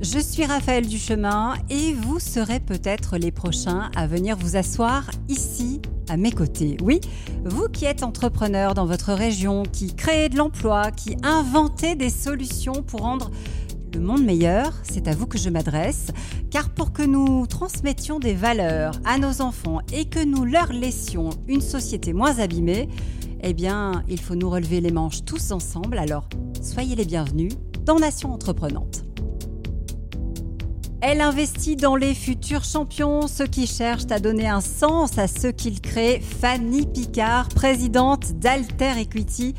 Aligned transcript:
Je 0.00 0.20
suis 0.20 0.44
Raphaël 0.44 0.86
Duchemin 0.86 1.54
et 1.70 1.92
vous 1.92 2.20
serez 2.20 2.60
peut-être 2.60 3.18
les 3.18 3.32
prochains 3.32 3.90
à 3.96 4.06
venir 4.06 4.36
vous 4.36 4.54
asseoir 4.54 5.10
ici 5.28 5.82
à 6.08 6.16
mes 6.16 6.30
côtés. 6.30 6.76
Oui, 6.84 7.00
vous 7.44 7.68
qui 7.68 7.84
êtes 7.84 8.04
entrepreneur 8.04 8.74
dans 8.74 8.86
votre 8.86 9.12
région, 9.12 9.64
qui 9.64 9.96
créez 9.96 10.28
de 10.28 10.36
l'emploi, 10.36 10.92
qui 10.92 11.16
inventez 11.24 11.96
des 11.96 12.10
solutions 12.10 12.84
pour 12.84 13.00
rendre 13.00 13.32
le 13.92 13.98
monde 13.98 14.22
meilleur, 14.22 14.72
c'est 14.84 15.08
à 15.08 15.16
vous 15.16 15.26
que 15.26 15.36
je 15.36 15.50
m'adresse, 15.50 16.12
car 16.48 16.70
pour 16.70 16.92
que 16.92 17.02
nous 17.02 17.48
transmettions 17.48 18.20
des 18.20 18.34
valeurs 18.34 18.94
à 19.04 19.18
nos 19.18 19.42
enfants 19.42 19.80
et 19.92 20.04
que 20.04 20.24
nous 20.24 20.44
leur 20.44 20.72
laissions 20.72 21.30
une 21.48 21.60
société 21.60 22.12
moins 22.12 22.38
abîmée, 22.38 22.88
eh 23.42 23.52
bien, 23.52 24.04
il 24.08 24.20
faut 24.20 24.36
nous 24.36 24.48
relever 24.48 24.80
les 24.80 24.92
manches 24.92 25.24
tous 25.24 25.50
ensemble, 25.50 25.98
alors 25.98 26.28
soyez 26.62 26.94
les 26.94 27.04
bienvenus 27.04 27.52
dans 27.84 27.98
Nation 27.98 28.32
Entreprenante. 28.32 29.07
Elle 31.00 31.20
investit 31.20 31.76
dans 31.76 31.94
les 31.94 32.12
futurs 32.12 32.64
champions, 32.64 33.28
ceux 33.28 33.46
qui 33.46 33.68
cherchent 33.68 34.10
à 34.10 34.18
donner 34.18 34.48
un 34.48 34.60
sens 34.60 35.16
à 35.16 35.28
ce 35.28 35.46
qu'ils 35.46 35.80
créent. 35.80 36.18
Fanny 36.18 36.86
Picard, 36.86 37.48
présidente 37.50 38.32
d'Alter 38.32 38.98
Equity, 38.98 39.54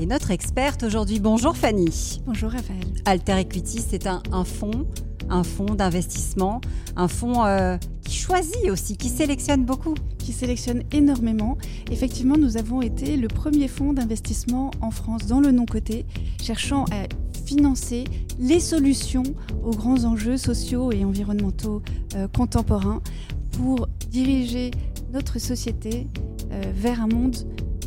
est 0.00 0.06
notre 0.06 0.32
experte 0.32 0.82
aujourd'hui. 0.82 1.20
Bonjour 1.20 1.56
Fanny. 1.56 2.20
Bonjour 2.26 2.50
Raphaël. 2.50 2.80
Alter 3.04 3.38
Equity, 3.38 3.80
c'est 3.88 4.08
un, 4.08 4.44
fonds, 4.44 4.88
un 5.30 5.44
fonds 5.44 5.76
d'investissement, 5.76 6.60
un 6.96 7.06
fonds 7.06 7.44
euh, 7.44 7.76
qui 8.04 8.16
choisit 8.16 8.68
aussi, 8.68 8.96
qui 8.96 9.08
sélectionne 9.08 9.64
beaucoup. 9.64 9.94
Qui 10.18 10.32
sélectionne 10.32 10.82
énormément. 10.90 11.58
Effectivement, 11.92 12.36
nous 12.36 12.56
avons 12.56 12.82
été 12.82 13.16
le 13.16 13.28
premier 13.28 13.68
fonds 13.68 13.92
d'investissement 13.92 14.72
en 14.80 14.90
France 14.90 15.26
dans 15.26 15.38
le 15.38 15.52
non-coté, 15.52 16.06
cherchant 16.42 16.86
à 16.86 17.06
financer 17.52 18.04
les 18.38 18.60
solutions 18.60 19.24
aux 19.62 19.72
grands 19.72 20.04
enjeux 20.04 20.38
sociaux 20.38 20.90
et 20.90 21.04
environnementaux 21.04 21.82
euh, 22.14 22.26
contemporains 22.28 23.02
pour 23.50 23.88
diriger 24.10 24.70
notre 25.12 25.38
société 25.38 26.06
euh, 26.50 26.62
vers 26.74 27.02
un 27.02 27.08
monde 27.08 27.36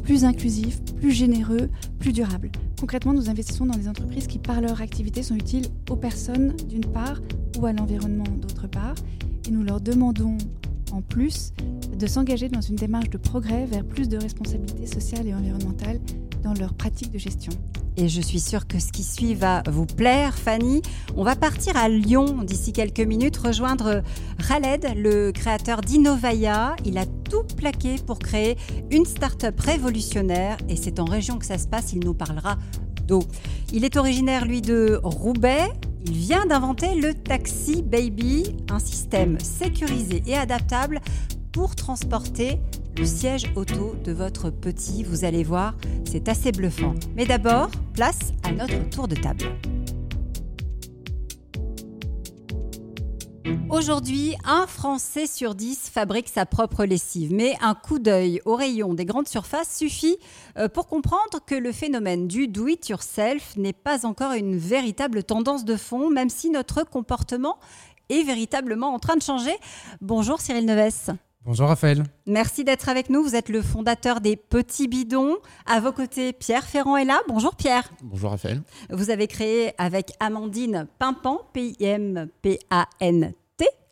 plus 0.04 0.24
inclusif, 0.24 0.84
plus 1.00 1.12
généreux, 1.12 1.70
plus 1.98 2.14
durable. 2.14 2.52
Concrètement, 2.80 3.14
nous 3.14 3.28
investissons 3.28 3.66
dans 3.66 3.76
des 3.76 3.88
entreprises 3.88 4.28
qui, 4.28 4.38
par 4.38 4.62
leur 4.62 4.82
activité, 4.82 5.24
sont 5.24 5.36
utiles 5.36 5.66
aux 5.90 5.96
personnes 5.96 6.56
d'une 6.70 6.86
part 6.86 7.20
ou 7.58 7.66
à 7.66 7.74
l'environnement 7.74 8.26
d'autre 8.40 8.68
part. 8.68 8.94
Et 9.48 9.52
nous 9.52 9.64
leur 9.64 9.82
demandons 9.82 10.38
en 10.92 11.02
plus 11.02 11.54
de 11.98 12.06
s'engager 12.06 12.50
dans 12.50 12.62
une 12.62 12.76
démarche 12.76 13.10
de 13.10 13.18
progrès 13.18 13.66
vers 13.66 13.84
plus 13.84 14.10
de 14.10 14.18
responsabilité 14.18 14.86
sociale 14.86 15.26
et 15.26 15.34
environnementale 15.34 16.00
dans 16.46 16.54
leur 16.54 16.74
pratique 16.76 17.12
de 17.12 17.18
gestion 17.18 17.52
et 17.98 18.10
je 18.10 18.22
suis 18.22 18.42
sûre 18.42 18.68
que 18.68 18.78
ce 18.78 18.92
qui 18.92 19.04
suit 19.04 19.36
va 19.36 19.64
vous 19.70 19.86
plaire, 19.86 20.38
Fanny. 20.38 20.82
On 21.16 21.24
va 21.24 21.38
partir 21.38 21.78
à 21.78 21.88
Lyon 21.88 22.42
d'ici 22.44 22.74
quelques 22.74 23.00
minutes, 23.00 23.38
rejoindre 23.38 24.04
Khaled, 24.46 24.86
le 24.98 25.32
créateur 25.32 25.80
d'Innovaya. 25.80 26.76
Il 26.84 26.98
a 26.98 27.06
tout 27.06 27.44
plaqué 27.56 27.96
pour 28.06 28.20
créer 28.20 28.58
une 28.92 29.06
start-up 29.06 29.58
révolutionnaire 29.62 30.58
et 30.68 30.76
c'est 30.76 31.00
en 31.00 31.06
région 31.06 31.38
que 31.38 31.46
ça 31.46 31.58
se 31.58 31.68
passe. 31.70 31.94
Il 31.94 32.00
nous 32.00 32.14
parlera 32.14 32.58
d'eau. 33.08 33.24
Il 33.72 33.86
est 33.86 33.96
originaire, 33.96 34.46
lui, 34.46 34.62
de 34.62 35.00
Roubaix. 35.02 35.70
Il 36.06 36.18
vient 36.18 36.46
d'inventer 36.46 36.96
le 36.96 37.14
Taxi 37.14 37.82
Baby, 37.82 38.58
un 38.70 38.80
système 38.80 39.40
sécurisé 39.40 40.22
et 40.28 40.36
adaptable 40.36 41.00
pour 41.54 41.76
transporter 41.76 42.60
le 42.98 43.06
siège 43.06 43.52
auto 43.56 43.96
de 44.04 44.12
votre 44.12 44.50
petit. 44.50 45.04
Vous 45.04 45.26
allez 45.26 45.44
voir, 45.44 45.76
c'est 46.06 46.30
assez 46.30 46.52
bluffant. 46.52 46.96
Mais 47.16 47.26
d'abord, 47.26 47.70
place 47.94 48.34
à 48.44 48.52
notre 48.52 48.90
tour 48.90 49.08
de 49.08 49.16
table. 49.16 49.46
Aujourd'hui, 53.70 54.36
un 54.46 54.68
Français 54.68 55.28
sur 55.28 55.54
dix 55.54 55.90
fabrique 55.90 56.30
sa 56.30 56.46
propre 56.46 56.86
lessive, 56.86 57.34
mais 57.34 57.58
un 57.62 57.76
coup 57.76 58.00
d'œil 58.00 58.42
au 58.46 58.56
rayon 58.56 58.94
des 58.94 59.06
grandes 59.06 59.28
surfaces 59.28 59.76
suffit 59.76 60.18
euh, 60.58 60.70
pour 60.70 60.88
comprendre 60.88 61.40
que 61.46 61.56
le 61.56 61.72
phénomène 61.72 62.28
du 62.28 62.48
do-it-yourself 62.48 63.58
n'est 63.58 63.74
pas 63.74 64.06
encore 64.06 64.34
une 64.34 64.58
véritable 64.58 65.24
tendance 65.24 65.66
de 65.66 65.76
fond, 65.76 66.10
même 66.10 66.30
si 66.30 66.50
notre 66.50 66.84
comportement 66.84 67.58
est 68.10 68.24
véritablement 68.24 68.94
en 68.94 69.00
train 69.00 69.16
de 69.16 69.24
changer. 69.24 69.56
Bonjour 70.00 70.40
Cyril 70.40 70.66
Neves. 70.66 71.16
Bonjour 71.46 71.68
Raphaël. 71.68 72.04
Merci 72.26 72.64
d'être 72.64 72.90
avec 72.90 73.12
nous. 73.12 73.22
Vous 73.22 73.36
êtes 73.36 73.50
le 73.50 73.62
fondateur 73.62 74.20
des 74.20 74.36
Petits 74.36 74.88
Bidons. 74.88 75.38
À 75.68 75.80
vos 75.80 75.92
côtés, 75.92 76.34
Pierre 76.34 76.66
Ferrand 76.66 76.98
est 76.98 77.06
là. 77.06 77.22
Bonjour 77.28 77.56
Pierre. 77.56 77.88
Bonjour 78.02 78.32
Raphaël. 78.32 78.64
Vous 78.90 79.12
avez 79.12 79.28
créé 79.28 79.74
avec 79.78 80.14
Amandine 80.20 80.88
Pimpan, 80.98 81.42
P-I-M-P-A-N-T. 81.54 82.56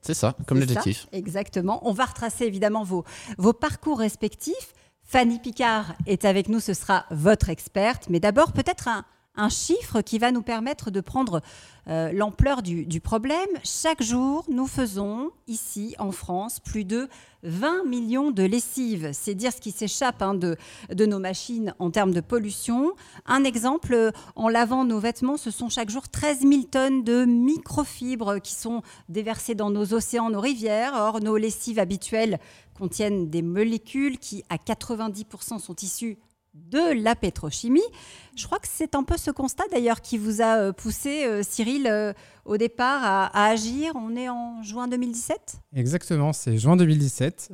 C'est 0.01 0.15
ça, 0.15 0.35
comme 0.47 0.57
l'adjectif. 0.59 1.05
Exactement. 1.11 1.87
On 1.87 1.93
va 1.93 2.05
retracer 2.05 2.45
évidemment 2.45 2.83
vos, 2.83 3.03
vos 3.37 3.53
parcours 3.53 3.99
respectifs. 3.99 4.73
Fanny 5.03 5.37
Picard 5.37 5.93
est 6.07 6.25
avec 6.25 6.49
nous, 6.49 6.59
ce 6.59 6.73
sera 6.73 7.05
votre 7.11 7.49
experte. 7.49 8.09
Mais 8.09 8.19
d'abord, 8.19 8.53
peut-être 8.53 8.87
un, 8.87 9.05
un 9.35 9.49
chiffre 9.49 10.01
qui 10.01 10.19
va 10.19 10.31
nous 10.31 10.43
permettre 10.43 10.91
de 10.91 11.01
prendre 11.01 11.41
euh, 11.87 12.11
l'ampleur 12.13 12.61
du, 12.61 13.01
problème. 13.01 13.49
Chaque 13.63 14.01
jour, 14.01 14.45
nous 14.47 14.67
faisons 14.67 15.31
ici 15.47 15.95
en 15.99 16.11
France 16.11 16.59
plus 16.59 16.85
de 16.85 17.09
20 17.41 17.83
millions 17.85 18.31
de 18.31 18.43
lessives. 18.43 19.09
C'est 19.11 19.33
dire 19.33 19.51
ce 19.51 19.59
qui 19.59 19.71
s'échappe 19.71 20.21
hein, 20.21 20.33
de, 20.33 20.55
de, 20.93 21.05
nos 21.05 21.19
machines 21.19 21.73
en 21.79 21.91
termes 21.91 22.13
de 22.13 22.21
pollution. 22.21 22.93
Un 23.25 23.43
exemple, 23.43 24.11
en 24.35 24.47
lavant 24.47 24.85
nos 24.85 24.99
vêtements, 24.99 25.37
ce 25.37 25.51
sont 25.51 25.67
chaque 25.67 25.89
jour 25.89 26.07
13 26.07 26.41
000 26.41 26.63
tonnes 26.71 27.03
de 27.03 27.25
microfibres 27.25 28.39
qui 28.39 28.53
sont 28.53 28.81
déversées 29.09 29.55
dans 29.55 29.71
nos 29.71 29.93
océans, 29.93 30.29
nos 30.29 30.41
rivières. 30.41 30.93
Or, 30.95 31.19
nos 31.19 31.35
lessives 31.37 31.79
habituelles 31.79 32.39
contiennent 32.77 33.29
des 33.29 33.41
molécules 33.41 34.19
qui, 34.19 34.43
à 34.49 34.55
90%, 34.55 35.59
sont 35.59 35.75
issues 35.81 36.17
de 36.53 37.01
la 37.01 37.15
pétrochimie. 37.15 37.81
Je 38.35 38.45
crois 38.45 38.59
que 38.59 38.67
c'est 38.69 38.95
un 38.95 39.03
peu 39.03 39.17
ce 39.17 39.31
constat 39.31 39.63
d'ailleurs 39.71 40.01
qui 40.01 40.17
vous 40.17 40.41
a 40.41 40.57
euh, 40.57 40.71
poussé, 40.71 41.25
euh, 41.25 41.41
Cyril, 41.43 41.87
euh, 41.87 42.13
au 42.45 42.57
départ 42.57 43.01
à, 43.03 43.45
agir. 43.45 43.93
On 43.95 44.15
est 44.15 44.29
en 44.29 44.61
juin 44.63 44.87
2017 44.87 45.57
Exactement, 45.75 46.33
c'est 46.33 46.57
juin 46.57 46.75
2017. 46.75 47.51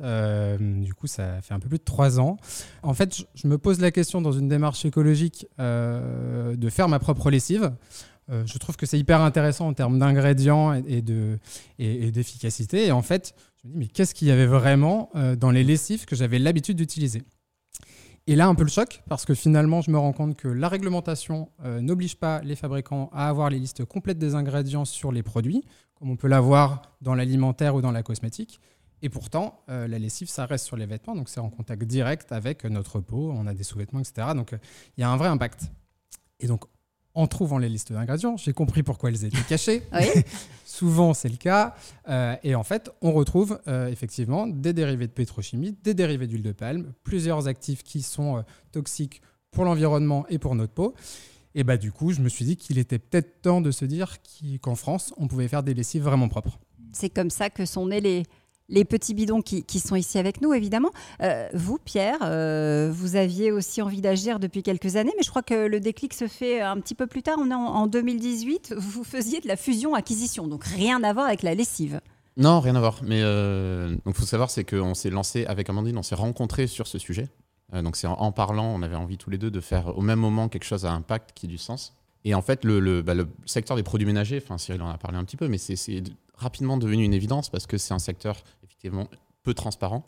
du 0.58 0.94
coup, 0.94 1.06
ça 1.06 1.40
fait 1.42 1.54
un 1.54 1.60
peu 1.60 1.68
plus 1.68 1.78
de 1.78 1.84
trois 1.84 2.18
ans. 2.18 2.38
En 2.82 2.94
fait, 2.94 3.24
je, 3.34 3.46
me 3.46 3.58
pose 3.58 3.80
la 3.80 3.90
question 3.90 4.20
dans 4.20 4.32
une 4.32 4.48
démarche 4.48 4.84
écologique 4.84 5.46
de 5.58 6.70
faire 6.70 6.88
ma 6.88 6.98
propre 6.98 7.30
lessive. 7.30 7.72
je 8.28 8.58
trouve 8.58 8.76
que 8.76 8.86
c'est 8.86 8.98
hyper 8.98 9.20
intéressant 9.20 9.68
en 9.68 9.74
termes 9.74 9.98
d'ingrédients 9.98 10.74
et, 10.74 11.04
et 11.78 12.10
d'efficacité. 12.10 12.86
Et, 12.86 12.92
en 12.92 13.02
fait, 13.02 13.34
je 13.62 13.68
me 13.68 13.72
dis, 13.72 13.78
mais 13.78 13.86
qu'est-ce 13.86 14.14
qu'il 14.14 14.28
y 14.28 14.32
avait 14.32 14.46
vraiment 14.46 15.10
dans 15.38 15.50
les 15.50 15.62
lessives 15.62 16.04
que 16.04 16.16
j'avais 16.16 16.38
l'habitude 16.38 16.76
d'utiliser? 16.76 17.22
Et 18.30 18.36
là, 18.36 18.46
un 18.46 18.54
peu 18.54 18.62
le 18.62 18.70
choc, 18.70 19.02
parce 19.08 19.24
que 19.24 19.34
finalement, 19.34 19.80
je 19.80 19.90
me 19.90 19.98
rends 19.98 20.12
compte 20.12 20.36
que 20.36 20.46
la 20.46 20.68
réglementation 20.68 21.50
euh, 21.64 21.80
n'oblige 21.80 22.14
pas 22.16 22.40
les 22.42 22.54
fabricants 22.54 23.10
à 23.12 23.28
avoir 23.28 23.50
les 23.50 23.58
listes 23.58 23.84
complètes 23.84 24.18
des 24.18 24.36
ingrédients 24.36 24.84
sur 24.84 25.10
les 25.10 25.24
produits, 25.24 25.64
comme 25.96 26.10
on 26.10 26.16
peut 26.16 26.28
l'avoir 26.28 26.82
dans 27.00 27.16
l'alimentaire 27.16 27.74
ou 27.74 27.80
dans 27.80 27.90
la 27.90 28.04
cosmétique. 28.04 28.60
Et 29.02 29.08
pourtant, 29.08 29.64
euh, 29.68 29.88
la 29.88 29.98
lessive, 29.98 30.28
ça 30.28 30.46
reste 30.46 30.64
sur 30.64 30.76
les 30.76 30.86
vêtements, 30.86 31.16
donc 31.16 31.28
c'est 31.28 31.40
en 31.40 31.50
contact 31.50 31.82
direct 31.82 32.30
avec 32.30 32.62
notre 32.62 33.00
peau, 33.00 33.34
on 33.36 33.48
a 33.48 33.52
des 33.52 33.64
sous-vêtements, 33.64 33.98
etc. 33.98 34.28
Donc 34.36 34.52
euh, 34.52 34.58
il 34.96 35.00
y 35.00 35.02
a 35.02 35.10
un 35.10 35.16
vrai 35.16 35.26
impact. 35.26 35.72
Et 36.38 36.46
donc, 36.46 36.66
en 37.14 37.26
trouvant 37.26 37.58
les 37.58 37.68
listes 37.68 37.92
d'ingrédients, 37.92 38.36
j'ai 38.36 38.52
compris 38.52 38.82
pourquoi 38.82 39.10
elles 39.10 39.24
étaient 39.24 39.42
cachées. 39.48 39.82
Souvent, 40.64 41.14
c'est 41.14 41.28
le 41.28 41.36
cas. 41.36 41.74
Euh, 42.08 42.36
et 42.44 42.54
en 42.54 42.62
fait, 42.62 42.90
on 43.02 43.12
retrouve 43.12 43.60
euh, 43.66 43.88
effectivement 43.88 44.46
des 44.46 44.72
dérivés 44.72 45.06
de 45.06 45.12
pétrochimie, 45.12 45.76
des 45.82 45.94
dérivés 45.94 46.26
d'huile 46.26 46.42
de 46.42 46.52
palme, 46.52 46.92
plusieurs 47.02 47.48
actifs 47.48 47.82
qui 47.82 48.02
sont 48.02 48.38
euh, 48.38 48.42
toxiques 48.72 49.20
pour 49.50 49.64
l'environnement 49.64 50.26
et 50.28 50.38
pour 50.38 50.54
notre 50.54 50.72
peau. 50.72 50.94
Et 51.56 51.64
bah, 51.64 51.76
du 51.76 51.90
coup, 51.90 52.12
je 52.12 52.20
me 52.20 52.28
suis 52.28 52.44
dit 52.44 52.56
qu'il 52.56 52.78
était 52.78 53.00
peut-être 53.00 53.42
temps 53.42 53.60
de 53.60 53.72
se 53.72 53.84
dire 53.84 54.18
qu'en 54.62 54.76
France, 54.76 55.12
on 55.16 55.26
pouvait 55.26 55.48
faire 55.48 55.64
des 55.64 55.74
lessives 55.74 56.04
vraiment 56.04 56.28
propres. 56.28 56.60
C'est 56.92 57.10
comme 57.10 57.30
ça 57.30 57.50
que 57.50 57.64
sont 57.64 57.86
nés 57.86 58.00
les, 58.00 58.22
les 58.70 58.84
petits 58.84 59.14
bidons 59.14 59.42
qui, 59.42 59.80
sont 59.80 59.96
ici 59.96 60.18
avec 60.18 60.40
nous, 60.40 60.54
évidemment. 60.54 60.90
Euh, 61.22 61.48
vous, 61.52 61.78
Pierre, 61.78 62.18
euh, 62.22 62.90
vous 62.92 63.16
aviez 63.16 63.52
aussi 63.52 63.82
envie 63.82 64.00
d'agir 64.00 64.38
depuis 64.38 64.62
quelques 64.62 64.96
années, 64.96 65.12
mais 65.16 65.22
je 65.22 65.30
crois 65.30 65.42
que 65.42 65.66
le 65.66 65.80
déclic 65.80 66.14
se 66.14 66.28
fait 66.28 66.60
un 66.60 66.78
petit 66.80 66.94
peu 66.94 67.06
plus 67.06 67.22
tard. 67.22 67.36
On 67.40 67.50
est 67.50 67.54
en, 67.54 67.86
2018. 67.86 68.74
Vous 68.76 69.04
faisiez 69.04 69.40
de 69.40 69.48
la 69.48 69.56
fusion-acquisition, 69.56 70.46
donc 70.46 70.64
rien 70.64 71.02
à 71.02 71.12
voir 71.12 71.26
avec 71.26 71.42
la 71.42 71.54
lessive. 71.54 72.00
Non, 72.36 72.60
rien 72.60 72.76
à 72.76 72.80
voir. 72.80 73.00
Mais 73.02 73.20
euh, 73.22 73.96
donc, 74.06 74.14
faut 74.14 74.24
savoir, 74.24 74.50
c'est 74.50 74.64
qu'on 74.64 74.94
s'est 74.94 75.10
lancé 75.10 75.44
avec 75.46 75.68
Amandine, 75.68 75.98
on 75.98 76.02
s'est 76.02 76.14
rencontrés 76.14 76.66
sur 76.66 76.86
ce 76.86 76.98
sujet. 76.98 77.28
Euh, 77.74 77.82
donc, 77.82 77.96
c'est 77.96 78.06
en, 78.06 78.32
parlant, 78.32 78.66
on 78.66 78.82
avait 78.82 78.96
envie 78.96 79.18
tous 79.18 79.30
les 79.30 79.38
deux 79.38 79.50
de 79.50 79.60
faire 79.60 79.96
au 79.98 80.00
même 80.00 80.20
moment 80.20 80.48
quelque 80.48 80.64
chose 80.64 80.86
à 80.86 80.92
impact 80.92 81.32
qui 81.34 81.46
ait 81.46 81.48
du 81.48 81.58
sens. 81.58 81.94
Et 82.24 82.34
en 82.34 82.42
fait, 82.42 82.64
le, 82.64 83.02
bah, 83.02 83.14
secteur 83.46 83.76
des 83.76 83.82
produits 83.82 84.06
ménagers, 84.06 84.42
Cyril 84.58 84.82
en 84.82 84.90
a 84.90 84.98
parlé 84.98 85.16
un 85.16 85.24
petit 85.24 85.36
peu, 85.36 85.48
mais 85.48 85.58
c'est 85.58 86.02
rapidement 86.40 86.76
devenu 86.76 87.04
une 87.04 87.14
évidence 87.14 87.50
parce 87.50 87.66
que 87.66 87.78
c'est 87.78 87.94
un 87.94 87.98
secteur 87.98 88.36
effectivement 88.80 89.08
peu 89.42 89.54
transparent. 89.54 90.04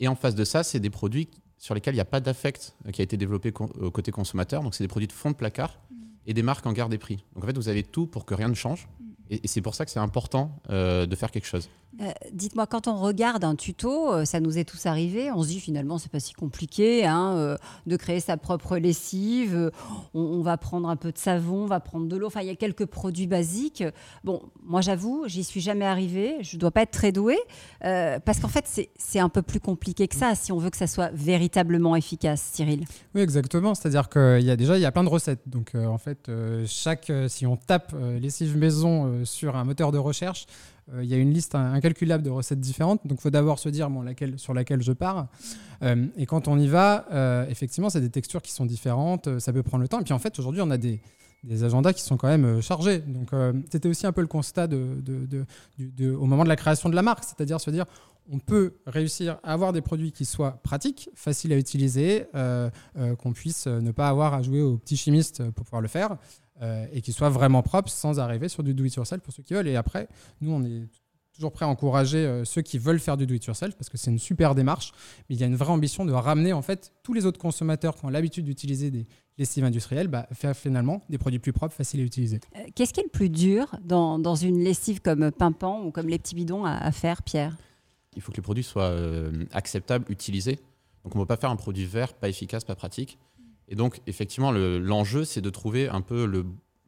Et 0.00 0.08
en 0.08 0.14
face 0.14 0.34
de 0.34 0.44
ça, 0.44 0.62
c'est 0.62 0.80
des 0.80 0.90
produits 0.90 1.28
sur 1.58 1.74
lesquels 1.74 1.94
il 1.94 1.96
n'y 1.96 2.02
a 2.02 2.06
pas 2.06 2.20
d'affect 2.20 2.74
euh, 2.86 2.90
qui 2.90 3.00
a 3.00 3.04
été 3.04 3.16
développé 3.16 3.52
au 3.80 3.90
côté 3.90 4.12
consommateur. 4.12 4.62
Donc, 4.62 4.74
c'est 4.74 4.84
des 4.84 4.88
produits 4.88 5.08
de 5.08 5.12
fond 5.12 5.30
de 5.30 5.36
placard 5.36 5.78
et 6.26 6.34
des 6.34 6.42
marques 6.42 6.66
en 6.66 6.72
garde 6.72 6.90
des 6.90 6.98
prix. 6.98 7.24
Donc, 7.34 7.44
en 7.44 7.46
fait, 7.46 7.56
vous 7.56 7.68
avez 7.68 7.82
tout 7.82 8.06
pour 8.06 8.24
que 8.24 8.34
rien 8.34 8.48
ne 8.48 8.54
change. 8.54 8.88
Et, 9.30 9.40
et 9.44 9.48
c'est 9.48 9.60
pour 9.60 9.74
ça 9.74 9.84
que 9.84 9.90
c'est 9.90 9.98
important 9.98 10.60
euh, 10.70 11.06
de 11.06 11.16
faire 11.16 11.30
quelque 11.30 11.46
chose. 11.46 11.68
Euh, 12.00 12.12
Dites-moi, 12.32 12.66
quand 12.66 12.86
on 12.86 12.96
regarde 12.96 13.44
un 13.44 13.56
tuto, 13.56 14.12
euh, 14.12 14.24
ça 14.24 14.40
nous 14.40 14.58
est 14.58 14.64
tous 14.64 14.86
arrivé, 14.86 15.32
on 15.32 15.42
se 15.42 15.48
dit 15.48 15.58
finalement 15.58 15.98
c'est 15.98 16.12
pas 16.12 16.20
si 16.20 16.34
compliqué 16.34 17.06
hein, 17.06 17.34
euh, 17.36 17.56
de 17.86 17.96
créer 17.96 18.20
sa 18.20 18.36
propre 18.36 18.76
lessive. 18.76 19.70
on, 20.14 20.42
va 20.42 20.58
prendre 20.58 20.88
un 20.88 20.96
peu 20.96 21.10
de 21.10 21.18
savon, 21.18 21.62
on 21.64 21.66
va 21.66 21.80
prendre 21.80 22.06
de 22.06 22.16
l'eau. 22.16 22.26
Enfin, 22.26 22.42
il 22.42 22.46
y 22.46 22.50
a 22.50 22.56
quelques 22.56 22.86
produits 22.86 23.26
basiques. 23.26 23.82
Bon, 24.22 24.42
moi 24.62 24.80
j'avoue, 24.80 25.24
j'y 25.26 25.42
suis 25.42 25.60
jamais 25.60 25.86
arrivée. 25.86 26.36
Je 26.42 26.56
dois 26.56 26.70
pas 26.70 26.82
être 26.82 26.90
très 26.90 27.10
douée 27.10 27.38
parce 27.80 28.38
qu'en 28.40 28.48
fait 28.48 28.66
c'est- 28.66 29.18
un 29.18 29.28
peu 29.28 29.42
plus 29.42 29.58
compliqué 29.58 30.06
que 30.06 30.14
ça 30.14 30.36
si 30.36 30.52
on 30.52 30.58
veut 30.58 30.70
que 30.70 30.76
ça 30.76 30.86
soit 30.86 31.10
véritablement 31.12 31.96
efficace, 31.96 32.50
Cyril. 32.52 32.84
Oui, 33.16 33.20
exactement. 33.20 33.74
C'est-à-dire 33.74 34.08
qu'il 34.08 34.44
y 34.44 34.50
a 34.50 34.56
déjà 34.56 34.78
y 34.78 34.84
a 34.84 34.92
plein 34.92 35.02
de 35.02 35.08
recettes. 35.08 35.40
Donc 35.46 35.72
en 35.74 35.98
fait, 35.98 36.30
chaque 36.66 37.10
si 37.26 37.46
on 37.46 37.56
tape 37.56 37.94
lessive 38.20 38.56
maison 38.56 39.24
sur 39.24 39.56
un 39.56 39.64
moteur 39.64 39.90
de 39.90 39.98
recherche, 39.98 40.46
il 41.02 41.06
y 41.08 41.14
a 41.14 41.18
une 41.18 41.32
liste 41.32 41.54
in- 41.54 41.72
incalculable 41.72 42.22
de 42.22 42.30
recettes 42.30 42.60
différentes. 42.60 43.06
Donc 43.06 43.18
il 43.18 43.22
faut 43.22 43.30
d'abord 43.30 43.58
se 43.58 43.68
dire 43.68 43.88
sur 44.36 44.54
laquelle 44.54 44.82
je 44.82 44.92
pars. 44.92 45.28
Euh, 45.82 46.06
et 46.16 46.26
quand 46.26 46.48
on 46.48 46.58
y 46.58 46.66
va, 46.66 47.06
euh, 47.12 47.46
effectivement, 47.48 47.90
c'est 47.90 48.00
des 48.00 48.10
textures 48.10 48.42
qui 48.42 48.52
sont 48.52 48.66
différentes. 48.66 49.28
euh, 49.28 49.38
ça 49.38 49.52
peut 49.52 49.62
prendre 49.62 49.82
le 49.82 49.88
temps. 49.88 50.00
Et 50.00 50.04
puis 50.04 50.14
en 50.14 50.18
fait, 50.18 50.38
aujourd'hui, 50.38 50.62
on 50.62 50.70
a 50.70 50.78
des 50.78 51.00
agendas 51.62 51.92
qui 51.92 52.02
sont 52.02 52.16
quand 52.16 52.28
même 52.28 52.44
euh, 52.44 52.60
chargés. 52.60 52.98
Donc, 52.98 53.32
euh, 53.32 53.52
c'était 53.70 53.88
aussi 53.88 54.06
un 54.06 54.12
peu 54.12 54.22
le 54.22 54.26
constat 54.26 54.66
au 54.68 56.26
moment 56.26 56.42
de 56.44 56.48
la 56.48 56.56
création 56.56 56.88
de 56.88 56.94
la 56.96 57.02
marque, 57.02 57.24
c'est-à-dire 57.24 57.60
se 57.60 57.70
dire 57.70 57.84
on 58.30 58.38
peut 58.38 58.74
réussir 58.86 59.38
à 59.42 59.54
avoir 59.54 59.72
des 59.72 59.80
produits 59.80 60.12
qui 60.12 60.26
soient 60.26 60.60
pratiques, 60.62 61.08
faciles 61.14 61.50
à 61.52 61.56
utiliser, 61.56 62.26
euh, 62.34 62.68
euh, 62.98 63.16
qu'on 63.16 63.32
puisse 63.32 63.66
euh, 63.66 63.80
ne 63.80 63.90
pas 63.90 64.08
avoir 64.08 64.34
à 64.34 64.42
jouer 64.42 64.60
aux 64.60 64.76
petits 64.76 64.98
chimistes 64.98 65.48
pour 65.52 65.64
pouvoir 65.64 65.80
le 65.80 65.88
faire, 65.88 66.18
euh, 66.62 66.86
et 66.92 67.00
qui 67.02 67.12
soient 67.12 67.30
vraiment 67.30 67.62
propres 67.62 67.90
sans 67.90 68.20
arriver 68.20 68.48
sur 68.48 68.62
du 68.62 68.74
do-it-yourself 68.74 69.22
pour 69.22 69.32
ceux 69.32 69.42
qui 69.42 69.54
veulent. 69.54 69.68
Et 69.68 69.76
après, 69.76 70.08
nous, 70.40 70.52
on 70.52 70.64
est 70.64 70.82
toujours 71.32 71.52
prêt 71.52 71.64
à 71.64 71.68
encourager 71.68 72.18
euh, 72.18 72.44
ceux 72.44 72.62
qui 72.62 72.78
veulent 72.78 72.98
faire 72.98 73.16
du 73.16 73.26
do-it-yourself 73.26 73.76
parce 73.76 73.88
que 73.88 73.96
c'est 73.96 74.10
une 74.10 74.18
super 74.18 74.54
démarche, 74.56 74.92
mais 75.28 75.36
il 75.36 75.40
y 75.40 75.44
a 75.44 75.46
une 75.46 75.54
vraie 75.54 75.70
ambition 75.70 76.04
de 76.04 76.12
ramener 76.12 76.52
en 76.52 76.62
fait 76.62 76.92
tous 77.04 77.14
les 77.14 77.26
autres 77.26 77.38
consommateurs 77.38 77.94
qui 77.94 78.04
ont 78.04 78.08
l'habitude 78.08 78.44
d'utiliser 78.44 78.90
des 78.90 79.06
lessives 79.38 79.64
industrielles, 79.64 80.08
bah, 80.08 80.26
faire 80.32 80.56
finalement 80.56 81.00
des 81.08 81.16
produits 81.16 81.38
plus 81.38 81.52
propres, 81.52 81.74
faciles 81.74 82.00
à 82.00 82.02
utiliser. 82.02 82.40
Euh, 82.56 82.60
Qu'est-ce 82.74 82.92
qui 82.92 83.00
est 83.00 83.04
le 83.04 83.08
plus 83.10 83.30
dur 83.30 83.76
dans, 83.84 84.18
dans 84.18 84.34
une 84.34 84.64
lessive 84.64 85.00
comme 85.00 85.30
Pimpant 85.30 85.84
ou 85.84 85.92
comme 85.92 86.08
les 86.08 86.18
petits 86.18 86.34
bidons 86.34 86.64
à, 86.64 86.72
à 86.72 86.90
faire, 86.90 87.22
Pierre? 87.22 87.56
Il 88.16 88.22
faut 88.22 88.32
que 88.32 88.36
les 88.38 88.42
produits 88.42 88.64
soient 88.64 88.90
euh, 88.90 89.44
acceptables, 89.52 90.06
utilisés. 90.08 90.58
Donc 91.04 91.14
on 91.14 91.20
ne 91.20 91.24
peut 91.24 91.28
pas 91.28 91.36
faire 91.36 91.50
un 91.50 91.56
produit 91.56 91.84
vert, 91.84 92.14
pas 92.14 92.28
efficace, 92.28 92.64
pas 92.64 92.74
pratique. 92.74 93.16
Et 93.68 93.74
donc 93.74 94.00
effectivement, 94.06 94.50
le- 94.50 94.78
l'enjeu, 94.78 95.24
c'est 95.24 95.40
de 95.40 95.50
trouver 95.50 95.88
un 95.88 96.00
peu 96.00 96.24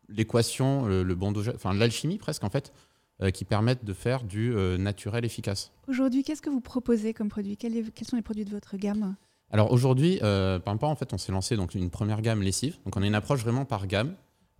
l'équation, 0.09 0.87
le, 0.87 1.03
le 1.03 1.15
bon 1.15 1.33
enfin 1.55 1.75
l'alchimie 1.75 2.19
presque 2.19 2.45
en 2.45 2.51
fait, 2.51 2.73
euh, 3.23 3.31
qui 3.31 3.45
permettent 3.45 3.85
de 3.85 3.93
faire 3.93 4.25
du 4.25 4.55
euh, 4.55 4.79
naturel 4.79 5.25
efficace. 5.25 5.73
Aujourd'hui, 5.89 6.25
qu'est-ce 6.25 6.43
que 6.43 6.51
vous 6.51 6.61
proposez 6.61 7.13
comme 7.15 7.29
produit? 7.29 7.57
Quel 7.57 7.77
est- 7.77 7.91
Quels 7.95 8.09
sont 8.09 8.17
les 8.17 8.23
produits 8.23 8.45
de 8.45 8.51
votre 8.51 8.77
gamme? 8.77 9.15
Alors 9.53 9.73
aujourd'hui, 9.73 10.19
euh, 10.23 10.59
Pimpa, 10.59 10.87
en 10.87 10.95
fait, 10.95 11.13
on 11.13 11.19
s'est 11.19 11.33
lancé 11.33 11.57
donc 11.57 11.75
une 11.75 11.91
première 11.91 12.23
gamme 12.23 12.41
lessive. 12.43 12.77
Donc 12.85 12.97
on 12.97 13.03
a 13.03 13.07
une 13.07 13.15
approche 13.15 13.41
vraiment 13.43 13.65
par 13.65 13.87
gamme 13.87 14.15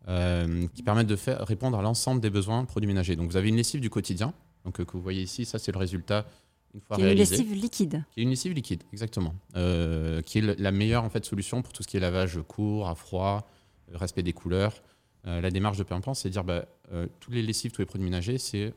euh, 0.09 0.67
qui 0.75 0.83
permet 0.83 1.05
de 1.05 1.17
faire 1.17 1.47
répondre 1.47 1.79
à 1.79 1.83
l'ensemble 1.83 2.21
des 2.21 2.31
besoins 2.31 2.65
produits 2.65 2.89
ménagers. 2.89 3.17
Donc 3.17 3.31
vous 3.31 3.37
avez 3.37 3.49
une 3.49 3.57
lessive 3.57 3.81
du 3.81 3.91
quotidien, 3.91 4.35
donc 4.65 4.83
que 4.85 4.93
vous 4.93 5.01
voyez 5.03 5.23
ici, 5.23 5.45
ça 5.45 5.59
c'est 5.59 5.73
le 5.73 5.79
résultat 5.79 6.27
une 6.75 6.81
fois 6.81 6.97
Qui 6.97 7.03
est 7.03 7.13
une 7.13 7.19
lessive 7.19 7.53
liquide. 7.53 8.05
Qui 8.13 8.21
est 8.21 8.23
une 8.23 8.31
lessive 8.31 8.53
liquide, 8.53 8.83
exactement. 8.93 9.35
Euh, 9.57 10.23
qui 10.23 10.39
est 10.39 10.59
la 10.61 10.71
meilleure 10.73 11.05
en 11.05 11.11
fait, 11.11 11.25
solution 11.25 11.63
pour 11.63 11.73
tout 11.73 11.83
ce 11.83 11.89
qui 11.89 11.97
est 11.97 12.01
lavage 12.01 12.39
court, 12.47 12.89
à 12.89 12.95
froid, 12.95 13.49
euh, 13.93 13.97
respect 13.97 14.23
des 14.23 14.33
couleurs. 14.33 14.83
Euh, 15.27 15.41
la 15.41 15.51
démarche 15.51 15.77
de 15.79 15.83
Pimpan, 15.83 16.15
c'est 16.15 16.29
de 16.29 16.33
dire 16.33 16.45
bah, 16.45 16.65
euh, 16.93 17.07
tous 17.21 17.31
les 17.31 17.43
lessives, 17.43 17.73
tous 17.73 17.83
les 17.83 17.87
produits 17.87 18.05
ménagers, 18.05 18.39
c'est 18.39 18.73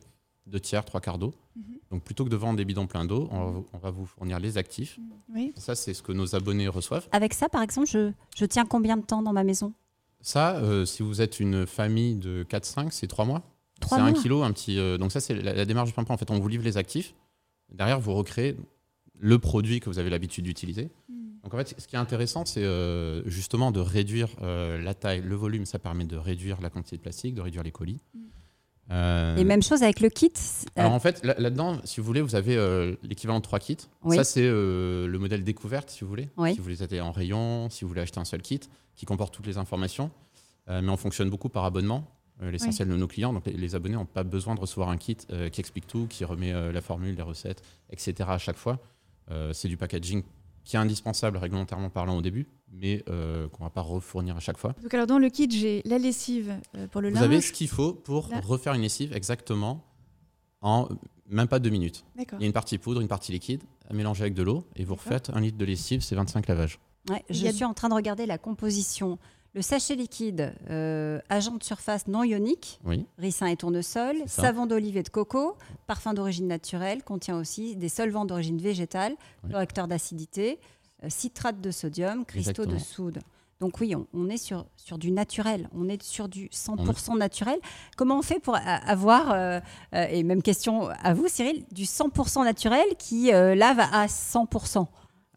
deux 0.48 0.60
tiers, 0.60 0.84
trois 0.84 1.00
quarts 1.00 1.18
d'eau. 1.18 1.34
Mhm. 1.56 1.64
Donc 1.92 2.04
plutôt 2.04 2.26
que 2.26 2.30
de 2.30 2.36
vendre 2.36 2.58
des 2.58 2.66
bidons 2.66 2.88
pleins 2.88 3.06
d'eau, 3.06 3.30
on, 3.32 3.40
va 3.46 3.52
vous- 3.52 3.68
on 3.74 3.78
va 3.78 3.92
vous 3.92 4.06
fournir 4.06 4.40
les 4.40 4.58
actifs. 4.58 5.00
Oui. 5.34 5.54
Ça, 5.56 5.76
c'est 5.76 5.94
ce 5.94 6.02
que 6.04 6.12
nos 6.12 6.36
abonnés 6.36 6.68
reçoivent. 6.68 7.08
Avec 7.12 7.34
ça, 7.34 7.48
par 7.48 7.62
exemple, 7.62 7.88
je, 7.88 8.12
je 8.36 8.46
tiens 8.46 8.66
combien 8.66 8.98
de 8.98 9.06
temps 9.06 9.22
dans 9.22 9.34
ma 9.34 9.44
maison? 9.44 9.72
Ça, 10.20 10.56
euh, 10.58 10.86
si 10.86 11.04
vous 11.04 11.22
êtes 11.22 11.40
une 11.40 11.66
famille 11.68 12.16
de 12.16 12.44
4-5, 12.50 12.90
c'est 12.92 13.08
3 13.08 13.26
mois. 13.26 13.44
C'est 13.88 13.96
un 13.96 14.14
kilo, 14.14 14.44
un 14.44 14.52
petit. 14.54 14.78
donc 14.98 15.12
ça, 15.12 15.20
c'est 15.20 15.34
la, 15.36 15.54
la 15.54 15.66
démarche 15.66 15.90
du 15.90 15.94
Pimpan. 15.94 16.14
En 16.14 16.18
fait, 16.18 16.32
on 16.32 16.40
vous 16.40 16.48
livre 16.48 16.64
les 16.64 16.78
actifs. 16.78 17.14
Derrière, 17.74 18.00
vous 18.00 18.14
recréez 18.14 18.56
le 19.20 19.40
produit 19.40 19.80
que 19.80 19.90
vous 19.90 20.00
avez 20.00 20.10
l'habitude 20.10 20.46
d'utiliser. 20.46 20.90
Donc 21.44 21.54
en 21.54 21.58
fait, 21.58 21.76
ce 21.78 21.88
qui 21.88 21.96
est 21.96 22.00
intéressant, 22.00 22.46
c'est 22.46 22.64
euh, 22.64 23.22
justement 23.26 23.72
de 23.72 23.80
réduire 23.82 24.30
euh, 24.42 24.82
la 24.82 24.94
taille, 24.94 25.22
le 25.22 25.36
volume. 25.36 25.66
Ça 25.66 25.78
permet 25.80 26.06
de 26.06 26.16
réduire 26.16 26.62
la 26.62 26.70
quantité 26.70 26.96
de 26.98 27.02
plastique, 27.02 27.36
de 27.36 27.42
réduire 27.42 27.64
les 27.64 27.72
colis. 27.72 28.00
Euh, 28.92 29.38
Et 29.38 29.44
même 29.46 29.64
chose 29.64 29.82
avec 29.82 30.02
le 30.02 30.10
kit. 30.10 30.32
alors 30.76 30.92
en 30.92 31.00
fait, 31.00 31.24
là- 31.26 31.36
là-dedans, 31.38 31.80
si 31.86 32.00
vous 32.02 32.06
voulez, 32.06 32.22
vous 32.22 32.36
avez 32.36 32.58
euh, 32.58 32.96
l'équivalent 33.02 33.40
de 33.40 33.44
trois 33.44 33.60
kits. 33.60 33.78
Oui. 34.04 34.16
Ça, 34.18 34.24
c'est 34.26 34.44
euh, 34.44 35.08
le 35.08 35.20
modèle 35.20 35.44
découverte, 35.44 35.90
si 35.90 36.02
vous 36.02 36.10
voulez. 36.10 36.30
Oui. 36.38 36.54
Si 36.54 36.60
vous 36.60 36.68
les 36.70 36.84
avez 36.84 37.00
en 37.02 37.12
rayon, 37.12 37.70
si 37.70 37.84
vous 37.84 37.88
voulez 37.90 38.02
acheter 38.02 38.20
un 38.20 38.26
seul 38.26 38.42
kit 38.42 38.60
qui 38.96 39.06
comporte 39.06 39.34
toutes 39.34 39.48
les 39.48 39.58
informations. 39.58 40.12
Euh, 40.70 40.82
mais 40.82 40.90
on 40.92 40.98
fonctionne 40.98 41.30
beaucoup 41.30 41.50
par 41.50 41.64
abonnement. 41.66 42.06
Euh, 42.42 42.50
L'essentiel 42.52 42.88
de 42.90 42.96
nos 42.96 43.08
clients, 43.08 43.32
donc 43.32 43.46
les, 43.46 43.76
abonnés 43.76 43.96
n'ont 43.96 44.06
pas 44.06 44.24
besoin 44.24 44.56
de 44.56 44.60
recevoir 44.60 44.90
un 44.90 44.98
kit 44.98 45.18
euh, 45.32 45.50
qui 45.50 45.60
explique 45.62 45.86
tout, 45.88 46.08
qui 46.10 46.26
remet 46.26 46.52
euh, 46.52 46.72
la 46.72 46.82
formule, 46.82 47.16
les 47.16 47.22
recettes, 47.22 47.62
etc. 47.92 48.14
à 48.28 48.38
chaque 48.40 48.58
fois. 48.58 48.80
Euh, 49.32 49.54
c'est 49.54 49.68
du 49.68 49.78
packaging 49.78 50.24
qui 50.64 50.76
est 50.76 50.80
indispensable 50.80 51.38
réglementairement 51.38 51.90
parlant 51.90 52.18
au 52.18 52.22
début, 52.22 52.48
mais 52.72 53.04
euh, 53.10 53.48
qu'on 53.50 53.64
ne 53.64 53.68
va 53.68 53.70
pas 53.70 53.82
refournir 53.82 54.36
à 54.36 54.40
chaque 54.40 54.58
fois. 54.58 54.74
Donc 54.82 54.94
alors 54.94 55.08
dans 55.08 55.20
le 55.20 55.30
kit, 55.30 55.48
j'ai 55.52 55.82
la 55.86 55.98
lessive 55.98 56.58
euh, 56.76 56.88
pour 56.88 57.02
le 57.02 57.10
Vous 57.10 57.16
linge. 57.16 57.24
avez 57.24 57.42
ce 57.42 57.52
qu'il 57.52 57.68
faut 57.68 57.94
pour 57.94 58.30
Là. 58.30 58.40
refaire 58.42 58.74
une 58.74 58.82
lessive 58.82 59.14
exactement 59.14 59.84
en 60.62 60.88
même 61.30 61.48
pas 61.48 61.60
deux 61.60 61.70
minutes. 61.70 62.04
D'accord. 62.18 62.40
Il 62.40 62.44
y 62.44 62.46
a 62.46 62.48
une 62.48 62.54
partie 62.54 62.78
poudre, 62.78 63.02
une 63.02 63.08
partie 63.08 63.32
liquide, 63.32 63.62
à 63.90 63.94
mélanger 63.94 64.24
avec 64.24 64.34
de 64.34 64.44
l'eau, 64.44 64.66
et 64.76 64.86
vous 64.86 64.96
refaites 64.96 65.30
un 65.34 65.42
litre 65.42 65.58
de 65.58 65.66
lessive, 65.66 66.02
c'est 66.02 66.16
25 66.16 66.48
lavages. 66.48 66.80
ouais, 67.10 67.24
je 67.30 67.48
suis 67.50 67.66
en 67.66 67.74
train 67.74 67.90
de 67.90 67.94
regarder 67.94 68.26
la 68.26 68.38
composition. 68.38 69.20
Le 69.56 69.62
sachet 69.62 69.96
liquide, 69.96 70.54
euh, 70.72 71.20
agent 71.30 71.56
de 71.56 71.64
surface 71.64 72.08
non 72.08 72.24
ionique, 72.24 72.80
Oui. 72.86 73.06
ricin 73.20 73.46
et 73.46 73.56
tournesol, 73.56 74.16
savon 74.26 74.66
d'olive 74.66 74.98
et 74.98 75.04
de 75.04 75.10
coco, 75.10 75.56
parfum 75.86 76.16
d'origine 76.16 76.48
naturelle, 76.48 77.04
contient 77.04 77.38
aussi 77.38 77.76
des 77.76 77.90
solvants 77.90 78.26
d'origine 78.26 78.58
végétale, 78.60 79.14
Oui. 79.44 79.52
correcteur 79.52 79.88
d'acidité, 79.88 80.60
euh, 81.04 81.08
citrate 81.10 81.62
de 81.62 81.70
sodium, 81.70 82.26
cristaux 82.26 82.66
de 82.66 82.80
soude. 82.80 83.20
Donc 83.60 83.80
oui, 83.80 83.96
on, 83.96 84.08
on 84.16 84.28
est 84.30 84.38
sur, 84.38 84.66
sur 84.76 84.98
du 84.98 85.12
naturel, 85.12 85.70
on 85.74 85.88
est 85.88 86.02
sur 86.02 86.28
du 86.28 86.48
100% 86.48 87.16
naturel. 87.18 87.60
Comment 87.96 88.18
on 88.18 88.22
fait 88.24 88.40
pour 88.40 88.56
avoir, 88.58 89.32
euh, 89.34 89.60
et 89.94 90.24
même 90.24 90.42
question 90.42 90.88
à 90.90 91.14
vous 91.14 91.28
Cyril, 91.28 91.64
du 91.72 91.84
100% 91.84 92.44
naturel 92.44 92.84
qui 92.98 93.28
là 93.32 93.74
va 93.76 93.86
à 93.96 94.08
100% 94.08 94.88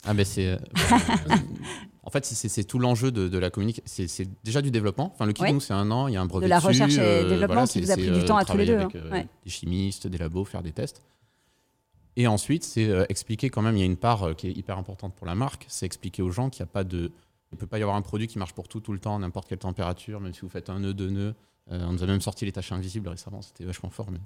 Ah 0.05 0.15
ben 0.15 0.25
c'est... 0.25 0.59
en 2.07 2.11
fait, 2.11 2.25
c'est- 2.25 2.65
tout 2.65 2.79
l'enjeu 2.79 3.11
de, 3.11 3.29
de 3.29 3.39
la 3.39 3.51
communication. 3.51 4.05
C'est 4.09 4.29
déjà 4.45 4.63
du 4.63 4.71
développement. 4.71 5.11
Enfin, 5.13 5.27
le 5.27 5.35
Ouais. 5.39 5.53
nous, 5.53 5.61
c'est 5.61 5.75
un 5.75 5.91
an, 5.91 6.07
il 6.09 6.15
y 6.15 6.17
a 6.17 6.23
un 6.23 6.27
brevet 6.27 6.47
De 6.47 6.51
la 6.51 6.57
dessus, 6.57 6.69
recherche 6.69 6.95
et 6.97 7.01
euh, 7.01 7.29
développement 7.29 7.65
qui 7.67 7.73
c'est- 7.73 7.81
vous 7.81 7.91
a 7.91 7.95
pris 7.95 8.05
du 8.11 8.21
euh, 8.21 8.25
temps 8.25 8.37
à 8.39 8.45
tous 8.45 8.57
les 8.57 8.65
deux, 8.67 8.77
avec, 8.79 8.95
hein. 8.97 9.01
euh, 9.05 9.11
Ouais. 9.11 9.27
Des 9.45 9.51
chimistes, 9.51 10.07
des 10.07 10.17
labos, 10.19 10.45
faire 10.45 10.63
des 10.63 10.73
tests. 10.73 11.03
Et 12.17 12.27
ensuite, 12.27 12.65
c'est 12.65 12.89
expliquer 13.11 13.51
quand 13.51 13.61
même, 13.61 13.77
il 13.77 13.81
y 13.81 13.83
a 13.83 13.87
une 13.87 13.97
part 13.99 14.35
qui 14.37 14.49
est 14.49 14.53
hyper 14.53 14.79
importante 14.79 15.15
pour 15.15 15.27
la 15.27 15.35
marque, 15.35 15.67
c'est 15.69 15.85
expliquer 15.85 16.23
aux 16.23 16.31
gens 16.31 16.49
qu'il 16.49 16.63
n'y 16.63 16.69
a 16.71 16.73
pas 16.73 16.85
de... 16.85 17.11
Il 17.53 17.57
ne 17.57 17.59
peut 17.59 17.67
pas 17.67 17.79
y 17.79 17.83
avoir 17.83 17.97
un 17.97 18.03
produit 18.03 18.27
qui 18.27 18.39
marche 18.39 18.55
pour 18.55 18.69
tout, 18.69 18.81
tout 18.81 18.93
le 18.93 18.99
temps, 18.99 19.19
n'importe 19.19 19.49
quelle 19.49 19.59
température, 19.59 20.21
même 20.21 20.33
si 20.33 20.41
vous 20.41 20.49
faites 20.49 20.71
un 20.71 20.81
nœud, 20.81 20.95
deux 20.95 21.11
nœuds. 21.11 21.35
Euh, 21.73 21.85
on 21.89 21.93
nous 21.95 22.03
a 22.05 22.07
même 22.07 22.21
sorti 22.21 22.45
les 22.45 22.53
taches 22.53 22.71
invisibles 22.71 23.09
récemment, 23.09 23.43
c'était 23.43 23.65
vachement 23.65 23.91
fort. 23.91 24.07
Mais... 24.13 24.21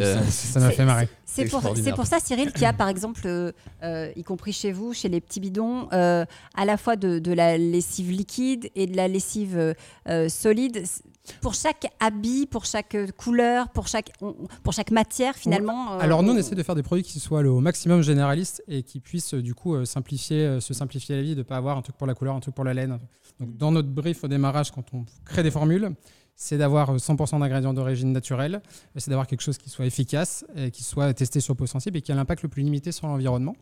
Euh, 0.00 0.22
ça 0.24 0.58
m'a 0.58 0.70
fait 0.70 0.86
marrer. 0.86 1.06
C'est 1.26 1.44
pour, 1.44 1.60
ça, 2.06 2.18
Cyril, 2.18 2.50
qu'il 2.52 2.62
y 2.62 2.66
a 2.66 2.72
par 2.72 2.88
exemple, 2.88 3.20
euh, 3.26 4.12
y 4.16 4.22
compris 4.24 4.52
chez 4.54 4.72
vous, 4.72 4.94
chez 4.94 5.10
les 5.10 5.20
petits 5.20 5.40
bidons, 5.40 5.88
euh, 5.92 6.24
à 6.56 6.64
la 6.64 6.78
fois 6.78 6.96
de, 6.96 7.18
de 7.18 7.32
la 7.32 7.58
lessive 7.58 8.10
liquide 8.10 8.70
et 8.74 8.86
de 8.86 8.96
la 8.96 9.06
lessive 9.06 9.74
solide. 10.28 10.84
Pour 11.42 11.52
chaque 11.52 11.92
habit, 12.00 12.46
pour 12.46 12.64
chaque 12.64 12.96
couleur, 13.18 13.68
pour 13.68 13.86
chaque, 13.86 14.10
on- 14.22 14.34
pour 14.62 14.72
chaque 14.72 14.90
matière, 14.90 15.34
finalement. 15.36 15.98
Alors 15.98 16.22
nous, 16.22 16.32
on 16.32 16.36
on- 16.36 16.38
essaie 16.38 16.54
de 16.54 16.62
faire 16.62 16.74
des 16.74 16.82
produits 16.82 17.04
qui 17.04 17.20
soient 17.20 17.42
le, 17.42 17.50
au 17.50 17.60
maximum 17.60 18.00
généralistes 18.00 18.62
et 18.66 18.82
qui 18.82 18.98
puissent 18.98 19.34
du 19.34 19.54
coup 19.54 19.84
simplifier, 19.84 20.58
se 20.60 20.72
simplifier 20.72 21.16
la 21.16 21.22
vie, 21.22 21.34
de 21.34 21.40
ne 21.40 21.42
pas 21.42 21.58
avoir 21.58 21.76
un 21.76 21.82
truc 21.82 21.96
pour 21.98 22.06
la 22.06 22.14
couleur, 22.14 22.34
un 22.34 22.40
truc 22.40 22.54
pour 22.54 22.64
la 22.64 22.72
laine. 22.72 22.98
Donc 23.40 23.54
dans 23.58 23.70
notre 23.72 23.88
brief 23.90 24.24
au 24.24 24.28
démarrage, 24.28 24.70
quand 24.70 24.84
on 24.94 25.04
crée 25.26 25.42
des 25.42 25.50
formules, 25.50 25.90
c'est 26.40 26.56
d'avoir 26.56 26.90
euh, 26.90 26.96
100% 26.98 27.40
d'ingrédients 27.40 27.74
d'origine 27.74 28.12
naturelle, 28.12 28.62
c'est 28.96 29.10
d'avoir 29.10 29.26
quelque 29.26 29.42
chose 29.42 29.58
qui 29.58 29.68
soit 29.70 29.84
efficace, 29.86 30.44
et 30.56 30.70
qui 30.70 30.84
soit 30.84 31.12
testé 31.12 31.40
sur 31.40 31.56
peau 31.56 31.66
sensible 31.66 31.98
et 31.98 32.00
qui 32.00 32.12
a 32.12 32.14
l'impact 32.14 32.42
le 32.44 32.48
plus 32.48 32.62
limité 32.62 32.92
sur 32.92 33.08
l'environnement. 33.08 33.56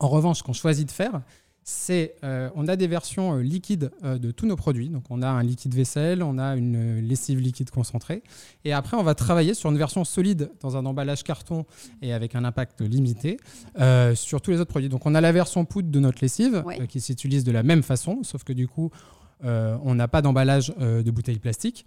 En 0.00 0.08
revanche, 0.08 0.38
ce 0.38 0.42
qu'on 0.42 0.54
choisit 0.54 0.86
de 0.88 0.90
faire, 0.92 1.20
c'est 1.62 2.14
euh, 2.24 2.48
on 2.54 2.66
a 2.66 2.76
des 2.76 2.86
versions 2.86 3.34
euh, 3.36 3.42
liquides 3.42 3.90
euh, 4.02 4.16
de 4.16 4.30
tous 4.30 4.46
nos 4.46 4.56
produits. 4.56 4.88
Donc 4.88 5.04
on 5.10 5.20
a 5.20 5.28
un 5.28 5.42
liquide 5.42 5.74
vaisselle, 5.74 6.22
on 6.22 6.38
a 6.38 6.56
une 6.56 6.76
euh, 6.76 7.00
lessive 7.02 7.40
liquide 7.40 7.68
concentrée. 7.68 8.22
Et 8.64 8.72
après, 8.72 8.96
on 8.96 9.02
va 9.02 9.14
travailler 9.14 9.52
sur 9.52 9.68
une 9.70 9.76
version 9.76 10.02
solide 10.04 10.50
dans 10.62 10.78
un 10.78 10.86
emballage 10.86 11.24
carton 11.24 11.66
et 12.00 12.14
avec 12.14 12.34
un 12.34 12.44
impact 12.44 12.80
limité 12.80 13.36
euh, 13.80 14.14
sur 14.14 14.40
tous 14.40 14.50
les 14.50 14.60
autres 14.60 14.70
produits. 14.70 14.88
Donc 14.88 15.04
on 15.04 15.14
a 15.14 15.20
la 15.20 15.30
version 15.30 15.66
poudre 15.66 15.90
de 15.90 16.00
notre 16.00 16.20
lessive 16.22 16.62
Ouais. 16.64 16.80
euh, 16.80 16.86
qui 16.86 17.02
s'utilise 17.02 17.44
de 17.44 17.52
la 17.52 17.62
même 17.62 17.82
façon, 17.82 18.20
sauf 18.22 18.44
que 18.44 18.54
du 18.54 18.66
coup, 18.66 18.90
euh, 19.44 19.76
on 19.84 19.94
n'a 19.94 20.08
pas 20.08 20.22
d'emballage 20.22 20.72
euh, 20.80 21.02
de 21.02 21.10
bouteilles 21.10 21.38
plastiques. 21.38 21.84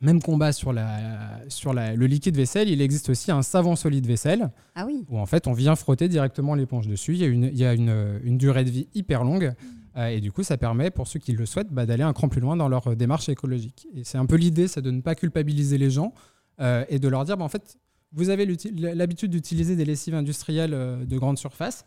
Même 0.00 0.22
combat 0.22 0.52
sur, 0.52 0.72
la, 0.72 1.40
sur 1.48 1.74
la, 1.74 1.94
le 1.96 2.06
liquide 2.06 2.36
vaisselle, 2.36 2.68
il 2.68 2.80
existe 2.80 3.08
aussi 3.08 3.32
un 3.32 3.42
savon 3.42 3.74
solide 3.74 4.06
vaisselle, 4.06 4.50
Ah 4.76 4.86
oui. 4.86 5.04
où 5.08 5.18
en 5.18 5.26
fait 5.26 5.48
on 5.48 5.52
vient 5.52 5.74
frotter 5.74 6.08
directement 6.08 6.54
l'éponge 6.54 6.86
dessus. 6.86 7.14
Il 7.14 7.18
y 7.18 7.24
a 7.24 7.26
une, 7.26 7.44
il 7.44 7.56
y 7.58 7.64
a 7.64 7.74
une, 7.74 8.20
une 8.22 8.38
durée 8.38 8.64
de 8.64 8.70
vie 8.70 8.86
hyper 8.94 9.24
longue, 9.24 9.52
euh, 9.96 10.06
et 10.06 10.20
du 10.20 10.30
coup 10.30 10.44
ça 10.44 10.56
permet, 10.56 10.90
pour 10.92 11.08
ceux 11.08 11.18
qui 11.18 11.32
le 11.32 11.44
souhaitent, 11.46 11.72
bah, 11.72 11.84
d'aller 11.84 12.04
un 12.04 12.12
cran 12.12 12.28
plus 12.28 12.40
loin 12.40 12.54
dans 12.56 12.68
leur 12.68 12.86
euh, 12.86 12.94
démarche 12.94 13.28
écologique. 13.28 13.88
Et 13.94 14.04
c'est 14.04 14.18
un 14.18 14.26
peu 14.26 14.36
l'idée, 14.36 14.68
c'est 14.68 14.82
de 14.82 14.92
ne 14.92 15.00
pas 15.00 15.16
culpabiliser 15.16 15.78
les 15.78 15.90
gens, 15.90 16.12
euh, 16.60 16.84
et 16.88 17.00
de 17.00 17.08
leur 17.08 17.24
dire, 17.24 17.36
bah, 17.36 17.44
en 17.44 17.48
fait, 17.48 17.76
vous 18.12 18.30
avez 18.30 18.46
l'habitude 18.76 19.32
d'utiliser 19.32 19.74
des 19.74 19.84
lessives 19.84 20.14
industrielles 20.14 20.70
de 21.06 21.18
grande 21.18 21.38
surface, 21.38 21.84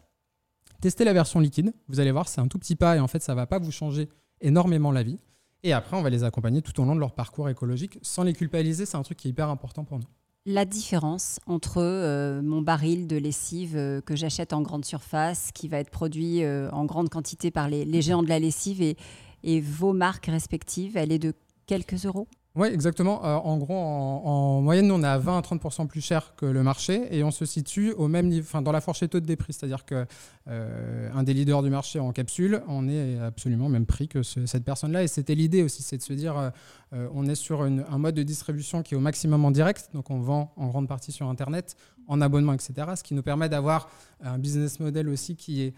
testez 0.81 1.03
la 1.05 1.13
version 1.13 1.39
liquide, 1.39 1.73
vous 1.87 1.99
allez 1.99 2.11
voir, 2.11 2.27
c'est 2.27 2.41
un 2.41 2.47
tout 2.47 2.59
petit 2.59 2.75
pas, 2.75 2.95
et 2.97 2.99
en 2.99 3.07
fait 3.07 3.23
ça 3.23 3.33
va 3.35 3.45
pas 3.47 3.57
vous 3.57 3.71
changer 3.71 4.07
énormément 4.41 4.91
la 4.91 5.01
vie. 5.01 5.17
Et 5.63 5.73
après, 5.73 5.95
on 5.95 6.01
va 6.01 6.09
les 6.09 6.23
accompagner 6.23 6.61
tout 6.61 6.79
au 6.81 6.85
long 6.85 6.95
de 6.95 6.99
leur 6.99 7.13
parcours 7.13 7.49
écologique 7.49 7.99
sans 8.01 8.23
les 8.23 8.33
culpabiliser. 8.33 8.85
C'est 8.85 8.97
un 8.97 9.03
truc 9.03 9.17
qui 9.17 9.27
est 9.27 9.31
hyper 9.31 9.49
important 9.49 9.83
pour 9.83 9.99
nous. 9.99 10.07
La 10.47 10.65
différence 10.65 11.39
entre 11.45 11.83
euh, 11.83 12.41
mon 12.41 12.63
baril 12.63 13.05
de 13.07 13.15
lessive 13.15 13.75
euh, 13.75 14.01
que 14.01 14.15
j'achète 14.15 14.53
en 14.53 14.61
grande 14.61 14.85
surface, 14.85 15.51
qui 15.53 15.67
va 15.67 15.77
être 15.77 15.91
produit 15.91 16.43
euh, 16.43 16.71
en 16.71 16.85
grande 16.85 17.09
quantité 17.09 17.51
par 17.51 17.69
les, 17.69 17.85
les 17.85 18.01
géants 18.01 18.23
de 18.23 18.29
la 18.29 18.39
lessive, 18.39 18.81
et, 18.81 18.97
et 19.43 19.61
vos 19.61 19.93
marques 19.93 20.25
respectives, 20.25 20.97
elle 20.97 21.11
est 21.11 21.19
de 21.19 21.35
quelques 21.67 22.05
euros? 22.05 22.27
Oui, 22.53 22.67
exactement. 22.67 23.23
Euh, 23.25 23.35
en 23.37 23.57
gros, 23.57 23.73
en, 23.77 24.21
en 24.25 24.61
moyenne, 24.61 24.87
nous, 24.87 24.95
on 24.95 25.03
est 25.03 25.07
à 25.07 25.17
20 25.17 25.37
à 25.37 25.41
30% 25.41 25.87
plus 25.87 26.01
cher 26.01 26.35
que 26.35 26.45
le 26.45 26.63
marché 26.63 27.07
et 27.15 27.23
on 27.23 27.31
se 27.31 27.45
situe 27.45 27.93
au 27.93 28.09
même 28.09 28.27
niveau, 28.27 28.45
enfin, 28.45 28.61
dans 28.61 28.73
la 28.73 28.81
fourchette 28.81 29.15
haute 29.15 29.23
des 29.23 29.37
prix. 29.37 29.53
C'est-à-dire 29.53 29.85
que 29.85 30.05
euh, 30.49 31.23
des 31.23 31.33
leaders 31.33 31.63
du 31.63 31.69
marché 31.69 32.01
en 32.01 32.11
capsule, 32.11 32.61
on 32.67 32.89
est 32.89 33.17
absolument 33.19 33.67
au 33.67 33.69
même 33.69 33.85
prix 33.85 34.09
que 34.09 34.21
ce- 34.21 34.45
cette 34.47 34.65
personne-là. 34.65 35.01
Et 35.03 35.07
c'était 35.07 35.33
l'idée 35.33 35.63
aussi, 35.63 35.81
c'est 35.81 35.95
de 35.97 36.03
se 36.03 36.11
dire, 36.11 36.51
euh, 36.93 37.07
on 37.13 37.25
est 37.25 37.35
sur 37.35 37.61
un 37.61 37.97
mode 37.97 38.15
de 38.15 38.23
distribution 38.23 38.83
qui 38.83 38.95
est 38.95 38.97
au 38.97 39.01
maximum 39.01 39.45
en 39.45 39.51
direct, 39.51 39.89
donc 39.93 40.09
on 40.09 40.19
vend 40.19 40.51
en 40.57 40.67
grande 40.67 40.89
partie 40.89 41.13
sur 41.13 41.27
Internet, 41.29 41.77
en 42.07 42.19
abonnement, 42.19 42.51
etc. 42.51 42.73
Ce 42.97 43.03
qui 43.03 43.13
nous 43.13 43.23
permet 43.23 43.47
d'avoir 43.47 43.89
un 44.21 44.37
business 44.37 44.81
model 44.81 45.07
aussi 45.07 45.37
qui 45.37 45.61
est 45.61 45.73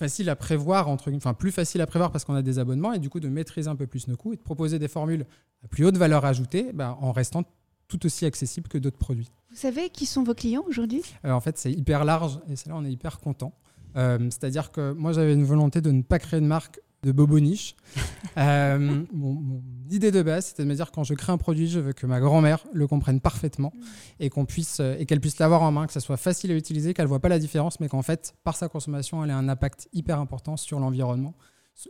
facile 0.00 0.30
à 0.30 0.34
prévoir, 0.36 0.88
entre, 0.88 1.12
enfin 1.14 1.34
plus 1.34 1.52
facile 1.52 1.82
à 1.82 1.86
prévoir 1.86 2.10
parce 2.10 2.24
qu'on 2.24 2.34
a 2.34 2.40
des 2.42 2.58
abonnements 2.58 2.94
et 2.94 2.98
du 2.98 3.10
coup 3.10 3.20
de 3.20 3.28
maîtriser 3.28 3.68
un 3.68 3.76
peu 3.76 3.86
plus 3.86 4.08
nos 4.08 4.16
coûts 4.16 4.32
et 4.32 4.36
de 4.36 4.40
proposer 4.40 4.78
des 4.78 4.88
formules 4.88 5.26
à 5.62 5.68
plus 5.68 5.84
haute 5.84 5.98
valeur 5.98 6.24
ajoutée 6.24 6.72
bah, 6.72 6.96
en 7.02 7.12
restant 7.12 7.44
tout 7.86 8.06
aussi 8.06 8.24
accessible 8.24 8.66
que 8.66 8.78
d'autres 8.78 8.96
produits. 8.96 9.30
Vous 9.50 9.56
savez 9.56 9.90
qui 9.90 10.06
sont 10.06 10.22
vos 10.22 10.32
clients 10.32 10.64
aujourd'hui? 10.66 11.02
Euh, 11.26 11.32
en 11.32 11.40
fait, 11.40 11.58
c'est 11.58 11.70
hyper 11.70 12.06
large 12.06 12.40
et 12.48 12.56
c'est 12.56 12.68
là 12.70 12.76
on 12.76 12.84
est 12.84 12.90
hyper 12.90 13.20
content. 13.20 13.52
Euh, 13.96 14.18
C'est-à-dire 14.30 14.72
que 14.72 14.92
moi 14.92 15.12
j'avais 15.12 15.34
une 15.34 15.44
volonté 15.44 15.82
de 15.82 15.90
ne 15.90 16.02
pas 16.02 16.18
créer 16.18 16.40
de 16.40 16.46
marque 16.46 16.80
de 17.02 17.12
bobo 17.12 17.40
niche. 17.40 17.76
Euh, 18.36 19.04
mon, 19.12 19.60
idée 19.90 20.12
de 20.12 20.22
base, 20.22 20.46
c'était 20.46 20.62
de 20.62 20.68
me 20.68 20.74
dire 20.74 20.92
quand 20.92 21.02
je 21.02 21.14
crée 21.14 21.32
un 21.32 21.36
produit, 21.36 21.66
je 21.66 21.80
veux 21.80 21.92
que 21.92 22.06
ma 22.06 22.20
grand-mère 22.20 22.64
le 22.72 22.86
comprenne 22.86 23.20
parfaitement 23.20 23.72
euh, 24.20 24.96
et 24.98 25.06
qu'elle 25.06 25.20
puisse 25.20 25.38
l'avoir 25.40 25.62
en 25.62 25.72
main, 25.72 25.88
que 25.88 25.92
ça 25.92 25.98
soit 25.98 26.16
facile 26.16 26.52
à 26.52 26.54
utiliser, 26.54 26.94
qu'elle 26.94 27.08
voit 27.08 27.18
pas 27.18 27.28
la 27.28 27.40
différence, 27.40 27.80
mais 27.80 27.88
qu'en 27.88 28.02
fait, 28.02 28.34
par 28.44 28.56
sa 28.56 28.68
consommation, 28.68 29.24
elle 29.24 29.30
ait 29.30 29.34
un 29.34 29.48
impact 29.48 29.88
hyper 29.92 30.20
important 30.20 30.56
sur 30.56 30.78
l'environnement 30.78 31.34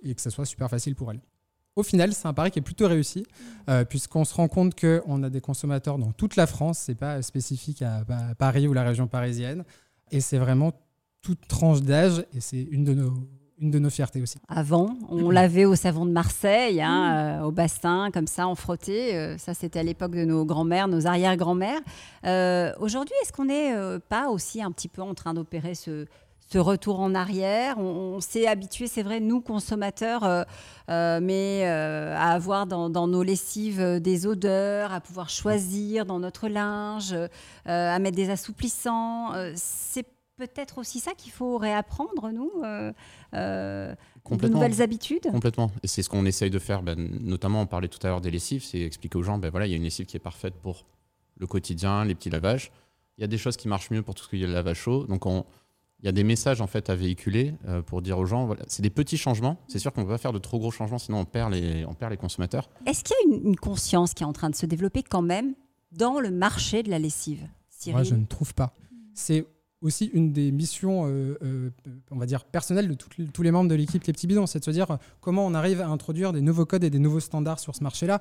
et 0.03 0.15
que 0.15 0.21
ça 0.21 0.31
soit 0.31 0.47
super 0.47 0.71
facile 0.71 0.95
pour 0.95 1.11
elle. 1.13 1.21
Au 1.77 1.83
final, 1.83 2.15
c'est 2.15 2.27
un 2.27 2.33
pari 2.33 2.51
qui 2.51 2.59
est 2.59 2.63
plutôt 2.63 2.89
réussi, 2.89 3.27
euh, 3.69 3.85
puisqu'on 3.85 4.25
se 4.25 4.35
rend 4.35 4.49
compte 4.49 4.81
qu'on 4.81 5.23
a 5.23 5.29
des 5.29 5.43
consommateurs 5.43 5.99
dans 5.99 6.13
toute 6.13 6.37
la 6.37 6.47
France, 6.47 6.79
c'est 6.79 6.95
pas 6.95 7.21
spécifique 7.21 7.83
à 7.83 8.05
Paris 8.39 8.67
ou 8.67 8.73
la 8.73 8.83
région 8.83 9.09
parisienne, 9.09 9.65
et 10.11 10.21
c'est 10.21 10.39
vraiment 10.39 10.73
toute 11.21 11.47
tranche 11.49 11.83
d'âge, 11.83 12.25
et 12.33 12.41
c'est 12.41 12.63
une 12.63 12.85
de 12.85 12.95
nos 12.95 13.29
une 13.61 13.71
de 13.71 13.79
nos 13.79 13.91
fiertés 13.91 14.23
aussi. 14.23 14.39
Avant, 14.49 14.97
on 15.09 15.31
lavait 15.31 15.67
au 15.67 15.75
savon 15.75 16.07
de 16.07 16.11
Marseille, 16.13 16.81
hein, 16.81 17.41
euh, 17.41 17.45
au 17.45 17.53
bassin, 17.53 18.11
comme 18.13 18.27
ça, 18.27 18.49
on 18.49 18.55
frottait. 18.55 19.15
Euh, 19.15 19.39
ça, 19.39 19.53
c'était 19.55 19.81
à 19.81 19.83
l'époque 19.83 20.13
de 20.13 20.25
nos 20.25 20.45
grands-mères, 20.47 20.89
nos 20.89 21.07
arrière-grands-mères. 21.07 21.81
Euh, 22.25 22.73
Aujourd'hui, 22.81 23.15
est-ce 23.23 23.33
qu'on 23.33 23.45
n'est 23.45 23.75
pas 24.09 24.29
aussi 24.31 24.63
un 24.63 24.73
petit 24.73 24.89
peu 24.89 25.03
en 25.03 25.15
train 25.15 25.35
d'opérer 25.35 25.75
ce, 25.75 26.07
ce 26.49 26.59
retour 26.59 27.01
en 27.01 27.15
arrière? 27.15 27.77
On, 27.79 28.15
on 28.17 28.21
s'est 28.21 28.47
habitué, 28.47 28.87
c'est 28.87 29.03
vrai, 29.03 29.21
nous, 29.21 29.43
consommateurs, 29.43 30.25
euh, 30.25 30.43
euh, 30.89 31.21
mais 31.23 31.65
euh, 31.65 32.17
à 32.17 32.31
avoir 32.31 32.67
dans, 32.67 32.89
dans 32.89 33.09
nos 33.09 33.23
lessives 33.23 34.01
des 34.01 34.27
odeurs, 34.27 34.93
à 34.93 35.01
pouvoir 35.01 35.29
choisir 35.29 36.07
dans 36.07 36.19
notre 36.19 36.49
linge, 36.49 37.15
à 37.67 37.99
mettre 37.99 38.17
des 38.17 38.31
assouplissants. 38.31 39.33
C'est 39.55 40.07
peut-être 40.49 40.79
aussi 40.79 41.01
ça 41.01 41.13
qu'il 41.15 41.33
faut 41.33 41.59
réapprendre, 41.59 42.31
nous 42.33 42.51
euh, 42.65 42.93
euh, 43.35 43.95
de 44.31 44.49
nouvelles 44.49 44.83
habitudes 44.83 45.31
Complètement. 45.31 45.71
Et 45.83 45.87
c'est 45.87 46.03
ce 46.03 46.09
qu'on 46.09 46.25
essaye 46.27 46.51
de 46.51 46.59
faire. 46.59 46.83
ben, 46.83 46.97
notamment, 47.21 47.63
on 47.63 47.67
parlait 47.67 47.89
tout 47.89 47.99
à 48.03 48.09
l'heure 48.09 48.21
des 48.21 48.31
lessives. 48.31 48.65
C'est 48.65 48.81
expliquer 48.81 49.19
aux 49.19 49.23
gens, 49.23 49.39
ben 49.39 49.51
voilà, 49.51 49.67
il 49.67 49.71
y 49.71 49.75
a 49.75 49.77
une 49.77 49.83
lessive 49.83 50.07
qui 50.07 50.17
est 50.17 50.21
parfaite 50.21 50.55
pour 50.55 50.87
le 51.39 51.47
quotidien, 51.47 52.05
les 52.05 52.15
petits 52.15 52.31
lavages. 52.31 52.71
Il 53.19 53.23
y 53.23 53.25
a 53.25 53.27
des 53.27 53.39
choses 53.39 53.57
qui 53.57 53.69
marchent 53.69 53.91
mieux 53.91 54.03
pour 54.03 54.15
tout 54.15 54.25
ce 54.25 54.29
qui 54.29 54.43
est 54.43 54.47
le 54.47 54.53
lavage 54.53 54.79
chaud. 54.79 55.05
Donc, 55.07 55.27
on, 55.27 55.45
il 56.03 56.07
y 56.07 56.09
a 56.09 56.13
des 56.13 56.25
messages 56.25 56.61
en 56.61 56.67
fait 56.67 56.89
à 56.89 56.95
véhiculer 56.95 57.55
euh, 57.69 57.83
pour 57.83 58.01
dire 58.01 58.19
aux 58.19 58.25
gens, 58.25 58.47
voilà, 58.47 58.63
c'est 58.69 58.83
des 58.83 58.91
petits 58.91 59.19
changements. 59.19 59.59
C'est 59.69 59.79
sûr 59.79 59.93
qu'on 59.93 60.01
ne 60.01 60.07
peut 60.07 60.13
pas 60.13 60.19
faire 60.19 60.33
de 60.33 60.39
trop 60.39 60.59
gros 60.59 60.71
changements, 60.71 60.99
sinon 60.99 61.21
on 61.21 61.25
perd 61.25 61.53
les, 61.53 61.85
on 61.85 61.95
perd 61.95 62.11
les 62.11 62.17
consommateurs. 62.17 62.71
Est-ce 62.87 63.05
qu'il 63.05 63.15
y 63.21 63.35
a 63.35 63.37
une, 63.37 63.49
une 63.49 63.57
conscience 63.57 64.15
qui 64.15 64.23
est 64.23 64.27
en 64.27 64.33
train 64.33 64.49
de 64.49 64.55
se 64.55 64.67
développer 64.67 65.03
quand 65.03 65.23
même 65.23 65.55
dans 65.93 66.21
le 66.21 66.31
marché 66.31 66.83
de 66.83 66.91
la 66.91 66.99
lessive 66.99 67.47
Cyril? 67.69 67.97
Moi, 67.97 68.05
je 68.05 68.15
ne 68.15 68.25
trouve 68.25 68.55
pas. 68.55 68.75
C'est 69.13 69.47
aussi 69.83 70.07
une 70.07 70.33
des 70.33 70.53
missions, 70.53 71.07
euh, 71.07 71.39
euh, 71.43 71.71
on 72.11 72.19
va 72.19 72.27
dire, 72.27 72.45
personnelles 72.45 72.89
de 72.89 72.95
tous 72.95 73.43
les 73.43 73.51
membres 73.51 73.71
de 73.71 73.75
l'équipe 73.75 74.03
Les 74.05 74.13
Petits 74.13 74.27
Bidons, 74.27 74.47
c'est 74.47 74.59
de 74.59 74.65
se 74.65 74.71
dire 74.71 74.99
comment 75.21 75.47
on 75.47 75.55
arrive 75.55 75.81
à 75.81 75.89
introduire 75.89 76.33
des 76.33 76.43
nouveaux 76.43 76.67
codes 76.67 76.85
et 76.85 76.91
des 76.91 76.99
nouveaux 76.99 77.21
standards 77.21 77.61
sur 77.61 77.75
ce 77.75 77.83
marché-là. 77.83 78.21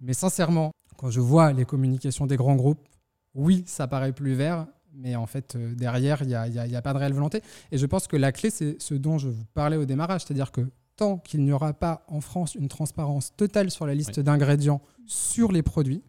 Mais 0.00 0.12
sincèrement, 0.12 0.72
quand 0.96 1.10
je 1.10 1.20
vois 1.20 1.52
les 1.52 1.64
communications 1.64 2.26
des 2.26 2.36
grands 2.36 2.56
groupes, 2.56 2.86
oui, 3.34 3.64
ça 3.66 3.86
paraît 3.86 4.12
plus 4.12 4.34
vert, 4.34 4.66
mais 4.94 5.16
en 5.16 5.26
fait, 5.26 5.56
euh, 5.56 5.74
derrière, 5.74 6.22
il 6.22 6.28
n'y 6.28 6.34
a, 6.76 6.82
pas 6.82 6.92
de 6.92 6.98
réelle 6.98 7.14
volonté. 7.14 7.40
Et 7.70 7.78
je 7.78 7.86
pense 7.86 8.06
que 8.06 8.16
la 8.16 8.32
clé, 8.32 8.50
c'est 8.50 8.80
ce 8.80 8.94
dont 8.94 9.18
je 9.18 9.28
vous 9.28 9.44
parlais 9.54 9.76
au 9.76 9.86
démarrage, 9.86 10.22
c'est-à-dire 10.22 10.52
que 10.52 10.60
tant 10.96 11.18
qu'il 11.18 11.42
n'y 11.42 11.52
aura 11.52 11.72
pas 11.72 12.04
en 12.08 12.20
France 12.20 12.54
une 12.54 12.68
transparence 12.68 13.34
totale 13.34 13.70
sur 13.70 13.86
la 13.86 13.94
liste 13.94 14.18
Oui. 14.18 14.24
d'ingrédients 14.24 14.82
sur 15.06 15.50
les 15.50 15.62
produits, 15.62 16.02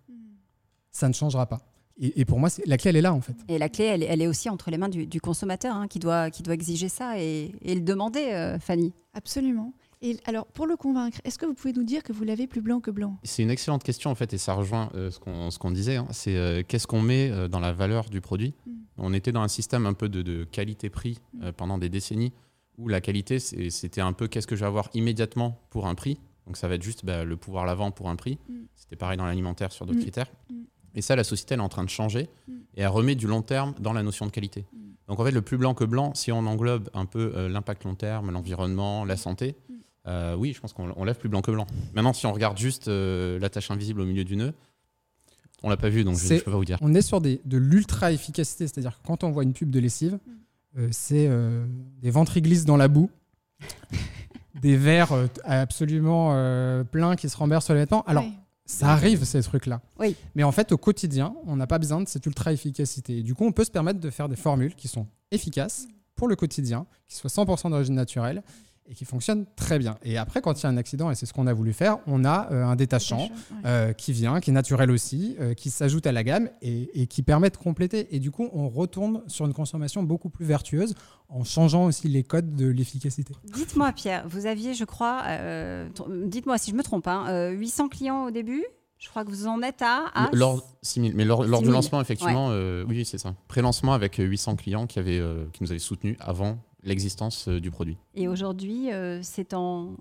ça 0.92 1.08
ne 1.08 1.14
changera 1.14 1.46
pas. 1.46 1.62
Et, 2.00 2.22
et 2.22 2.26
pour 2.26 2.40
moi, 2.40 2.50
la 2.66 2.78
clé, 2.78 2.90
elle 2.90 2.96
est 2.96 3.02
là, 3.02 3.14
en 3.14 3.22
fait. 3.22 3.36
Et 3.48 3.58
la 3.58 3.70
clé, 3.70 3.86
elle, 3.86 4.04
est- 4.04 4.08
elle 4.08 4.22
est 4.22 4.28
aussi 4.28 4.50
entre 4.50 4.72
les 4.72 4.78
mains 4.78 4.90
du, 4.90 5.06
du 5.06 5.22
consommateur 5.22 5.76
hein, 5.76 5.88
qui, 5.88 6.00
doit, 6.00 6.30
qui 6.32 6.42
doit 6.44 6.54
exiger 6.56 6.90
ça 6.90 7.20
et, 7.22 7.52
et 7.62 7.76
le 7.76 7.82
demander, 7.82 8.30
euh, 8.32 8.58
Fanny. 8.60 8.94
Absolument. 9.14 9.74
Et 10.02 10.18
alors, 10.26 10.48
pour 10.48 10.66
le 10.68 10.76
convaincre, 10.76 11.20
est-ce 11.24 11.38
que 11.38 11.46
vous 11.46 11.54
pouvez 11.54 11.72
nous 11.72 11.84
dire 11.86 12.04
que 12.04 12.12
vous 12.12 12.24
l'avez 12.26 12.46
plus 12.48 12.60
blanc 12.62 12.82
que 12.82 12.92
blanc? 12.92 13.18
C'est 13.24 13.42
une 13.44 13.52
excellente 13.52 13.84
question 13.84 14.10
en 14.12 14.16
fait, 14.16 14.34
et 14.34 14.38
ça 14.38 14.54
rejoint 14.54 14.90
euh, 14.96 15.10
ce 15.12 15.20
qu'on 15.20 15.50
ce 15.50 15.58
qu'on 15.60 15.72
disait. 15.72 15.96
hein. 15.96 16.08
c'est 16.12 16.36
euh, 16.36 16.62
qu'est-ce 16.68 16.88
qu'on 16.88 17.02
met 17.02 17.30
euh, 17.32 17.48
dans 17.48 17.62
la 17.62 17.72
valeur 17.72 18.10
du 18.10 18.20
produit? 18.20 18.54
Mm. 18.66 18.72
On 18.98 19.14
était 19.14 19.32
dans 19.32 19.42
un 19.44 19.48
système 19.48 19.86
un 19.86 19.94
peu 19.94 20.10
de, 20.10 20.22
de 20.22 20.44
qualité-prix 20.44 21.20
euh, 21.42 21.54
pendant 21.54 21.78
des 21.78 21.88
décennies, 21.88 22.34
où 22.78 22.90
la 22.90 23.00
qualité 23.00 23.40
c'était 23.40 24.02
un 24.02 24.12
peu 24.12 24.28
qu'est-ce 24.28 24.48
que 24.48 24.56
je 24.58 24.62
vais 24.62 24.68
avoir 24.68 24.90
immédiatement 24.94 25.62
pour 25.70 25.88
un 25.88 25.96
prix? 25.96 26.20
Donc 26.48 26.58
ça 26.58 26.68
va 26.68 26.76
être 26.76 26.84
juste 26.84 27.06
bah, 27.06 27.24
le 27.24 27.38
pouvoir 27.38 27.66
l'avant 27.66 27.92
pour 27.92 28.10
un 28.10 28.18
prix. 28.18 28.40
Mm. 28.50 28.54
C'était 28.76 28.98
pareil 28.98 29.16
dans 29.18 29.26
l'alimentaire 29.26 29.72
sur 29.72 29.86
d'autres 29.86 30.00
Mm. 30.00 30.02
critères. 30.02 30.32
Et 30.96 31.02
ça, 31.02 31.16
la 31.16 31.24
société 31.24 31.54
elle 31.56 31.60
est 31.60 31.64
en 31.64 31.70
train 31.70 31.84
de 31.84 31.90
changer 31.90 32.30
Mm. 32.48 32.52
et 32.76 32.82
elle 32.82 32.88
remet 32.88 33.16
du 33.16 33.28
long 33.28 33.42
terme 33.42 33.74
dans 33.80 33.94
la 33.94 34.04
notion 34.04 34.26
de 34.26 34.32
qualité. 34.32 34.66
Mm. 34.74 34.78
Donc 35.08 35.20
en 35.20 35.26
fait, 35.26 35.32
le 35.32 35.42
plus 35.42 35.58
blanc 35.58 35.74
que 35.74 35.84
blanc, 35.84 36.14
si 36.16 36.32
on 36.32 36.46
englobe 36.46 36.90
un 36.94 37.06
peu 37.06 37.34
euh, 37.36 37.50
l'impact 37.50 37.84
long 37.84 37.96
terme, 37.96 38.32
l'environnement, 38.32 39.06
la 39.06 39.18
santé, 39.18 39.56
Mm. 39.70 39.74
euh, 40.08 40.36
oui, 40.36 40.54
je 40.54 40.60
pense 40.62 40.74
qu'on 40.74 40.94
on 40.96 41.04
lève 41.04 41.18
plus 41.18 41.30
blanc 41.30 41.42
que 41.42 41.52
blanc. 41.52 41.68
Maintenant, 41.94 42.14
si 42.14 42.26
on 42.26 42.34
regarde 42.34 42.58
juste 42.58 42.88
euh, 42.88 43.40
la 43.40 43.50
tache 43.50 43.72
invisible 43.72 44.02
au 44.02 44.06
milieu 44.06 44.24
du 44.24 44.36
nœud, 44.36 44.54
on 45.66 45.70
l'a 45.70 45.78
pas 45.78 45.90
vu, 45.90 46.04
donc 46.04 46.18
je 46.18 46.34
ne 46.34 46.40
peux 46.40 46.52
pas 46.52 46.58
vous 46.58 46.66
dire. 46.66 46.78
On 46.82 46.94
est 46.94 47.02
sur 47.02 47.22
des, 47.22 47.40
de 47.46 47.58
l'ultra-efficacité, 47.58 48.68
c'est-à-dire 48.68 49.00
que 49.02 49.08
quand 49.08 49.24
on 49.24 49.32
voit 49.32 49.44
une 49.44 49.54
pub 49.54 49.70
de 49.70 49.80
lessive, 49.80 50.20
euh, 50.78 50.90
c'est 50.92 51.28
euh, 51.30 51.66
des 52.02 52.10
ventres 52.12 52.38
glissent 52.40 52.66
dans 52.66 52.76
la 52.76 52.88
boue, 52.90 53.10
des 54.62 54.76
verres 54.76 55.14
absolument 55.46 56.32
euh, 56.34 56.84
pleins 56.84 57.16
qui 57.16 57.30
se 57.30 57.38
renversent 57.38 57.66
sur 57.66 57.74
les 57.74 57.82
vêtements. 57.82 58.04
Alors. 58.04 58.26
Ça 58.66 58.90
arrive, 58.90 59.24
ces 59.26 59.42
trucs-là. 59.42 59.82
Oui. 60.00 60.16
Mais 60.36 60.44
en 60.44 60.52
fait, 60.52 60.72
au 60.72 60.78
quotidien, 60.78 61.36
on 61.46 61.56
n'a 61.56 61.68
pas 61.68 61.80
besoin 61.80 62.02
de 62.02 62.08
cette 62.08 62.26
ultra-efficacité. 62.26 63.22
Du 63.22 63.36
coup, 63.36 63.46
on 63.46 63.52
peut 63.52 63.66
se 63.66 63.72
permettre 63.72 64.00
de 64.00 64.10
faire 64.10 64.30
des 64.30 64.36
formules 64.36 64.76
qui 64.76 64.88
sont 64.88 65.08
efficaces 65.32 65.88
pour 66.16 66.28
le 66.28 66.36
quotidien, 66.36 66.86
qui 67.08 67.16
soient 67.16 67.30
100% 67.30 67.70
d'origine 67.72 67.96
naturelle 67.96 68.44
et 68.90 68.94
qui 68.96 69.06
fonctionnent 69.06 69.46
très 69.56 69.80
bien. 69.80 69.98
Et 70.04 70.18
après, 70.18 70.42
quand 70.42 70.60
il 70.60 70.64
y 70.64 70.66
a 70.66 70.70
un 70.70 70.78
accident, 70.78 71.10
et 71.10 71.16
c'est 71.16 71.26
ce 71.26 71.34
qu'on 71.34 71.48
a 71.48 71.54
voulu 71.54 71.72
faire, 71.74 71.98
on 72.08 72.26
a 72.26 72.50
euh, 72.52 72.66
un 72.66 72.76
détachant 72.76 73.20
Ouais. 73.24 73.30
euh, 73.66 73.94
qui 73.94 74.12
vient, 74.12 74.40
qui 74.40 74.50
est 74.50 74.54
naturel 74.54 74.92
aussi, 74.92 75.36
euh, 75.40 75.54
qui 75.54 75.70
s'ajoute 75.70 76.06
à 76.08 76.12
la 76.12 76.24
gamme 76.24 76.50
et, 76.62 77.02
et 77.02 77.08
qui 77.08 77.24
permet 77.24 77.50
de 77.50 77.58
compléter. 77.58 78.14
Et 78.16 78.20
du 78.20 78.30
coup, 78.32 78.50
on 78.54 78.68
retourne 78.70 79.22
sur 79.28 79.46
une 79.46 79.54
consommation 79.54 80.04
beaucoup 80.04 80.30
plus 80.30 80.46
vertueuse 80.46 80.96
en 81.30 81.44
changeant 81.44 81.86
aussi 81.86 82.08
les 82.10 82.24
codes 82.24 82.56
de 82.56 82.68
l'efficacité. 82.68 83.34
Dites-moi, 83.54 83.92
Pierre, 83.94 84.28
vous 84.28 84.46
aviez, 84.46 84.74
je 84.74 84.84
crois, 84.86 85.24
euh, 85.28 85.88
dites-moi 86.26 86.58
si 86.58 86.72
je 86.72 86.76
me 86.76 86.84
trompe, 86.84 87.08
hein, 87.08 87.26
euh, 87.30 87.50
800 87.52 87.88
clients 87.90 88.26
au 88.26 88.32
début? 88.32 88.64
Je 89.00 89.10
crois 89.10 89.26
que 89.26 89.30
vous 89.32 89.48
en 89.48 89.62
êtes 89.62 89.82
à. 89.82 90.06
à 90.16 90.30
Lors, 90.32 90.64
6 90.82 91.02
000. 91.02 91.14
Mais 91.16 91.26
lors, 91.26 91.44
lors 91.44 91.60
6 91.60 91.64
du 91.64 91.70
000, 91.72 91.76
lancement, 91.76 92.00
effectivement, 92.00 92.48
euh, 92.52 92.86
oui, 92.88 93.04
c'est 93.04 93.18
ça. 93.18 93.36
Pré-lancement 93.50 93.94
avec 93.94 94.16
800 94.16 94.56
clients 94.56 94.88
qui, 94.88 94.98
avaient, 94.98 95.20
euh, 95.20 95.44
qui 95.52 95.62
nous 95.62 95.72
avaient 95.72 95.80
soutenus 95.80 96.16
avant 96.22 96.58
l'existence 96.84 97.48
du 97.48 97.72
produit. 97.72 97.98
Et 98.16 98.28
aujourd'hui, 98.28 98.90
c'est 99.22 99.54
en, 99.54 99.92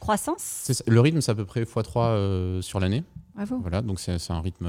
croissance 0.00 0.70
Le 0.86 1.00
rythme, 1.00 1.20
c'est 1.20 1.32
à 1.32 1.34
peu 1.34 1.44
près 1.44 1.62
x3 1.62 2.62
sur 2.62 2.80
l'année. 2.80 3.04
Bravo. 3.34 3.58
Voilà, 3.60 3.82
donc 3.82 3.98
c'est 4.00 4.30
un 4.30 4.40
rythme 4.40 4.68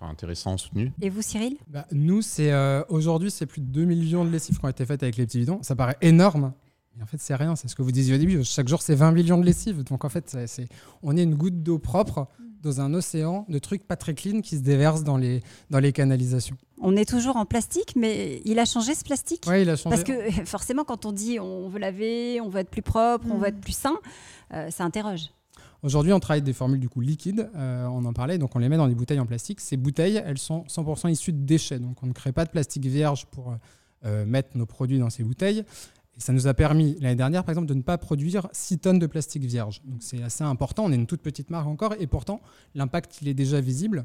intéressant, 0.00 0.56
soutenu. 0.56 0.92
Et 1.00 1.10
vous, 1.10 1.22
Cyril? 1.22 1.56
Bah, 1.68 1.86
Nous, 1.92 2.22
c'est 2.22 2.52
aujourd'hui, 2.88 3.30
c'est 3.30 3.46
plus 3.46 3.60
de 3.60 3.66
2 3.66 3.84
millions 3.84 4.24
de 4.24 4.30
lessives 4.30 4.58
qui 4.58 4.64
ont 4.64 4.68
été 4.68 4.84
faites 4.84 5.02
avec 5.02 5.16
les 5.16 5.26
petits 5.26 5.38
bidons. 5.38 5.62
Ça 5.62 5.76
paraît 5.76 5.96
énorme. 6.00 6.52
Mais 6.96 7.02
en 7.02 7.06
fait, 7.06 7.18
c'est 7.20 7.34
rien, 7.34 7.56
c'est 7.56 7.68
ce 7.68 7.76
que 7.76 7.82
vous 7.82 7.92
disiez 7.92 8.14
au 8.14 8.18
début. 8.18 8.44
Chaque 8.44 8.68
jour, 8.68 8.82
c'est 8.82 8.94
20 8.94 9.12
millions 9.12 9.38
de 9.38 9.44
lessives. 9.44 9.84
Donc 9.84 10.04
en 10.04 10.08
fait, 10.08 10.36
c'est, 10.46 10.68
on 11.02 11.16
est 11.16 11.22
une 11.22 11.34
goutte 11.34 11.62
d'eau 11.62 11.78
propre 11.78 12.26
dans 12.62 12.80
un 12.80 12.94
océan 12.94 13.46
de 13.48 13.58
trucs 13.58 13.86
pas 13.86 13.96
très 13.96 14.14
clean 14.14 14.40
qui 14.40 14.56
se 14.56 14.62
déversent 14.62 15.04
dans 15.04 15.16
les, 15.16 15.42
dans 15.70 15.78
les 15.78 15.92
canalisations. 15.92 16.56
On 16.80 16.96
est 16.96 17.08
toujours 17.08 17.36
en 17.36 17.46
plastique, 17.46 17.94
mais 17.96 18.40
il 18.44 18.58
a 18.58 18.64
changé 18.64 18.94
ce 18.94 19.04
plastique 19.04 19.44
Oui, 19.46 19.62
il 19.62 19.70
a 19.70 19.76
changé. 19.76 19.96
Parce 19.96 20.04
que 20.04 20.30
forcément, 20.46 20.84
quand 20.84 21.06
on 21.06 21.12
dit 21.12 21.38
on 21.40 21.68
veut 21.68 21.78
laver, 21.78 22.40
on 22.40 22.48
veut 22.48 22.60
être 22.60 22.70
plus 22.70 22.82
propre, 22.82 23.26
on 23.30 23.36
veut 23.38 23.46
mm. 23.46 23.54
être 23.54 23.60
plus 23.60 23.76
sain, 23.76 23.98
euh, 24.52 24.70
ça 24.70 24.84
interroge. 24.84 25.30
Aujourd'hui, 25.82 26.12
on 26.12 26.20
travaille 26.20 26.42
des 26.42 26.52
formules 26.52 26.80
du 26.80 26.90
coup 26.90 27.00
liquides, 27.00 27.50
euh, 27.56 27.86
on 27.86 28.04
en 28.04 28.12
parlait, 28.12 28.36
donc 28.36 28.54
on 28.54 28.58
les 28.58 28.68
met 28.68 28.76
dans 28.76 28.88
des 28.88 28.94
bouteilles 28.94 29.20
en 29.20 29.26
plastique. 29.26 29.60
Ces 29.60 29.78
bouteilles, 29.78 30.22
elles 30.24 30.38
sont 30.38 30.64
100% 30.68 31.10
issues 31.10 31.32
de 31.32 31.42
déchets, 31.44 31.78
donc 31.78 32.02
on 32.02 32.06
ne 32.06 32.12
crée 32.12 32.32
pas 32.32 32.44
de 32.44 32.50
plastique 32.50 32.84
vierge 32.84 33.24
pour 33.26 33.54
euh, 34.04 34.26
mettre 34.26 34.56
nos 34.56 34.66
produits 34.66 34.98
dans 34.98 35.10
ces 35.10 35.22
bouteilles 35.22 35.64
ça 36.20 36.32
nous 36.32 36.46
a 36.46 36.54
permis 36.54 36.96
l'année 37.00 37.16
dernière, 37.16 37.44
par 37.44 37.50
exemple, 37.50 37.68
de 37.68 37.74
ne 37.74 37.82
pas 37.82 37.98
produire 37.98 38.48
6 38.52 38.78
tonnes 38.78 38.98
de 38.98 39.06
plastique 39.06 39.44
vierge. 39.44 39.80
Donc 39.84 40.02
c'est 40.02 40.22
assez 40.22 40.44
important. 40.44 40.84
On 40.84 40.92
est 40.92 40.96
une 40.96 41.06
toute 41.06 41.22
petite 41.22 41.50
marque 41.50 41.66
encore, 41.66 41.94
et 41.98 42.06
pourtant 42.06 42.40
l'impact 42.74 43.22
il 43.22 43.28
est 43.28 43.34
déjà 43.34 43.60
visible. 43.60 44.04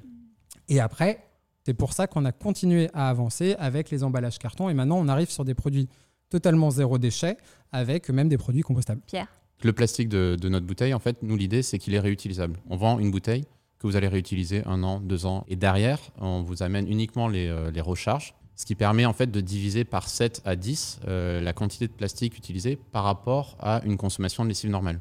Et 0.70 0.80
après, 0.80 1.24
c'est 1.66 1.74
pour 1.74 1.94
ça 1.94 2.08
qu'on 2.08 2.26
a 2.26 2.32
continué 2.32 2.90
à 2.94 3.10
avancer 3.10 3.56
avec 3.60 3.90
les 3.90 4.04
emballages 4.04 4.40
carton. 4.40 4.70
Et 4.70 4.74
maintenant, 4.74 4.98
on 4.98 5.08
arrive 5.08 5.30
sur 5.30 5.44
des 5.46 5.54
produits 5.54 5.90
totalement 6.30 6.72
zéro 6.72 6.98
déchet, 6.98 7.38
avec 7.72 8.10
même 8.10 8.30
des 8.30 8.38
produits 8.38 8.62
compostables. 8.62 9.02
Pierre. 9.06 9.28
Le 9.64 9.74
plastique 9.74 10.10
de, 10.10 10.38
notre 10.50 10.66
bouteille, 10.66 10.94
en 10.94 11.00
fait, 11.00 11.22
nous 11.22 11.36
l'idée 11.36 11.64
c'est 11.64 11.80
qu'il 11.80 11.94
est 11.96 12.00
réutilisable. 12.00 12.60
On 12.70 12.78
vend 12.78 13.00
une 13.00 13.12
bouteille 13.12 13.46
que 13.80 13.88
vous 13.88 13.96
allez 13.96 14.08
réutiliser 14.08 14.64
un 14.66 14.84
an, 14.84 15.00
deux 15.00 15.26
ans, 15.26 15.44
et 15.48 15.56
derrière, 15.56 16.00
on 16.18 16.42
vous 16.42 16.64
amène 16.64 16.88
uniquement 16.88 17.28
les, 17.28 17.48
euh, 17.48 17.72
les 17.72 17.82
recharges 17.82 18.36
ce 18.56 18.66
qui 18.66 18.76
permet 18.76 19.06
en 19.06 19.14
fait 19.14 19.28
de 19.28 19.42
diviser 19.42 19.84
par 19.84 20.08
7 20.08 20.42
à 20.46 20.56
10 20.56 21.02
euh, 21.08 21.42
la 21.42 21.54
quantité 21.54 21.88
de 21.88 21.94
plastique 21.94 22.38
utilisée 22.38 22.78
par 22.92 23.04
rapport 23.04 23.58
à 23.60 23.82
une 23.86 23.98
consommation 23.98 24.44
de 24.44 24.50
lessive 24.50 24.70
normale. 24.70 25.00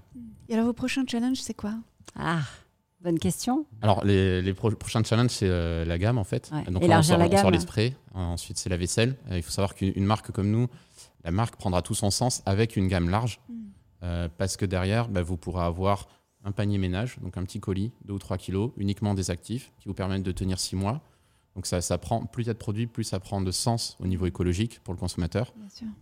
Et 0.48 0.54
alors 0.54 0.66
vos 0.66 0.72
prochains 0.72 1.04
challenges, 1.06 1.38
c'est 1.38 1.54
quoi? 1.54 1.74
Ah, 2.16 2.42
bonne 3.00 3.18
question. 3.18 3.64
Alors 3.80 4.04
les, 4.04 4.54
prochains 4.54 5.04
challenges, 5.04 5.30
c'est 5.30 5.48
euh, 5.48 5.84
la 5.84 5.98
gamme 5.98 6.18
en 6.18 6.24
fait. 6.24 6.50
Donc 6.68 6.82
Élargir 6.82 7.16
on, 7.16 7.18
la 7.18 7.28
gamme. 7.28 7.42
sort 7.42 7.50
les 7.50 7.60
sprays, 7.60 7.96
ensuite 8.12 8.58
c'est 8.58 8.68
la 8.70 8.76
vaisselle. 8.76 9.16
Euh, 9.30 9.36
il 9.36 9.42
faut 9.42 9.52
savoir 9.52 9.74
qu'une 9.74 10.04
marque 10.04 10.32
comme 10.32 10.50
nous, 10.50 10.68
la 11.22 11.30
marque 11.30 11.56
prendra 11.56 11.80
tout 11.80 11.94
son 11.94 12.10
sens 12.10 12.42
avec 12.46 12.76
une 12.76 12.88
gamme 12.88 13.08
large, 13.08 13.40
hmm. 13.48 14.28
parce 14.36 14.58
que 14.58 14.66
derrière, 14.66 15.08
bah, 15.08 15.22
vous 15.22 15.38
pourrez 15.38 15.64
avoir 15.64 16.06
un 16.44 16.52
panier 16.52 16.76
ménage, 16.76 17.16
donc 17.22 17.38
un 17.38 17.44
petit 17.44 17.58
colis, 17.58 17.92
2 18.04 18.12
ou 18.12 18.18
3 18.18 18.36
kilos, 18.36 18.72
uniquement 18.76 19.14
des 19.14 19.30
actifs, 19.30 19.72
qui 19.78 19.88
vous 19.88 19.94
permettent 19.94 20.22
de 20.22 20.32
tenir 20.32 20.60
6 20.60 20.76
mois. 20.76 21.00
Donc 21.54 21.66
ça, 21.66 21.80
ça 21.80 21.98
prend, 21.98 22.26
plus 22.26 22.44
il 22.44 22.46
y 22.48 22.50
a 22.50 22.52
de 22.52 22.58
produits, 22.58 22.86
plus 22.86 23.04
ça 23.04 23.20
prend 23.20 23.40
de 23.40 23.50
sens 23.52 23.96
au 24.00 24.06
niveau 24.06 24.26
écologique 24.26 24.80
pour 24.80 24.92
le 24.92 24.98
consommateur 24.98 25.54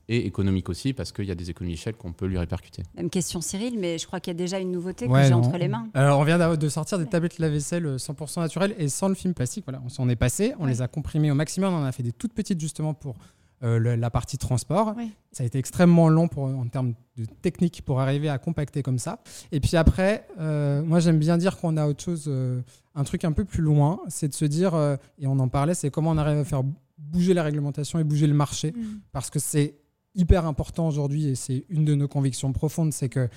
et 0.09 0.27
économique 0.27 0.71
aussi 0.71 0.95
parce 0.95 1.13
qu'il 1.13 1.27
y 1.27 1.31
a 1.31 1.35
des 1.35 1.51
économies 1.51 1.75
d'échelle 1.75 1.95
qu'on 1.95 2.13
peut 2.13 2.27
lui 2.27 2.39
répercuter. 2.39 2.83
Même 2.97 3.11
question 3.11 3.43
Cyril, 3.43 3.79
mais 3.79 3.99
je 3.99 4.07
crois 4.07 4.19
qu'il 4.21 4.33
y 4.33 4.37
a 4.37 4.39
déjà 4.39 4.59
une 4.59 4.71
nouveauté 4.71 5.09
que 5.09 5.23
j'ai 5.23 5.35
entre 5.35 5.59
les 5.59 5.69
mains. 5.69 5.89
Alors 5.95 6.19
on 6.21 6.25
vient 6.25 6.57
de 6.57 6.69
sortir 6.69 6.99
des 6.99 7.07
tablettes 7.07 7.39
lave-vaisselle 7.39 7.97
100% 7.97 8.41
naturelles 8.41 8.75
et 8.79 8.89
sans 8.89 9.09
le 9.09 9.15
film 9.15 9.35
plastique. 9.35 9.65
Voilà, 9.67 9.83
on 9.85 9.91
s'en 9.91 10.09
est 10.09 10.17
passé, 10.17 10.55
on 10.59 10.67
les 10.67 10.81
a 10.81 10.89
comprimées 10.89 11.31
au 11.31 11.35
maximum, 11.35 11.75
on 11.75 11.79
en 11.79 11.85
a 11.85 11.93
fait 11.93 12.03
des 12.03 12.13
toutes 12.13 12.33
petites 12.33 12.61
justement 12.61 12.95
pour 12.95 13.17
euh, 13.65 13.97
la 13.97 14.11
partie 14.11 14.39
transport. 14.39 14.95
Ça 15.31 15.45
a 15.45 15.47
été 15.47 15.59
extrêmement 15.59 16.09
long 16.09 16.27
pour, 16.27 16.45
en 16.45 16.67
termes 16.67 16.95
de 17.17 17.25
technique 17.25 17.83
pour 17.85 18.01
arriver 18.01 18.29
à 18.29 18.39
compacter 18.39 18.83
comme 18.83 18.99
ça. 18.99 19.21
Et 19.53 19.61
puis 19.61 19.77
après, 19.77 20.27
euh, 20.41 20.83
moi 20.83 20.99
j'aime 20.99 21.19
bien 21.19 21.39
dire 21.39 21.57
qu'on 21.59 21.77
a 21.77 21.87
autre 21.87 22.03
chose, 22.03 22.25
euh, 22.27 22.61
un 22.97 23.05
truc 23.05 23.25
un 23.25 23.31
peu 23.31 23.45
plus 23.45 23.63
loin, 23.63 24.01
c'est 24.09 24.27
de 24.27 24.35
se 24.35 24.45
dire, 24.45 24.75
et 25.19 25.27
on 25.27 25.39
en 25.39 25.49
parlait, 25.49 25.75
c'est 25.75 25.91
comment 25.91 26.11
on 26.11 26.19
arrive 26.19 26.39
à 26.39 26.45
faire 26.45 26.63
bouger 26.99 27.35
la 27.35 27.45
réglementation 27.45 28.01
et 28.01 28.05
bouger 28.05 28.27
le 28.27 28.35
marché. 28.35 28.73
Mm. 28.73 29.01
Parce 29.13 29.31
que 29.31 29.39
c'est 29.39 29.77
hyper 30.15 30.45
important 30.47 30.89
aujourd'hui 30.89 31.29
et 31.29 31.35
c'est 31.37 31.65
une 31.69 31.85
de 31.85 31.95
nos 31.95 32.09
convictions 32.09 32.53
profondes, 32.53 32.93
c'est 32.93 33.09
que 33.09 33.29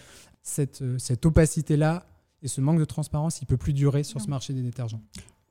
cette, 0.42 0.84
cette 0.98 1.26
opacité-là 1.26 2.06
et 2.42 2.48
ce 2.48 2.62
manque 2.62 2.80
de 2.80 2.86
transparence, 2.86 3.42
il 3.42 3.46
peut 3.46 3.58
plus 3.58 3.74
durer 3.74 4.04
sur 4.04 4.20
ce 4.22 4.28
marché 4.28 4.54
des 4.54 4.62
détergents 4.62 5.02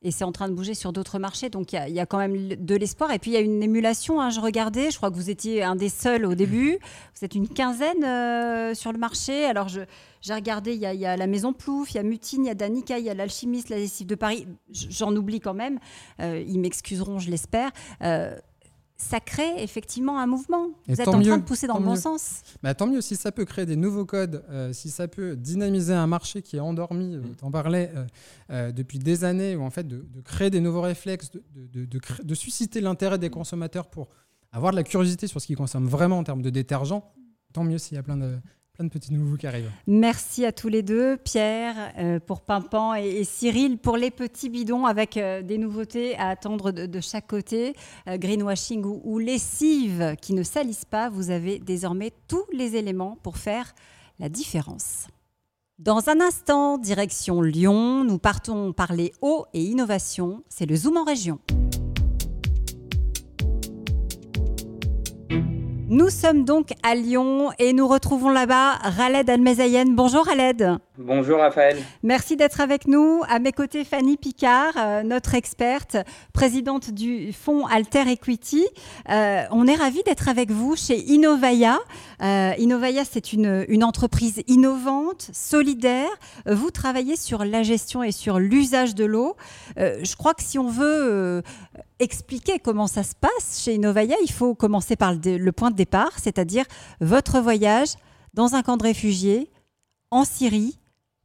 et 0.04 0.10
c'est 0.10 0.24
en 0.24 0.32
train 0.32 0.48
de 0.48 0.54
bouger 0.54 0.74
sur 0.74 0.92
d'autres 0.92 1.18
marchés. 1.18 1.48
Donc 1.48 1.72
il 1.72 1.92
y, 1.92 2.00
a 2.00 2.06
quand 2.06 2.18
même 2.18 2.54
de 2.54 2.76
l'espoir. 2.76 3.10
Et 3.10 3.18
puis 3.18 3.32
il 3.32 3.34
y 3.34 3.36
a 3.38 3.40
une 3.40 3.62
émulation. 3.62 4.20
Hein, 4.20 4.30
je 4.30 4.38
regardais, 4.38 4.90
je 4.90 4.98
crois 4.98 5.10
que 5.10 5.16
vous 5.16 5.30
étiez 5.30 5.62
un 5.62 5.76
des 5.76 5.88
seuls 5.88 6.26
au 6.26 6.34
début. 6.34 6.78
Vous 7.16 7.24
êtes 7.24 7.34
une 7.34 7.48
quinzaine 7.48 8.04
euh, 8.04 8.74
sur 8.74 8.92
le 8.92 8.98
marché. 8.98 9.46
Alors 9.46 9.68
j'ai 9.68 10.34
regardé, 10.34 10.74
il 10.74 10.80
y, 10.80 11.06
a 11.06 11.16
la 11.16 11.26
Maison 11.26 11.52
Plouf, 11.52 11.92
il 11.92 11.96
y 11.96 12.00
a 12.00 12.02
Mutine, 12.02 12.44
il 12.44 12.48
y 12.48 12.50
a 12.50 12.54
Danica, 12.54 12.98
il 12.98 13.04
y 13.04 13.10
a 13.10 13.14
l'Alchimiste, 13.14 13.70
la 13.70 13.76
Lessive 13.76 14.06
de 14.06 14.14
Paris. 14.14 14.46
J'en 14.70 15.14
oublie 15.16 15.40
quand 15.40 15.54
même. 15.54 15.78
Euh, 16.20 16.42
ils 16.46 16.60
m'excuseront, 16.60 17.18
je 17.18 17.30
l'espère. 17.30 17.70
Euh, 18.02 18.36
ça 18.96 19.18
crée 19.20 19.62
effectivement 19.62 20.20
un 20.20 20.26
mouvement. 20.26 20.70
Vous 20.86 21.00
êtes 21.00 21.08
en 21.08 21.20
train 21.20 21.38
de 21.38 21.42
pousser 21.42 21.66
dans 21.66 21.78
le 21.78 21.84
bon 21.84 21.96
sens. 21.96 22.42
Bah, 22.62 22.74
tant 22.74 22.86
mieux 22.86 23.00
si 23.00 23.16
ça 23.16 23.32
peut 23.32 23.44
créer 23.44 23.66
des 23.66 23.76
nouveaux 23.76 24.04
codes, 24.04 24.44
euh, 24.50 24.72
si 24.72 24.88
ça 24.88 25.08
peut 25.08 25.36
dynamiser 25.36 25.92
un 25.92 26.06
marché 26.06 26.42
qui 26.42 26.56
est 26.56 26.60
endormi, 26.60 27.16
euh, 27.16 27.20
mm. 27.20 27.36
tu 27.36 27.44
en 27.44 27.50
parlais, 27.50 27.90
euh, 28.50 28.70
depuis 28.70 28.98
des 28.98 29.24
années, 29.24 29.56
ou 29.56 29.62
en 29.62 29.70
fait 29.70 29.86
de, 29.86 30.04
créer 30.24 30.50
des 30.50 30.60
nouveaux 30.60 30.82
réflexes, 30.82 31.30
de, 31.54 31.86
de 31.86 32.34
susciter 32.34 32.80
l'intérêt 32.80 33.18
des 33.18 33.30
consommateurs 33.30 33.88
pour 33.88 34.08
avoir 34.52 34.70
de 34.70 34.76
la 34.76 34.84
curiosité 34.84 35.26
sur 35.26 35.40
ce 35.40 35.46
qu'ils 35.46 35.56
consomment 35.56 35.88
vraiment 35.88 36.18
en 36.18 36.24
termes 36.24 36.42
de 36.42 36.50
détergents, 36.50 37.12
tant 37.52 37.64
mieux 37.64 37.78
s'il 37.78 37.96
y 37.96 37.98
a 37.98 38.02
plein 38.02 38.16
de, 38.16 38.38
plein 38.74 38.86
de 38.86 38.90
petits 38.90 39.12
nouveaux 39.12 39.36
qui 39.36 39.46
arrivent. 39.46 39.70
Merci 39.86 40.44
à 40.44 40.50
tous 40.50 40.68
les 40.68 40.82
deux, 40.82 41.16
Pierre 41.16 41.92
euh, 41.96 42.18
pour 42.18 42.40
Pimpan 42.40 42.94
et, 42.94 43.22
Cyril 43.22 43.78
pour 43.78 43.96
les 43.96 44.10
petits 44.10 44.50
bidons 44.50 44.84
avec 44.84 45.16
euh, 45.16 45.42
des 45.42 45.58
nouveautés 45.58 46.16
à 46.16 46.28
attendre 46.28 46.72
de, 46.72 47.00
chaque 47.00 47.28
côté, 47.28 47.74
euh, 48.08 48.16
greenwashing 48.16 48.84
ou, 48.84 49.00
ou 49.04 49.20
lessive 49.20 50.16
qui 50.20 50.34
ne 50.34 50.42
salissent 50.42 50.84
pas. 50.84 51.08
Vous 51.08 51.30
avez 51.30 51.60
désormais 51.60 52.12
tous 52.26 52.44
les 52.52 52.74
éléments 52.74 53.16
pour 53.22 53.36
faire 53.36 53.74
la 54.18 54.28
différence. 54.28 55.06
Dans 55.78 56.08
un 56.08 56.20
instant, 56.20 56.76
direction 56.76 57.42
Lyon, 57.42 58.02
nous 58.02 58.18
partons 58.18 58.72
parler 58.72 59.12
eau 59.22 59.46
et 59.54 59.62
innovation. 59.62 60.42
C'est 60.48 60.66
le 60.66 60.74
Zoom 60.74 60.96
en 60.96 61.04
région. 61.04 61.38
Nous 65.88 66.08
sommes 66.08 66.44
donc 66.44 66.72
à 66.82 66.94
Lyon 66.94 67.50
et 67.58 67.74
nous 67.74 67.86
retrouvons 67.86 68.30
là-bas 68.30 68.72
Raled 68.82 69.28
Almezayen. 69.28 69.84
Bonjour 69.90 70.24
Raled. 70.24 70.78
Bonjour 70.96 71.40
Raphaël. 71.40 71.76
Merci 72.04 72.36
d'être 72.36 72.60
avec 72.60 72.86
nous. 72.86 73.22
À 73.28 73.40
mes 73.40 73.50
côtés, 73.50 73.82
Fanny 73.82 74.16
Picard, 74.16 74.74
euh, 74.76 75.02
notre 75.02 75.34
experte, 75.34 75.96
présidente 76.32 76.92
du 76.92 77.32
fonds 77.32 77.66
Alter 77.66 78.08
Equity. 78.08 78.64
Euh, 79.10 79.42
on 79.50 79.66
est 79.66 79.74
ravis 79.74 80.04
d'être 80.04 80.28
avec 80.28 80.52
vous 80.52 80.76
chez 80.76 81.00
Innovaya. 81.10 81.80
Euh, 82.22 82.52
Innovaya, 82.58 83.04
c'est 83.04 83.32
une, 83.32 83.82
entreprise 83.82 84.44
innovante, 84.46 85.30
solidaire. 85.32 86.10
Vous 86.46 86.70
travaillez 86.70 87.16
sur 87.16 87.44
la 87.44 87.64
gestion 87.64 88.04
et 88.04 88.12
sur 88.12 88.38
l'usage 88.38 88.94
de 88.94 89.04
l'eau. 89.04 89.34
je 89.76 90.14
crois 90.14 90.32
que 90.34 90.44
si 90.44 90.60
on 90.60 90.68
veut 90.68 91.42
expliquer 91.98 92.60
comment 92.60 92.86
ça 92.86 93.02
se 93.02 93.16
passe 93.16 93.64
chez 93.64 93.74
Innovaya, 93.74 94.14
il 94.22 94.30
faut 94.30 94.54
commencer 94.54 94.94
par 94.94 95.12
le, 95.12 95.50
point 95.50 95.72
de 95.72 95.76
départ, 95.76 96.12
c'est-à-dire 96.22 96.66
votre 97.00 97.40
voyage 97.40 97.94
dans 98.32 98.54
un 98.54 98.62
camp 98.62 98.76
de 98.76 98.84
réfugiés 98.84 99.50
en 100.12 100.24
Syrie 100.24 100.78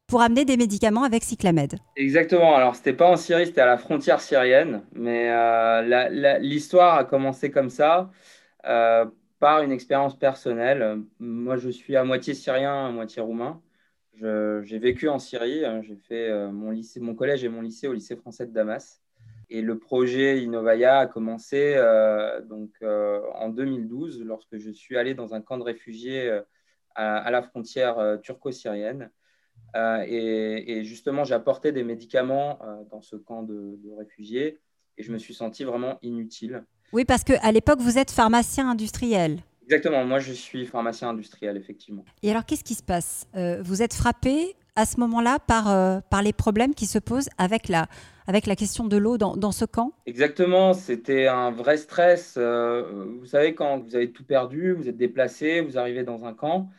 pour 0.09 0.21
amener 0.21 0.43
des 0.43 0.57
médicaments 0.57 1.03
avec 1.03 1.23
Cyclamed. 1.23 1.75
Exactement. 1.95 2.55
Alors, 2.55 2.75
c'était 2.75 2.93
pas 2.93 3.07
en 3.07 3.15
Syrie, 3.15 3.45
c'était 3.45 3.61
à 3.61 3.67
la 3.67 3.77
frontière 3.77 4.19
syrienne. 4.19 4.81
Mais 4.93 5.29
euh, 5.29 6.39
l'histoire 6.39 6.97
a 6.97 7.05
commencé 7.05 7.51
comme 7.51 7.69
ça, 7.69 8.09
euh, 8.65 9.05
par 9.39 9.61
une 9.61 9.71
expérience 9.71 10.17
personnelle. 10.17 11.03
Moi, 11.19 11.57
je 11.57 11.69
suis 11.69 11.95
à 11.95 12.03
moitié 12.03 12.33
syrien, 12.33 12.87
à 12.87 12.89
moitié 12.89 13.21
roumain. 13.21 13.61
J'ai 14.15 14.79
vécu 14.79 15.07
en 15.07 15.19
Syrie. 15.19 15.63
J'ai 15.83 15.95
fait 15.95 16.29
euh, 16.29 16.51
mon, 16.51 16.71
lycée, 16.71 16.99
mon 16.99 17.13
collège 17.13 17.43
et 17.43 17.49
mon 17.49 17.61
lycée 17.61 17.87
au 17.87 17.93
lycée 17.93 18.15
français 18.15 18.47
de 18.47 18.51
Damas. 18.51 19.01
Et 19.51 19.61
le 19.61 19.77
projet 19.77 20.41
Innovaya 20.41 20.99
a 20.99 21.07
commencé 21.07 21.75
donc, 22.47 22.69
en 22.83 23.49
2012 23.49 24.23
lorsque 24.23 24.57
je 24.57 24.69
suis 24.69 24.95
allé 24.95 25.15
dans 25.15 25.33
un 25.33 25.41
camp 25.41 25.57
de 25.57 25.63
réfugiés 25.63 26.39
à, 26.93 27.31
la 27.31 27.41
frontière 27.41 28.19
turco-syrienne. 28.21 29.09
Et, 29.75 30.83
justement, 30.83 31.23
j'apportais 31.23 31.71
des 31.71 31.83
médicaments 31.83 32.59
dans 32.91 33.01
ce 33.01 33.15
camp 33.15 33.43
de, 33.43 33.77
réfugiés 33.97 34.59
et 34.97 35.03
je 35.03 35.11
me 35.11 35.17
suis 35.17 35.33
senti 35.33 35.63
vraiment 35.63 35.97
inutile. 36.01 36.63
Oui, 36.91 37.05
parce 37.05 37.23
qu'à 37.23 37.51
l'époque, 37.51 37.79
vous 37.79 37.97
êtes 37.97 38.11
pharmacien 38.11 38.69
industriel. 38.69 39.39
Exactement, 39.63 40.03
moi 40.03 40.17
je 40.17 40.33
suis 40.33 40.65
pharmacien 40.65 41.09
industriel, 41.09 41.55
effectivement. 41.55 42.03
Et 42.23 42.31
alors, 42.31 42.43
qu'est-ce 42.43 42.63
qui 42.63 42.73
se 42.73 42.83
passe? 42.83 43.27
Vous 43.61 43.83
êtes 43.83 43.93
frappé 43.93 44.55
à 44.75 44.85
ce 44.85 44.99
moment-là 44.99 45.37
par, 45.39 46.03
par 46.03 46.23
les 46.23 46.33
problèmes 46.33 46.73
qui 46.73 46.87
se 46.87 46.97
posent 46.97 47.29
avec 47.37 47.67
la, 47.69 47.87
avec 48.25 48.47
la 48.47 48.55
question 48.55 48.85
de 48.85 48.97
l'eau 48.97 49.17
dans, 49.17 49.37
dans, 49.37 49.51
ce 49.51 49.65
camp? 49.65 49.91
Exactement, 50.07 50.73
c'était 50.73 51.27
un 51.27 51.51
vrai 51.51 51.77
stress. 51.77 52.37
vous 52.37 53.25
savez, 53.25 53.53
quand 53.53 53.79
vous 53.79 53.95
avez 53.95 54.11
tout 54.11 54.23
perdu, 54.23 54.71
vous 54.73 54.89
êtes 54.89 54.97
déplacé, 54.97 55.61
vous 55.61 55.77
arrivez 55.77 56.03
dans 56.03 56.25
un 56.25 56.33
camp, 56.33 56.69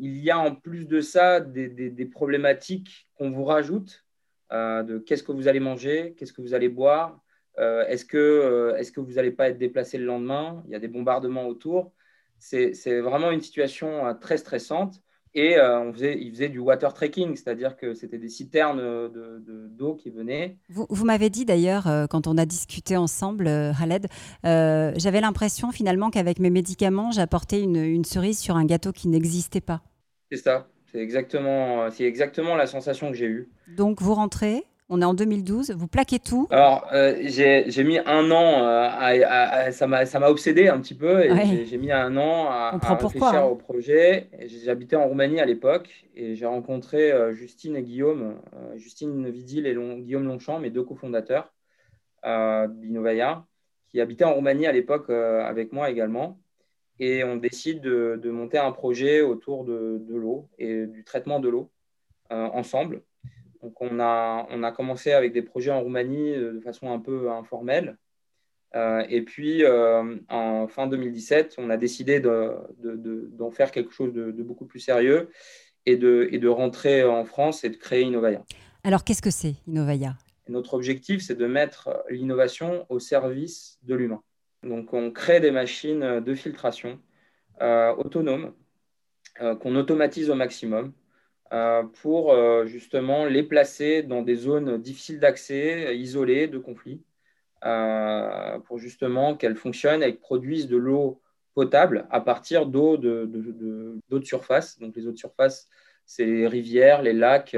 il 0.00 0.18
y 0.18 0.30
a 0.30 0.38
en 0.38 0.54
plus 0.54 0.88
de 0.88 1.00
ça 1.00 1.40
des, 1.40 1.68
des, 1.68 2.06
problématiques 2.06 3.08
qu'on 3.16 3.30
vous 3.30 3.44
rajoute 3.44 4.04
de 4.50 4.98
qu'est-ce 4.98 5.22
que 5.22 5.32
vous 5.32 5.46
allez 5.46 5.60
manger, 5.60 6.14
qu'est-ce 6.16 6.32
que 6.32 6.42
vous 6.42 6.54
allez 6.54 6.68
boire, 6.68 7.20
est-ce 7.58 8.04
que, 8.04 8.74
est 8.76 8.92
que 8.92 9.00
vous 9.00 9.12
n'allez 9.12 9.30
pas 9.30 9.50
être 9.50 9.58
déplacé 9.58 9.98
le 9.98 10.06
lendemain, 10.06 10.62
il 10.66 10.72
y 10.72 10.74
a 10.74 10.80
des 10.80 10.88
bombardements 10.88 11.46
autour. 11.46 11.92
C'est 12.40 13.00
vraiment 13.00 13.30
une 13.30 13.42
situation 13.42 14.06
euh, 14.06 14.14
très 14.14 14.38
stressante. 14.38 15.00
Et 15.32 15.56
euh, 15.58 15.78
on 15.80 15.92
faisait, 15.92 16.20
il 16.20 16.32
faisait 16.32 16.48
du 16.48 16.58
water 16.58 16.92
trekking, 16.92 17.36
c'est-à-dire 17.36 17.76
que 17.76 17.94
c'était 17.94 18.18
des 18.18 18.28
citernes 18.28 18.80
d'eau 18.80 19.92
de, 19.94 19.96
qui 19.96 20.10
venaient. 20.10 20.58
Vous, 20.68 21.04
m'avez 21.04 21.30
dit 21.30 21.44
d'ailleurs, 21.44 21.86
euh, 21.86 22.08
quand 22.08 22.26
on 22.26 22.36
a 22.36 22.44
discuté 22.44 22.96
ensemble, 22.96 23.44
Khaled, 23.78 24.08
j'avais 24.42 25.20
l'impression 25.20 25.70
finalement 25.70 26.10
qu'avec 26.10 26.40
mes 26.40 26.50
médicaments, 26.50 27.12
j'apportais 27.12 27.62
une, 27.62 27.76
une, 27.76 28.04
cerise 28.04 28.40
sur 28.40 28.56
un 28.56 28.64
gâteau 28.64 28.90
qui 28.90 29.06
n'existait 29.06 29.60
pas. 29.60 29.82
C'est 30.30 30.38
ça, 30.38 30.68
c'est 30.90 30.98
exactement, 30.98 31.88
exactement 31.88 32.56
la 32.56 32.66
sensation 32.66 33.10
que 33.10 33.16
j'ai 33.16 33.26
eue. 33.26 33.48
Donc 33.76 34.00
vous 34.00 34.14
rentrez 34.14 34.64
on 34.92 35.00
est 35.00 35.04
en 35.04 35.14
2012, 35.14 35.70
vous 35.70 35.86
plaquez 35.86 36.18
tout. 36.18 36.48
Alors, 36.50 36.88
euh, 36.92 37.16
j'ai 37.22 37.84
mis 37.84 37.98
un 37.98 38.28
an, 38.32 38.64
euh, 38.64 38.88
à, 38.90 39.70
ça 39.70 39.86
m'a 39.86 40.28
obsédé 40.28 40.66
un 40.66 40.80
petit 40.80 40.96
peu, 40.96 41.24
et 41.24 41.64
j'ai 41.64 41.78
mis 41.78 41.92
un 41.92 42.16
an 42.16 42.50
à, 42.50 42.76
réfléchir 42.76 43.24
hein. 43.34 43.44
au 43.44 43.54
projet. 43.54 44.28
J'habitais 44.64 44.96
en 44.96 45.06
Roumanie 45.06 45.40
à 45.40 45.46
l'époque, 45.46 46.08
et 46.16 46.34
j'ai 46.34 46.46
rencontré 46.46 47.12
euh, 47.12 47.32
Justine 47.32 47.76
et 47.76 47.82
Guillaume, 47.82 48.34
Justine 48.74 49.30
Vidil 49.30 49.68
et 49.68 49.76
Guillaume 50.00 50.24
Longchamp, 50.24 50.58
mes 50.58 50.70
deux 50.70 50.82
cofondateurs 50.82 51.54
d'Innovaya, 52.24 53.44
qui 53.90 54.00
habitaient 54.00 54.24
en 54.24 54.34
Roumanie 54.34 54.66
à 54.66 54.72
l'époque 54.72 55.08
avec 55.08 55.72
moi 55.72 55.88
également. 55.88 56.40
Et 57.00 57.24
on 57.24 57.36
décide 57.36 57.80
de, 57.80 58.30
monter 58.30 58.58
un 58.58 58.72
projet 58.72 59.20
autour 59.22 59.64
de 59.64 60.14
l'eau 60.14 60.48
et 60.58 60.86
du 60.86 61.02
traitement 61.02 61.40
de 61.40 61.48
l'eau 61.48 61.70
ensemble. 62.30 63.02
Donc 63.62 63.80
on 63.80 64.00
a, 64.00 64.46
on 64.50 64.62
a 64.62 64.72
commencé 64.72 65.12
avec 65.12 65.32
des 65.32 65.42
projets 65.42 65.70
en 65.70 65.80
Roumanie 65.80 66.32
euh, 66.32 66.54
de 66.54 66.60
façon 66.60 66.90
un 66.90 66.98
peu 66.98 67.30
informelle. 67.30 67.96
Euh, 68.76 69.04
et 69.08 69.22
puis, 69.22 69.64
euh, 69.64 70.16
en 70.28 70.68
fin 70.68 70.86
2017, 70.86 71.56
on 71.58 71.70
a 71.70 71.76
décidé 71.76 72.20
d'en 72.20 72.62
de, 72.78 73.50
faire 73.52 73.72
quelque 73.72 73.92
chose 73.92 74.12
de, 74.12 74.30
beaucoup 74.42 74.64
plus 74.64 74.78
sérieux 74.78 75.30
et 75.86 75.96
de, 75.96 76.28
et 76.30 76.38
de 76.38 76.48
rentrer 76.48 77.02
en 77.04 77.24
France 77.24 77.64
et 77.64 77.70
de 77.70 77.76
créer 77.76 78.02
Innovaya. 78.02 78.44
Alors, 78.84 79.02
qu'est-ce 79.02 79.22
que 79.22 79.30
c'est 79.30 79.56
Innovaya? 79.66 80.14
Notre 80.48 80.74
objectif, 80.74 81.20
c'est 81.22 81.34
de 81.34 81.46
mettre 81.46 82.04
l'innovation 82.10 82.86
au 82.88 83.00
service 83.00 83.78
de 83.82 83.94
l'humain. 83.96 84.22
Donc, 84.62 84.92
on 84.92 85.10
crée 85.10 85.40
des 85.40 85.50
machines 85.50 86.20
de 86.20 86.34
filtration 86.34 87.00
autonomes 87.60 88.54
qu'on 89.60 89.76
automatise 89.76 90.30
au 90.30 90.34
maximum 90.34 90.92
euh, 91.52 91.82
pour 92.02 92.32
euh, 92.32 92.64
justement 92.66 93.24
les 93.24 93.42
placer 93.42 94.04
dans 94.04 94.22
des 94.22 94.36
zones 94.36 94.80
difficiles 94.80 95.18
d'accès, 95.18 95.96
isolées 95.98 96.46
de 96.46 96.58
conflits, 96.58 97.02
euh, 97.64 98.60
pour 98.60 98.78
justement 98.78 99.36
qu'elles 99.36 99.56
fonctionnent 99.56 100.04
et 100.04 100.12
produisent 100.12 100.68
de 100.68 100.76
l'eau 100.76 101.20
potable 101.54 102.06
à 102.10 102.20
partir 102.20 102.66
d'eau 102.66 102.96
de, 102.96 103.28
de, 103.28 104.24
surface. 104.24 104.78
Donc 104.78 104.94
les 104.96 105.08
eaux 105.08 105.12
de 105.12 105.16
surface, 105.16 105.68
c'est 106.06 106.24
les 106.24 106.46
rivières, 106.46 107.02
les 107.02 107.12
lacs, 107.12 107.56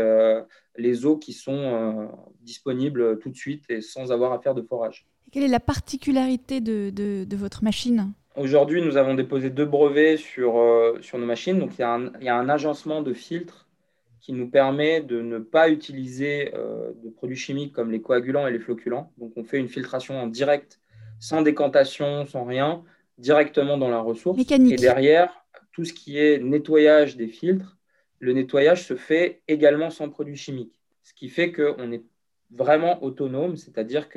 les 0.76 1.04
eaux 1.04 1.18
qui 1.18 1.34
sont 1.34 2.10
disponibles 2.40 3.18
tout 3.18 3.28
de 3.28 3.36
suite 3.36 3.64
et 3.68 3.82
sans 3.82 4.10
avoir 4.10 4.32
à 4.32 4.40
faire 4.40 4.54
de 4.54 4.62
forage. 4.62 5.06
Quelle 5.32 5.42
est 5.42 5.48
la 5.48 5.60
particularité 5.60 6.60
de, 6.60 7.36
votre 7.36 7.64
machine 7.64 8.12
Aujourd'hui, 8.36 8.82
nous 8.82 8.96
avons 8.96 9.14
déposé 9.14 9.50
deux 9.50 9.66
brevets 9.66 10.16
sur, 10.16 10.54
sur 11.00 11.18
nos 11.18 11.26
machines. 11.26 11.58
Donc, 11.58 11.72
il 11.78 11.80
y, 11.80 11.84
a 11.84 11.94
un, 11.94 12.12
il 12.20 12.24
y 12.24 12.28
a 12.28 12.36
un 12.36 12.48
agencement 12.48 13.02
de 13.02 13.12
filtres 13.12 13.66
qui 14.22 14.32
nous 14.32 14.48
permet 14.48 15.00
de 15.00 15.20
ne 15.20 15.38
pas 15.38 15.68
utiliser 15.68 16.54
euh, 16.54 16.92
de 17.02 17.10
produits 17.10 17.36
chimiques 17.36 17.72
comme 17.72 17.90
les 17.90 18.00
coagulants 18.00 18.46
et 18.46 18.52
les 18.52 18.60
floculants. 18.60 19.12
Donc, 19.18 19.32
on 19.36 19.42
fait 19.42 19.58
une 19.58 19.68
filtration 19.68 20.20
en 20.20 20.28
direct, 20.28 20.80
sans 21.18 21.42
décantation, 21.42 22.24
sans 22.24 22.44
rien, 22.44 22.84
directement 23.18 23.76
dans 23.76 23.88
la 23.88 24.00
ressource. 24.00 24.38
Mécanique. 24.38 24.74
Et 24.74 24.76
derrière, 24.76 25.44
tout 25.72 25.84
ce 25.84 25.92
qui 25.92 26.18
est 26.18 26.38
nettoyage 26.38 27.16
des 27.16 27.26
filtres, 27.26 27.76
le 28.20 28.32
nettoyage 28.32 28.86
se 28.86 28.94
fait 28.94 29.42
également 29.48 29.90
sans 29.90 30.08
produits 30.08 30.36
chimiques. 30.36 30.78
Ce 31.02 31.12
qui 31.12 31.28
fait 31.28 31.50
qu'on 31.50 31.90
est 31.90 32.04
vraiment 32.52 33.02
autonome, 33.02 33.56
c'est-à-dire 33.56 34.08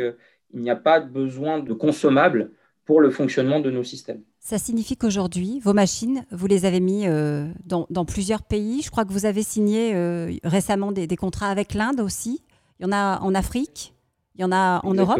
qu'il 0.55 0.63
n'y 0.63 0.69
a 0.69 0.75
pas 0.77 1.01
besoin 1.01 1.59
de 1.59 1.73
consommables 1.73 2.51
pour 2.85 3.01
le 3.01 3.09
fonctionnement 3.09 3.59
de 3.59 3.69
nos 3.69 3.83
systèmes. 3.83 4.21
Ça 4.39 4.57
signifie 4.57 4.95
qu'aujourd'hui, 4.95 5.59
vos 5.59 5.73
machines, 5.73 6.23
vous 6.31 6.47
les 6.47 6.65
avez 6.65 6.79
mis 6.79 7.07
euh, 7.07 7.47
dans, 7.65 8.05
plusieurs 8.05 8.41
pays. 8.41 8.81
Je 8.81 8.89
crois 8.89 9.03
que 9.03 9.11
vous 9.11 9.25
avez 9.25 9.43
signé 9.43 9.93
euh, 9.95 10.31
récemment 10.43 10.93
des, 10.93 11.07
contrats 11.17 11.49
avec 11.49 11.73
l'Inde 11.73 11.99
aussi. 11.99 12.41
Il 12.79 12.85
y 12.85 12.85
en 12.85 12.93
a 12.93 13.19
en 13.21 13.35
Afrique, 13.35 13.93
il 14.35 14.41
y 14.41 14.43
en 14.45 14.51
a 14.53 14.79
en 14.85 14.93
Europe. 14.93 15.19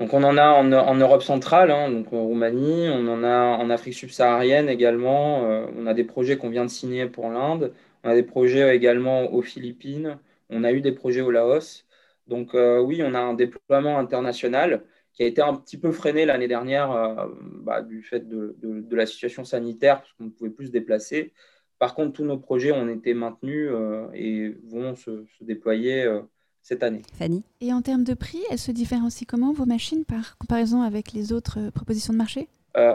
Donc 0.00 0.14
on 0.14 0.22
en 0.22 0.38
a 0.38 0.48
en, 0.48 0.94
Europe 0.94 1.22
centrale, 1.22 1.70
hein, 1.70 1.90
donc 1.90 2.12
en 2.12 2.22
Roumanie, 2.24 2.88
on 2.88 3.06
en 3.06 3.22
a 3.22 3.58
en 3.58 3.70
Afrique 3.70 3.94
subsaharienne 3.94 4.68
également. 4.68 5.44
Euh, 5.44 5.66
on 5.78 5.86
a 5.86 5.94
des 5.94 6.04
projets 6.04 6.38
qu'on 6.38 6.48
vient 6.48 6.64
de 6.64 6.70
signer 6.70 7.06
pour 7.06 7.28
l'Inde. 7.28 7.72
On 8.02 8.08
a 8.08 8.14
des 8.14 8.22
projets 8.22 8.74
également 8.74 9.32
aux 9.32 9.42
Philippines. 9.42 10.16
On 10.48 10.64
a 10.64 10.72
eu 10.72 10.80
des 10.80 10.92
projets 10.92 11.20
au 11.20 11.30
Laos. 11.30 11.84
Donc 12.26 12.54
oui, 12.54 13.02
on 13.04 13.14
a 13.14 13.20
un 13.20 13.34
déploiement 13.34 13.98
international 13.98 14.82
qui 15.14 15.22
a 15.22 15.26
été 15.26 15.40
un 15.40 15.54
petit 15.54 15.78
peu 15.78 15.92
freiné 15.92 16.26
l'année 16.26 16.48
dernière 16.48 16.90
euh, 16.90 17.26
bah, 17.62 17.82
du 17.82 18.02
fait 18.02 18.28
de, 18.28 18.56
la 18.90 19.06
situation 19.06 19.44
sanitaire, 19.44 20.00
parce 20.00 20.12
qu'on 20.14 20.24
ne 20.24 20.30
pouvait 20.30 20.50
plus 20.50 20.66
se 20.66 20.72
déplacer. 20.72 21.32
Par 21.78 21.94
contre, 21.94 22.12
tous 22.12 22.24
nos 22.24 22.38
projets 22.38 22.72
ont 22.72 22.88
été 22.88 23.14
maintenus 23.14 23.68
euh, 23.72 24.06
et 24.12 24.56
vont 24.64 24.94
se, 24.96 25.24
déployer 25.40 26.02
euh, 26.02 26.20
cette 26.62 26.82
année. 26.82 27.02
Fanny? 27.16 27.44
Et 27.60 27.72
en 27.72 27.80
termes 27.80 28.04
de 28.04 28.14
prix, 28.14 28.42
elles 28.50 28.58
se 28.58 28.72
différencient 28.72 29.26
comment, 29.28 29.52
vos 29.52 29.66
machines, 29.66 30.04
par 30.04 30.36
comparaison 30.36 30.82
avec 30.82 31.12
les 31.12 31.32
autres 31.32 31.70
propositions 31.70 32.12
de 32.12 32.18
marché? 32.18 32.48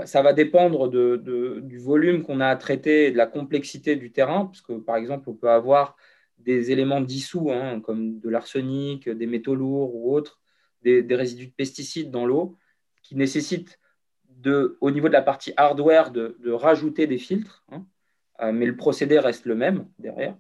Ça 0.04 0.22
va 0.22 0.34
dépendre 0.34 0.90
du 0.90 1.78
volume 1.78 2.24
qu'on 2.24 2.42
a 2.42 2.48
à 2.48 2.58
traiter 2.58 3.06
et 3.06 3.12
de 3.12 3.18
la 3.18 3.28
complexité 3.28 3.96
du 3.96 4.12
terrain, 4.12 4.48
parce 4.48 4.60
que 4.60 4.74
par 4.74 4.98
exemple, 4.98 5.30
on 5.30 5.34
peut 5.34 5.50
avoir 5.50 5.96
des 6.40 6.72
éléments 6.72 7.02
dissous, 7.02 7.52
hein, 7.52 7.82
comme 7.82 8.20
de 8.20 8.30
l'arsenic, 8.30 9.10
des 9.10 9.28
métaux 9.28 9.56
lourds 9.56 9.96
ou 9.96 10.14
autres, 10.14 10.40
des, 10.82 11.04
résidus 11.16 11.48
de 11.48 11.52
pesticides 11.52 12.12
dans 12.12 12.26
l'eau 12.26 12.58
qui 13.04 13.16
nécessitent 13.16 13.80
au 14.80 14.92
niveau 14.92 15.08
de 15.08 15.14
la 15.14 15.22
partie 15.22 15.54
hardware 15.58 16.12
de, 16.12 16.52
rajouter 16.52 17.08
des 17.08 17.18
filtres, 17.18 17.66
hein. 17.72 17.86
euh, 18.42 18.52
mais 18.52 18.66
le 18.66 18.78
procédé 18.78 19.20
reste 19.20 19.46
le 19.46 19.56
même 19.56 19.88
derrière. 20.00 20.38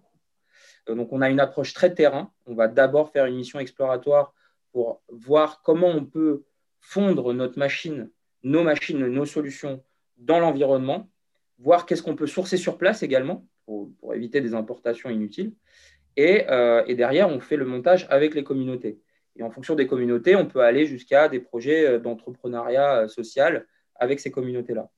Euh, 0.87 0.95
donc 0.95 1.11
on 1.11 1.21
a 1.21 1.29
une 1.29 1.39
approche 1.39 1.73
très 1.73 1.93
terrain. 1.93 2.31
On 2.45 2.55
va 2.55 2.67
d'abord 2.67 3.11
faire 3.11 3.25
une 3.25 3.35
mission 3.35 3.59
exploratoire 3.59 4.33
pour 4.71 5.01
voir 5.09 5.61
comment 5.63 5.87
on 5.87 6.05
peut 6.05 6.45
fondre 6.79 7.33
notre 7.33 7.59
machine, 7.59 8.09
nos 8.43 8.63
machines, 8.63 9.05
nos 9.05 9.25
solutions 9.25 9.83
dans 10.17 10.39
l'environnement, 10.39 11.09
voir 11.57 11.85
qu'est-ce 11.85 12.03
qu'on 12.03 12.15
peut 12.15 12.27
sourcer 12.27 12.57
sur 12.57 12.77
place 12.77 13.03
également 13.03 13.45
pour, 13.99 14.13
éviter 14.13 14.41
des 14.41 14.53
importations 14.53 15.09
inutiles. 15.09 15.53
Et, 16.17 16.45
euh, 16.49 16.83
et, 16.87 16.95
derrière, 16.95 17.29
on 17.29 17.39
fait 17.39 17.55
le 17.55 17.65
montage 17.65 18.07
avec 18.09 18.35
les 18.35 18.43
communautés. 18.43 18.99
Et 19.35 19.43
en 19.43 19.51
fonction 19.51 19.75
des 19.75 19.87
communautés, 19.87 20.35
on 20.35 20.45
peut 20.45 20.61
aller 20.61 20.85
jusqu'à 20.85 21.29
des 21.29 21.39
projets 21.39 21.85
euh, 21.87 21.99
d'entrepreneuriat 21.99 23.01
euh, 23.01 23.07
social 23.07 23.65
avec 23.95 24.19
ces 24.19 24.31
communautés-là. 24.31 24.89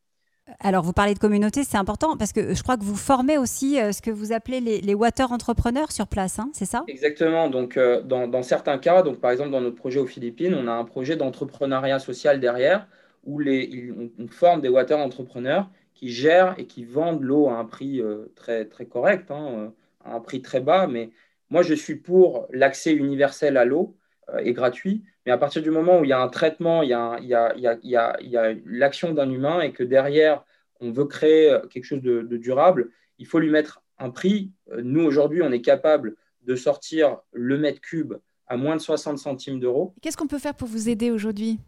Alors, 0.59 0.83
vous 0.83 0.93
parlez 0.93 1.13
de 1.13 1.19
communauté, 1.19 1.63
c'est 1.63 1.77
important 1.77 2.17
parce 2.17 2.33
que 2.33 2.53
je 2.53 2.63
crois 2.63 2.75
que 2.75 2.83
vous 2.83 2.95
formez 2.95 3.37
aussi 3.37 3.75
ce 3.75 4.01
que 4.01 4.09
vous 4.09 4.33
appelez 4.33 4.59
les, 4.59 4.93
water 4.95 5.31
entrepreneurs 5.31 5.91
sur 5.91 6.07
place, 6.07 6.39
hein, 6.39 6.49
c'est 6.53 6.65
ça? 6.65 6.83
Exactement. 6.87 7.47
Donc, 7.47 7.79
dans, 7.79 8.43
certains 8.43 8.77
cas, 8.77 9.01
donc, 9.01 9.21
par 9.21 9.31
exemple, 9.31 9.51
dans 9.51 9.61
notre 9.61 9.77
projet 9.77 9.99
aux 9.99 10.07
Philippines, 10.07 10.53
on 10.55 10.67
a 10.67 10.71
un 10.71 10.83
projet 10.83 11.15
d'entrepreneuriat 11.15 11.99
social 11.99 12.39
derrière 12.39 12.87
où 13.23 13.39
les, 13.39 13.93
on, 14.19 14.27
forme 14.27 14.61
des 14.61 14.67
water 14.67 14.97
entrepreneurs 14.97 15.69
qui 16.01 16.09
gèrent 16.09 16.55
et 16.57 16.65
qui 16.65 16.83
vendent 16.83 17.21
l'eau 17.21 17.47
à 17.47 17.53
un 17.53 17.65
prix 17.65 18.01
très, 18.35 18.65
très 18.65 18.87
correct, 18.87 19.29
hein, 19.29 19.71
à 20.03 20.15
un 20.15 20.19
prix 20.19 20.41
très 20.41 20.59
bas. 20.59 20.87
Mais 20.87 21.11
moi, 21.51 21.61
je 21.61 21.75
suis 21.75 21.95
pour 21.95 22.47
l'accès 22.51 22.93
universel 22.93 23.57
à 23.57 23.65
l'eau 23.65 23.95
euh, 24.29 24.51
gratuit. 24.51 25.03
Mais 25.25 25.31
à 25.31 25.37
partir 25.37 25.61
du 25.61 25.69
moment 25.69 25.99
où 25.99 26.03
il 26.03 26.09
y 26.09 26.13
a 26.13 26.21
un 26.21 26.29
traitement, 26.29 26.81
il 26.81 26.89
y 26.89 26.93
a, 26.93 28.57
l'action 28.65 29.13
d'un 29.13 29.29
humain 29.29 29.61
et 29.61 29.71
que 29.71 29.83
derrière, 29.83 30.43
on 30.79 30.91
veut 30.91 31.05
créer 31.05 31.55
quelque 31.69 31.83
chose 31.83 32.01
de, 32.01 32.37
durable, 32.37 32.89
il 33.19 33.27
faut 33.27 33.37
lui 33.37 33.51
mettre 33.51 33.83
un 33.99 34.09
prix. 34.09 34.51
Euh, 34.71 34.81
nous, 34.83 35.03
aujourd'hui, 35.03 35.43
on 35.43 35.51
est 35.51 35.61
capable 35.61 36.15
de 36.41 36.55
sortir 36.55 37.17
le 37.31 37.59
mètre 37.59 37.81
cube 37.81 38.15
à 38.47 38.57
moins 38.57 38.75
de 38.75 38.81
60 38.81 39.19
centimes 39.19 39.59
d'euros. 39.59 39.93
Qu'est-ce 40.01 40.17
qu'on 40.17 40.27
peut 40.27 40.39
faire 40.39 40.55
pour 40.55 40.67
vous 40.67 40.89
aider 40.89 41.11
aujourd'hui? 41.11 41.59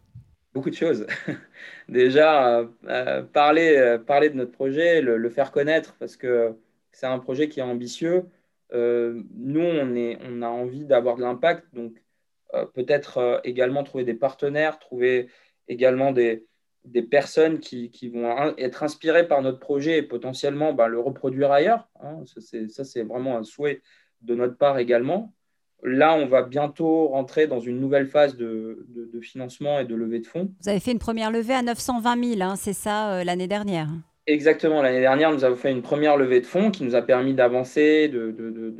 Beaucoup 0.54 0.70
de 0.70 0.74
choses. 0.74 1.06
Déjà, 1.88 2.60
euh, 2.86 3.22
parler, 3.22 3.98
parler 4.06 4.30
de 4.30 4.36
notre 4.36 4.52
projet, 4.52 5.02
le, 5.02 5.28
faire 5.28 5.50
connaître, 5.50 5.96
parce 5.98 6.16
que 6.16 6.54
c'est 6.92 7.06
un 7.06 7.18
projet 7.18 7.48
qui 7.48 7.60
est 7.60 7.64
ambitieux. 7.64 8.24
nous, 8.72 9.60
on, 9.60 9.94
est, 9.94 10.18
on 10.22 10.42
a 10.42 10.48
envie 10.48 10.84
d'avoir 10.86 11.16
de 11.16 11.22
l'impact, 11.22 11.66
donc 11.74 12.00
peut-être 12.74 13.40
également 13.44 13.82
trouver 13.82 14.04
des 14.04 14.14
partenaires, 14.14 14.78
trouver 14.78 15.28
également 15.66 16.12
des, 16.12 16.46
des 16.84 17.02
personnes 17.02 17.60
qui, 17.60 17.90
qui, 17.90 18.08
vont 18.08 18.54
être 18.58 18.82
inspirées 18.82 19.26
par 19.26 19.42
notre 19.42 19.58
projet 19.58 19.98
et 19.98 20.02
potentiellement 20.02 20.72
bah, 20.72 20.86
le 20.86 21.00
reproduire 21.00 21.50
ailleurs. 21.50 21.88
Hein. 22.00 22.22
Ça, 22.68 22.84
c'est 22.84 23.02
vraiment 23.02 23.38
un 23.38 23.42
souhait 23.42 23.82
de 24.20 24.34
notre 24.34 24.56
part 24.56 24.78
également. 24.78 25.34
Là, 25.84 26.16
on 26.16 26.26
va 26.26 26.42
bientôt 26.42 27.08
rentrer 27.08 27.46
dans 27.46 27.60
une 27.60 27.78
nouvelle 27.78 28.06
phase 28.06 28.36
de, 28.36 28.86
financement 29.20 29.78
et 29.78 29.84
de 29.84 29.94
levée 29.94 30.20
de 30.20 30.26
fonds. 30.26 30.50
Vous 30.62 30.68
avez 30.68 30.80
fait 30.80 30.92
une 30.92 30.98
première 30.98 31.30
levée 31.30 31.54
à 31.54 31.62
920 31.62 32.24
000, 32.36 32.42
hein, 32.42 32.56
c'est 32.56 32.72
ça, 32.72 33.12
euh, 33.12 33.24
l'année 33.24 33.48
dernière? 33.48 33.88
Exactement. 34.26 34.80
L'année 34.80 35.00
dernière, 35.02 35.32
nous 35.32 35.44
avons 35.44 35.54
fait 35.54 35.70
une 35.70 35.82
première 35.82 36.16
levée 36.16 36.40
de 36.40 36.46
fonds 36.46 36.70
qui 36.70 36.82
nous 36.82 36.94
a 36.94 37.02
permis 37.02 37.34
d'avancer, 37.34 38.08
de, 38.08 38.34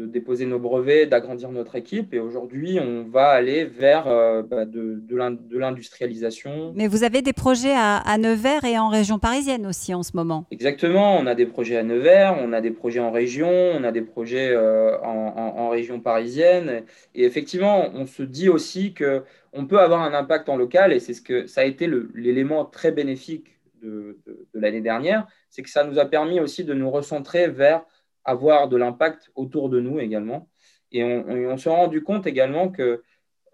déposer 0.06 0.46
nos 0.46 0.58
brevets, 0.58 1.06
d'agrandir 1.06 1.50
notre 1.50 1.74
équipe. 1.76 2.14
Et 2.14 2.18
aujourd'hui, 2.18 2.80
on 2.80 3.04
va 3.04 3.28
aller 3.28 3.64
vers 3.64 4.08
euh, 4.08 4.42
bah, 4.42 4.64
de, 4.64 5.02
l'industrialisation. 5.50 6.72
Mais 6.74 6.86
vous 6.86 7.04
avez 7.04 7.20
des 7.20 7.34
projets 7.34 7.74
à, 7.76 8.16
Nevers 8.16 8.64
et 8.64 8.78
en 8.78 8.88
région 8.88 9.18
parisienne 9.18 9.66
aussi 9.66 9.92
en 9.92 10.02
ce 10.02 10.12
moment. 10.16 10.46
Exactement. 10.50 11.18
On 11.18 11.26
a 11.26 11.34
des 11.34 11.46
projets 11.46 11.76
à 11.76 11.82
Nevers, 11.82 12.38
on 12.40 12.54
a 12.54 12.62
des 12.62 12.70
projets 12.70 13.00
en 13.00 13.10
région, 13.10 13.50
on 13.50 13.84
a 13.84 13.92
des 13.92 14.02
projets 14.02 14.48
euh, 14.50 14.96
en, 15.02 15.68
région 15.68 16.00
parisienne. 16.00 16.84
Et 17.14 17.24
effectivement, 17.24 17.90
on 17.94 18.06
se 18.06 18.22
dit 18.22 18.48
aussi 18.48 18.94
que 18.94 19.22
on 19.52 19.66
peut 19.66 19.78
avoir 19.78 20.00
un 20.02 20.14
impact 20.14 20.48
en 20.48 20.56
local 20.56 20.92
et 20.92 21.00
c'est 21.00 21.14
ce 21.14 21.22
que 21.22 21.46
ça 21.46 21.60
a 21.60 21.64
été 21.64 21.88
l'élément 22.14 22.64
très 22.64 22.92
bénéfique 22.92 23.53
de, 23.84 24.18
l'année 24.54 24.80
dernière, 24.80 25.26
c'est 25.50 25.62
que 25.62 25.70
ça 25.70 25.84
nous 25.84 25.98
a 25.98 26.06
permis 26.06 26.40
aussi 26.40 26.64
de 26.64 26.74
nous 26.74 26.90
recentrer 26.90 27.48
vers 27.48 27.84
avoir 28.24 28.68
de 28.68 28.76
l'impact 28.76 29.30
autour 29.34 29.68
de 29.68 29.80
nous 29.80 30.00
également. 30.00 30.48
Et 30.92 31.02
on, 31.04 31.56
s'est 31.56 31.70
rendu 31.70 32.02
compte 32.02 32.26
également 32.26 32.68
que 32.70 33.02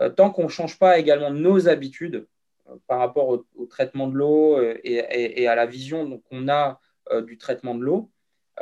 euh, 0.00 0.10
tant 0.10 0.30
qu'on 0.30 0.44
ne 0.44 0.48
change 0.48 0.78
pas 0.78 0.98
également 0.98 1.30
nos 1.30 1.68
habitudes 1.68 2.26
euh, 2.68 2.76
par 2.86 2.98
rapport 2.98 3.28
au, 3.28 3.66
traitement 3.66 4.08
de 4.08 4.14
l'eau 4.14 4.58
euh, 4.58 4.78
et, 4.84 5.48
à 5.48 5.54
la 5.54 5.66
vision 5.66 6.20
qu'on 6.28 6.48
a 6.48 6.80
du 7.26 7.38
traitement 7.38 7.74
de 7.74 7.82
l'eau, 7.82 8.10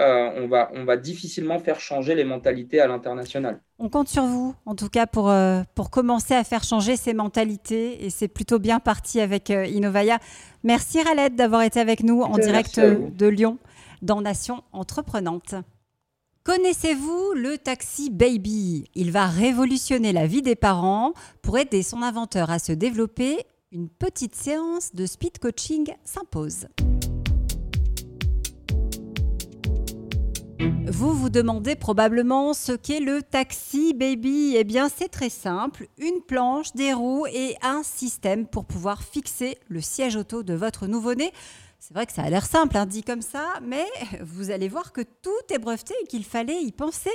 euh, 0.01 0.31
on, 0.37 0.49
va, 0.49 0.71
on 0.75 0.85
va 0.85 0.97
difficilement 0.97 1.59
faire 1.59 1.81
changer 1.81 2.15
les 2.15 2.25
mentalités 2.25 2.81
à 2.81 2.87
l'international. 2.87 3.61
On 3.79 3.89
compte 3.89 4.09
sur 4.09 4.25
vous, 4.25 4.55
en 4.65 4.75
tout 4.75 4.89
cas, 4.89 5.07
pour, 5.07 5.29
euh, 5.29 5.63
pour 5.75 5.91
commencer 5.91 6.35
à 6.35 6.45
faire 6.45 6.63
changer 6.63 6.97
ces 6.97 7.15
mentalités. 7.15 8.05
Et 8.05 8.11
c'est 8.11 8.29
plutôt 8.29 8.59
bien 8.59 8.79
parti 8.79 9.21
avec 9.21 9.51
euh, 9.51 9.67
Innovaya. 9.67 10.19
Merci 10.63 11.03
Ralette 11.03 11.35
d'avoir 11.35 11.63
été 11.63 11.81
avec 11.81 12.03
nous 12.03 12.23
en 12.23 12.39
direct 12.39 12.79
de 12.79 13.27
Lyon 13.27 13.59
dans 14.03 14.21
Nation 14.21 14.63
Entreprenante. 14.73 15.55
Connaissez-vous 16.45 17.35
le 17.35 17.59
taxi 17.59 18.09
baby? 18.09 18.85
Il 18.95 19.11
va 19.11 19.27
révolutionner 19.27 20.13
la 20.13 20.27
vie 20.27 20.43
des 20.43 20.57
parents. 20.57 21.13
Pour 21.43 21.59
aider 21.59 21.83
son 21.83 22.03
inventeur 22.03 22.51
à 22.51 22.59
se 22.59 22.73
développer, 22.73 23.45
une 23.71 23.89
petite 23.89 24.35
séance 24.35 24.95
de 24.95 25.05
speed 25.05 25.39
coaching 25.41 25.93
s'impose. 26.05 26.69
Vous 30.61 31.13
vous 31.13 31.29
demandez 31.29 31.77
probablement 31.77 32.55
ce 32.55 32.73
qu'est 32.73 33.01
le 33.01 33.23
taxi 33.23 33.95
baby. 33.95 34.55
Eh 34.57 34.65
bien, 34.65 34.89
c'est 34.89 35.09
très 35.09 35.29
simple. 35.29 35.87
Une 35.99 36.21
planche, 36.27 36.73
des 36.73 36.93
roues 36.93 37.27
et 37.33 37.57
un 37.63 37.83
système 37.83 38.47
pour 38.47 38.65
pouvoir 38.65 39.03
fixer 39.03 39.59
le 39.69 39.81
siège 39.81 40.17
auto 40.17 40.43
de 40.43 40.55
votre 40.55 40.87
nouveau-né. 40.87 41.33
C'est 41.79 41.95
vrai 41.95 42.07
que 42.07 42.13
ça 42.13 42.23
a 42.23 42.31
l'air 42.31 42.45
simple, 42.45 42.77
hein, 42.77 42.87
dit 42.87 43.05
comme 43.05 43.23
ça, 43.23 43.47
mais 43.63 43.85
vous 44.21 44.51
allez 44.51 44.69
voir 44.69 44.93
que 44.93 45.03
tout 45.03 45.31
est 45.55 45.59
breveté 45.59 45.95
et 46.03 46.07
qu'il 46.07 46.25
fallait 46.25 46.61
y 46.63 46.73
penser. 46.73 47.11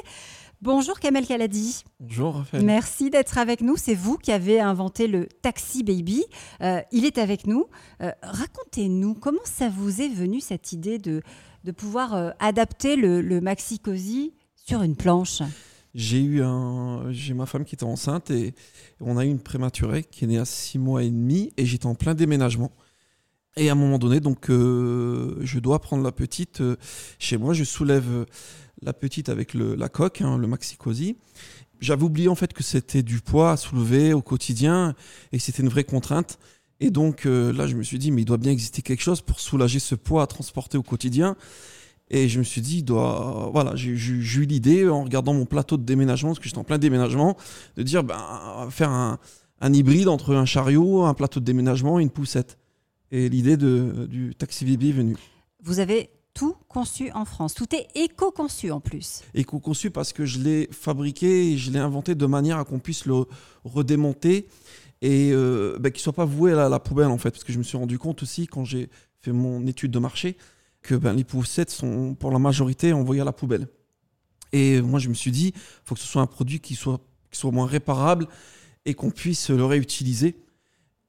Bonjour 0.61 1.01
Kamel 1.01 1.27
Kaladi. 1.27 1.83
Bonjour 1.99 2.35
Raphaël. 2.35 2.63
Merci 2.63 3.09
d'être 3.09 3.37
avec 3.37 3.59
nous. 3.59 3.75
C'est 3.75 3.95
vous 3.95 4.17
qui 4.17 4.31
avez 4.31 4.61
inventé 4.61 5.07
le 5.07 5.27
Taxi 5.41 5.83
Baby. 5.83 6.23
Euh, 6.61 6.79
il 6.93 7.03
est 7.03 7.17
avec 7.17 7.45
nous. 7.47 7.67
Euh, 8.01 8.11
racontez-nous 8.21 9.15
comment 9.15 9.43
ça 9.43 9.67
vous 9.67 10.01
est 10.01 10.07
venu 10.07 10.39
cette 10.39 10.71
idée 10.71 10.99
de, 10.99 11.21
de 11.63 11.71
pouvoir 11.71 12.13
euh, 12.13 12.31
adapter 12.39 12.95
le, 12.95 13.41
maxi 13.41 13.79
cosy 13.79 14.33
sur 14.55 14.81
une 14.81 14.95
planche 14.95 15.41
j'ai 15.95 16.23
eu 16.23 16.41
j'ai 17.11 17.35
ma 17.35 17.45
femme 17.45 17.65
qui 17.65 17.75
était 17.75 17.83
enceinte 17.83 18.31
et 18.31 18.55
on 18.99 19.15
a 19.15 19.25
eu 19.25 19.29
une 19.29 19.39
prématurée 19.39 20.03
qui 20.03 20.23
est 20.23 20.27
née 20.27 20.39
à 20.39 20.45
six 20.45 20.79
mois 20.79 21.03
et 21.03 21.09
demi 21.11 21.53
et 21.55 21.67
j'étais 21.67 21.85
en 21.85 21.93
plein 21.93 22.15
déménagement. 22.15 22.71
Et 23.57 23.69
à 23.69 23.73
un 23.73 23.75
moment 23.75 23.99
donné, 23.99 24.19
donc, 24.19 24.49
euh, 24.49 25.35
je 25.41 25.59
dois 25.59 25.79
prendre 25.79 26.03
la 26.03 26.11
petite 26.11 26.61
euh, 26.61 26.77
chez 27.19 27.37
moi. 27.37 27.53
Je 27.53 27.63
soulève 27.63 28.25
la 28.81 28.91
petite 28.91 29.29
avec 29.29 29.53
la 29.53 29.87
coque, 29.87 30.21
hein, 30.21 30.39
le 30.39 30.47
maxi 30.47 30.77
cosy. 30.77 31.15
J'avais 31.79 32.03
oublié 32.03 32.27
en 32.27 32.35
fait 32.35 32.53
que 32.53 32.63
c'était 32.63 33.03
du 33.03 33.19
poids 33.19 33.51
à 33.51 33.57
soulever 33.57 34.13
au 34.13 34.21
quotidien 34.21 34.95
et 35.31 35.37
que 35.37 35.43
c'était 35.43 35.61
une 35.61 35.69
vraie 35.69 35.83
contrainte. 35.83 36.39
Et 36.79 36.91
donc 36.91 37.25
euh, 37.25 37.53
là, 37.53 37.67
je 37.67 37.75
me 37.75 37.83
suis 37.83 37.99
dit, 37.99 38.11
mais 38.11 38.21
il 38.21 38.25
doit 38.25 38.37
bien 38.37 38.51
exister 38.51 38.81
quelque 38.81 39.01
chose 39.01 39.21
pour 39.21 39.39
soulager 39.39 39.79
ce 39.79 39.95
poids 39.95 40.23
à 40.23 40.27
transporter 40.27 40.77
au 40.77 40.83
quotidien. 40.83 41.35
Et 42.09 42.27
je 42.27 42.37
me 42.39 42.43
suis 42.43 42.61
dit, 42.61 42.83
doit, 42.83 43.49
voilà, 43.53 43.75
j'ai 43.75 43.91
eu 43.91 44.45
l'idée 44.45 44.87
en 44.87 45.03
regardant 45.03 45.33
mon 45.33 45.45
plateau 45.45 45.77
de 45.77 45.83
déménagement, 45.83 46.31
parce 46.31 46.39
que 46.39 46.45
j'étais 46.45 46.59
en 46.59 46.63
plein 46.63 46.77
déménagement, 46.77 47.37
de 47.75 47.83
dire, 47.83 48.03
ben, 48.03 48.67
faire 48.69 48.89
un, 48.89 49.19
hybride 49.61 50.09
entre 50.09 50.35
un 50.35 50.45
chariot, 50.45 51.03
un 51.05 51.13
plateau 51.13 51.39
de 51.39 51.45
déménagement 51.45 51.99
et 51.99 52.03
une 52.03 52.11
poussette. 52.11 52.59
Et 53.11 53.29
l'idée 53.29 53.57
du 53.57 54.35
taxi 54.37 54.65
baby 54.65 54.89
est 54.89 54.93
venue. 54.93 55.15
Vous 55.63 55.79
avez 55.79 56.09
tout 56.33 56.55
conçu 56.67 57.11
en 57.13 57.25
France. 57.25 57.53
Tout 57.53 57.73
est 57.75 57.87
éco-conçu 57.95 58.71
en 58.71 58.79
plus. 58.79 59.21
Éco-conçu 59.33 59.91
parce 59.91 60.13
que 60.13 60.25
je 60.25 60.39
l'ai 60.39 60.67
fabriqué 60.71 61.51
et 61.51 61.57
je 61.57 61.71
l'ai 61.71 61.79
inventé 61.79 62.15
de 62.15 62.25
manière 62.25 62.57
à 62.57 62.65
qu'on 62.65 62.79
puisse 62.79 63.05
le 63.05 63.25
redémonter 63.63 64.47
et 65.03 65.31
euh, 65.33 65.77
bah, 65.79 65.91
qu'il 65.91 65.99
ne 65.99 66.03
soit 66.03 66.13
pas 66.13 66.25
voué 66.25 66.53
à 66.53 66.69
la, 66.69 66.79
poubelle 66.79 67.07
en 67.07 67.17
fait. 67.17 67.29
Parce 67.29 67.43
que 67.43 67.51
je 67.51 67.57
me 67.57 67.63
suis 67.63 67.77
rendu 67.77 67.99
compte 67.99 68.23
aussi 68.23 68.47
quand 68.47 68.63
j'ai 68.63 68.89
fait 69.19 69.33
mon 69.33 69.67
étude 69.67 69.91
de 69.91 69.99
marché 69.99 70.37
que 70.81 70.95
ben, 70.95 71.13
les 71.13 71.25
poussettes 71.25 71.69
sont 71.69 72.15
pour 72.15 72.31
la 72.31 72.39
majorité 72.39 72.93
envoyées 72.93 73.21
à 73.21 73.25
la 73.25 73.33
poubelle. 73.33 73.67
Et 74.53 74.81
moi 74.81 74.99
je 74.99 75.09
me 75.09 75.13
suis 75.13 75.31
dit, 75.31 75.53
il 75.55 75.61
faut 75.83 75.93
que 75.95 76.01
ce 76.01 76.07
soit 76.07 76.21
un 76.21 76.27
produit 76.27 76.61
qui 76.61 76.75
soit, 76.75 77.01
qui 77.29 77.37
soit 77.37 77.51
moins 77.51 77.67
réparable 77.67 78.27
et 78.85 78.93
qu'on 78.93 79.11
puisse 79.11 79.49
le 79.49 79.65
réutiliser. 79.65 80.37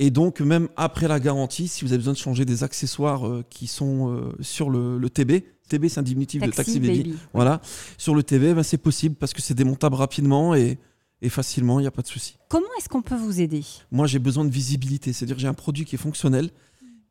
Et 0.01 0.11
donc, 0.11 0.41
même 0.41 0.69
après 0.77 1.07
la 1.07 1.21
garantie, 1.21 1.69
si 1.69 1.85
vous 1.85 1.93
avez 1.93 1.99
besoin 1.99 2.15
de 2.15 2.19
changer 2.19 2.45
des 2.45 2.65
accessoires 2.65 3.29
euh, 3.29 3.45
qui 3.49 3.69
sont 3.69 4.11
euh, 4.11 4.33
sur 4.41 4.71
le, 4.71 4.99
TB, 5.09 5.45
TB 5.69 5.87
c'est 5.89 6.01
un 6.01 6.03
diminutif 6.03 6.43
de 6.43 6.51
Taxi 6.51 6.81
Baby, 6.81 7.15
voilà, 7.33 7.61
sur 7.97 8.17
le 8.17 8.25
TB, 8.25 8.55
ben, 8.55 8.65
c'est 8.65 8.79
possible 8.79 9.15
parce 9.15 9.33
que 9.33 9.41
c'est 9.41 9.55
démontable 9.55 9.95
rapidement 9.95 10.57
et, 10.57 10.79
et 11.25 11.31
facilement, 11.31 11.81
il 11.81 11.85
n'y 11.85 11.89
a 11.89 11.91
pas 11.91 12.03
de 12.03 12.07
souci. 12.07 12.37
Comment 12.49 12.67
est-ce 12.79 12.91
qu'on 12.91 13.01
peut 13.01 13.17
vous 13.17 13.41
aider? 13.41 13.65
Moi, 13.91 14.07
j'ai 14.07 14.19
besoin 14.19 14.45
de 14.45 14.51
visibilité, 14.51 15.15
c'est-à-dire 15.15 15.39
j'ai 15.39 15.49
un 15.49 15.55
produit 15.55 15.87
qui 15.87 15.95
est 15.95 15.99
fonctionnel. 15.99 16.51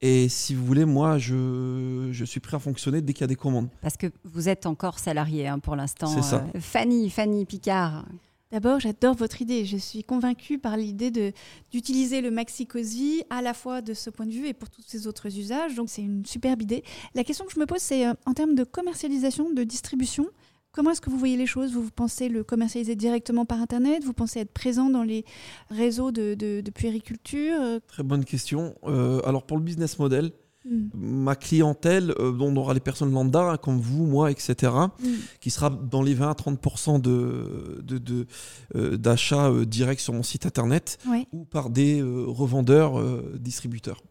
Et 0.02 0.30
si 0.30 0.54
vous 0.54 0.64
voulez, 0.64 0.86
moi, 0.86 1.18
je, 1.18 2.10
je 2.12 2.24
suis 2.24 2.40
prêt 2.40 2.58
à 2.58 2.60
fonctionner 2.60 3.02
dès 3.02 3.14
qu'il 3.14 3.22
y 3.22 3.24
a 3.24 3.28
des 3.28 3.36
commandes. 3.36 3.70
Parce 3.82 3.98
que 3.98 4.08
vous 4.24 4.50
êtes 4.50 4.68
encore 4.68 5.00
salarié 5.00 5.48
hein, 5.48 5.58
pour 5.58 5.76
l'instant. 5.76 6.08
C'est 6.08 6.22
ça. 6.22 6.46
Euh, 6.54 6.60
Fanny, 6.60 7.10
Fanny 7.10 7.46
Picard. 7.46 8.06
D'abord, 8.52 8.80
j'adore 8.80 9.16
votre 9.16 9.42
idée. 9.42 9.66
Je 9.66 9.78
suis 9.78 10.04
convaincue 10.04 10.60
par 10.60 10.78
l'idée 10.78 11.34
d'utiliser 11.72 12.22
le 12.22 12.30
maxi 12.30 12.68
cosy 12.68 13.24
à 13.32 13.42
la 13.42 13.56
fois 13.56 13.82
de 13.82 13.96
ce 13.96 14.12
point 14.12 14.28
de 14.28 14.32
vue 14.32 14.46
et 14.46 14.54
pour 14.54 14.70
tous 14.70 14.84
ces 14.86 15.08
autres 15.08 15.40
usages. 15.40 15.74
Donc, 15.74 15.90
c'est 15.90 16.04
une 16.04 16.24
superbe 16.24 16.62
idée. 16.62 16.84
La 17.16 17.24
question 17.24 17.46
que 17.46 17.52
je 17.52 17.60
me 17.60 17.66
pose, 17.66 17.82
c'est 17.82 18.06
euh, 18.06 18.14
en 18.28 18.36
termes 18.36 18.54
de 18.54 18.64
commercialisation, 18.64 19.52
de 19.52 19.64
distribution. 19.64 20.28
Comment 20.74 20.90
est-ce 20.90 21.02
que 21.02 21.12
vous 21.12 21.20
voyez 21.20 21.38
les 21.38 21.46
choses? 21.46 21.72
Vous, 21.74 21.88
pensez 21.96 22.30
le 22.30 22.44
commercialiser 22.44 22.96
directement 22.96 23.46
par 23.46 23.62
Internet? 23.62 24.04
Vous 24.04 24.14
pensez 24.14 24.40
être 24.40 24.52
présent 24.52 24.90
dans 24.90 25.04
les 25.04 25.24
réseaux 25.70 26.12
de, 26.12 26.64
puériculture? 26.74 27.60
Très 27.88 28.02
bonne 28.02 28.26
question. 28.26 28.74
Euh, 28.86 29.22
alors 29.24 29.46
pour 29.46 29.58
le 29.58 29.64
business 29.64 30.00
model, 30.00 30.32
hmm. 30.66 30.88
ma 30.96 31.36
clientèle, 31.36 32.16
euh, 32.18 32.32
dont 32.32 32.48
on 32.48 32.56
aura 32.56 32.74
les 32.74 32.80
personnes 32.80 33.14
lambda, 33.14 33.52
hein, 33.52 33.58
comme 33.58 33.78
vous, 33.78 34.08
moi, 34.08 34.32
etc., 34.32 34.72
hmm. 35.00 35.08
qui 35.40 35.52
sera 35.52 35.70
dans 35.70 36.02
les 36.02 36.16
20 36.16 36.32
à 36.32 36.34
30% 36.34 37.00
de, 37.00 37.80
de, 37.84 38.26
euh, 38.74 38.98
d'achats 38.98 39.52
directs 39.68 40.00
sur 40.00 40.14
mon 40.14 40.24
site 40.24 40.48
Internet 40.48 40.98
ou 41.34 41.46
par 41.46 41.70
des 41.70 42.02
revendeurs, 42.02 43.00
distributeurs. 43.38 44.02